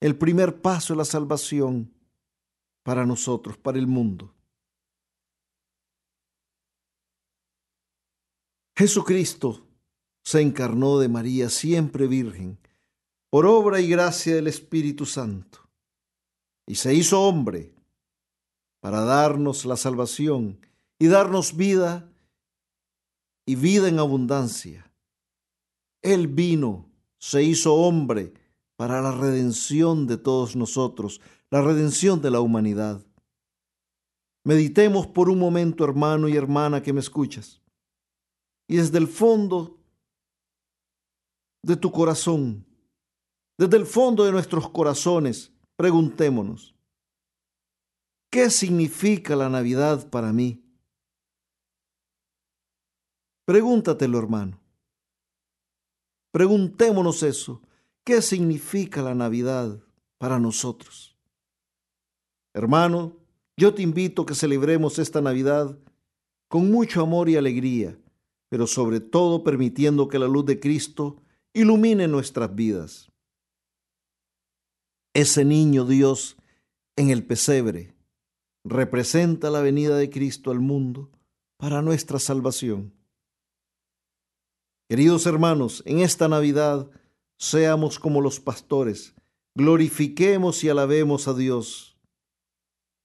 el 0.00 0.16
primer 0.16 0.60
paso 0.60 0.92
de 0.92 0.98
la 0.98 1.04
salvación 1.04 1.92
para 2.82 3.06
nosotros, 3.06 3.56
para 3.56 3.78
el 3.78 3.86
mundo. 3.86 4.34
Jesucristo 8.76 9.66
se 10.22 10.40
encarnó 10.40 10.98
de 10.98 11.08
María 11.08 11.48
siempre 11.48 12.06
virgen, 12.06 12.58
por 13.30 13.46
obra 13.46 13.80
y 13.80 13.88
gracia 13.88 14.34
del 14.34 14.46
Espíritu 14.46 15.06
Santo, 15.06 15.68
y 16.66 16.74
se 16.74 16.94
hizo 16.94 17.22
hombre 17.22 17.74
para 18.80 19.00
darnos 19.00 19.64
la 19.64 19.76
salvación 19.76 20.60
y 20.98 21.06
darnos 21.06 21.56
vida 21.56 22.08
y 23.46 23.54
vida 23.54 23.88
en 23.88 23.98
abundancia. 23.98 24.92
Él 26.02 26.28
vino, 26.28 26.88
se 27.18 27.42
hizo 27.42 27.74
hombre, 27.74 28.34
para 28.76 29.00
la 29.00 29.12
redención 29.12 30.06
de 30.06 30.18
todos 30.18 30.54
nosotros, 30.54 31.20
la 31.50 31.62
redención 31.62 32.20
de 32.20 32.30
la 32.30 32.40
humanidad. 32.40 33.04
Meditemos 34.44 35.06
por 35.06 35.28
un 35.28 35.38
momento, 35.38 35.84
hermano 35.84 36.28
y 36.28 36.36
hermana 36.36 36.82
que 36.82 36.92
me 36.92 37.00
escuchas. 37.00 37.60
Y 38.68 38.76
desde 38.76 38.98
el 38.98 39.08
fondo 39.08 39.78
de 41.62 41.76
tu 41.76 41.90
corazón, 41.90 42.64
desde 43.58 43.76
el 43.76 43.86
fondo 43.86 44.24
de 44.24 44.32
nuestros 44.32 44.68
corazones, 44.70 45.52
preguntémonos, 45.76 46.74
¿qué 48.30 48.50
significa 48.50 49.34
la 49.34 49.48
Navidad 49.48 50.08
para 50.10 50.32
mí? 50.32 50.62
Pregúntatelo, 53.46 54.18
hermano. 54.18 54.60
Preguntémonos 56.32 57.22
eso. 57.22 57.62
¿Qué 58.06 58.22
significa 58.22 59.02
la 59.02 59.16
Navidad 59.16 59.80
para 60.18 60.38
nosotros? 60.38 61.16
Hermano, 62.54 63.16
yo 63.56 63.74
te 63.74 63.82
invito 63.82 64.22
a 64.22 64.26
que 64.26 64.36
celebremos 64.36 65.00
esta 65.00 65.20
Navidad 65.20 65.76
con 66.46 66.70
mucho 66.70 67.02
amor 67.02 67.28
y 67.28 67.34
alegría, 67.34 67.98
pero 68.48 68.68
sobre 68.68 69.00
todo 69.00 69.42
permitiendo 69.42 70.06
que 70.06 70.20
la 70.20 70.28
luz 70.28 70.46
de 70.46 70.60
Cristo 70.60 71.16
ilumine 71.52 72.06
nuestras 72.06 72.54
vidas. 72.54 73.10
Ese 75.12 75.44
niño 75.44 75.84
Dios 75.84 76.36
en 76.94 77.10
el 77.10 77.26
pesebre 77.26 77.96
representa 78.62 79.50
la 79.50 79.62
venida 79.62 79.96
de 79.96 80.10
Cristo 80.10 80.52
al 80.52 80.60
mundo 80.60 81.10
para 81.56 81.82
nuestra 81.82 82.20
salvación. 82.20 82.92
Queridos 84.88 85.26
hermanos, 85.26 85.82
en 85.86 85.98
esta 85.98 86.28
Navidad 86.28 86.88
seamos 87.38 87.98
como 87.98 88.20
los 88.20 88.40
pastores, 88.40 89.14
glorifiquemos 89.54 90.62
y 90.64 90.68
alabemos 90.68 91.28
a 91.28 91.34
Dios 91.34 91.96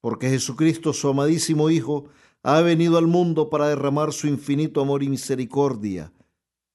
porque 0.01 0.29
Jesucristo, 0.29 0.93
su 0.93 1.07
amadísimo 1.07 1.69
Hijo, 1.69 2.09
ha 2.43 2.59
venido 2.61 2.97
al 2.97 3.05
mundo 3.05 3.49
para 3.49 3.67
derramar 3.67 4.11
su 4.11 4.27
infinito 4.27 4.81
amor 4.81 5.03
y 5.03 5.09
misericordia 5.09 6.11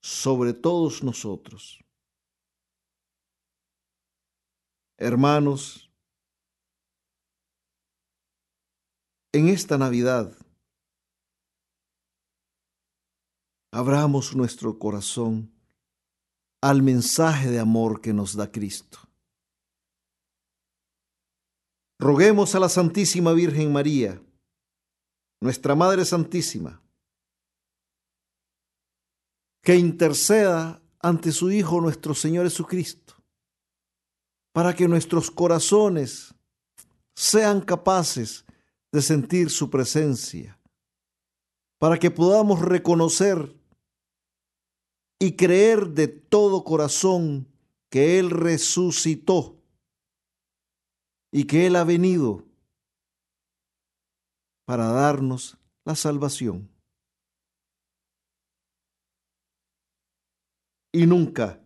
sobre 0.00 0.54
todos 0.54 1.02
nosotros. 1.02 1.80
Hermanos, 4.96 5.90
en 9.32 9.48
esta 9.48 9.76
Navidad, 9.76 10.38
abramos 13.72 14.36
nuestro 14.36 14.78
corazón 14.78 15.52
al 16.66 16.82
mensaje 16.82 17.48
de 17.48 17.60
amor 17.60 18.00
que 18.00 18.12
nos 18.12 18.34
da 18.34 18.50
Cristo. 18.50 18.98
Roguemos 22.00 22.56
a 22.56 22.58
la 22.58 22.68
Santísima 22.68 23.32
Virgen 23.32 23.72
María, 23.72 24.20
nuestra 25.40 25.76
Madre 25.76 26.04
Santísima, 26.04 26.82
que 29.62 29.76
interceda 29.76 30.82
ante 30.98 31.30
su 31.30 31.52
Hijo 31.52 31.80
nuestro 31.80 32.14
Señor 32.14 32.46
Jesucristo, 32.46 33.14
para 34.52 34.74
que 34.74 34.88
nuestros 34.88 35.30
corazones 35.30 36.34
sean 37.14 37.60
capaces 37.60 38.44
de 38.90 39.02
sentir 39.02 39.50
su 39.50 39.70
presencia, 39.70 40.58
para 41.78 41.96
que 41.96 42.10
podamos 42.10 42.60
reconocer 42.60 43.54
y 45.18 45.36
creer 45.36 45.88
de 45.88 46.08
todo 46.08 46.64
corazón 46.64 47.48
que 47.90 48.18
Él 48.18 48.30
resucitó 48.30 49.56
y 51.32 51.44
que 51.44 51.66
Él 51.66 51.76
ha 51.76 51.84
venido 51.84 52.44
para 54.66 54.88
darnos 54.88 55.56
la 55.84 55.94
salvación. 55.94 56.68
Y 60.92 61.06
nunca, 61.06 61.62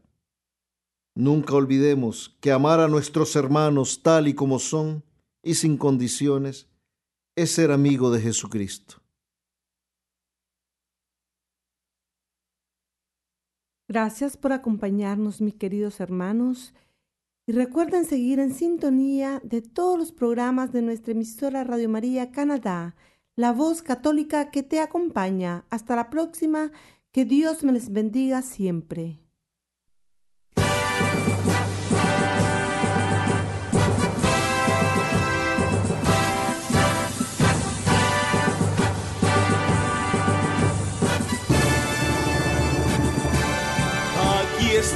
nunca 1.14 1.54
olvidemos 1.54 2.36
que 2.40 2.52
amar 2.52 2.80
a 2.80 2.88
nuestros 2.88 3.36
hermanos 3.36 4.02
tal 4.02 4.28
y 4.28 4.34
como 4.34 4.58
son 4.58 5.04
y 5.42 5.54
sin 5.54 5.76
condiciones 5.76 6.68
es 7.36 7.52
ser 7.52 7.70
amigo 7.70 8.10
de 8.10 8.20
Jesucristo. 8.20 8.99
Gracias 13.90 14.36
por 14.36 14.52
acompañarnos, 14.52 15.40
mis 15.40 15.56
queridos 15.56 15.98
hermanos. 15.98 16.74
Y 17.44 17.50
recuerden 17.50 18.04
seguir 18.04 18.38
en 18.38 18.54
sintonía 18.54 19.40
de 19.42 19.62
todos 19.62 19.98
los 19.98 20.12
programas 20.12 20.70
de 20.70 20.80
nuestra 20.80 21.10
emisora 21.10 21.64
Radio 21.64 21.88
María 21.88 22.30
Canadá, 22.30 22.94
la 23.34 23.50
voz 23.50 23.82
católica 23.82 24.52
que 24.52 24.62
te 24.62 24.78
acompaña. 24.78 25.64
Hasta 25.70 25.96
la 25.96 26.08
próxima, 26.08 26.70
que 27.10 27.24
Dios 27.24 27.64
me 27.64 27.72
les 27.72 27.90
bendiga 27.90 28.42
siempre. 28.42 29.18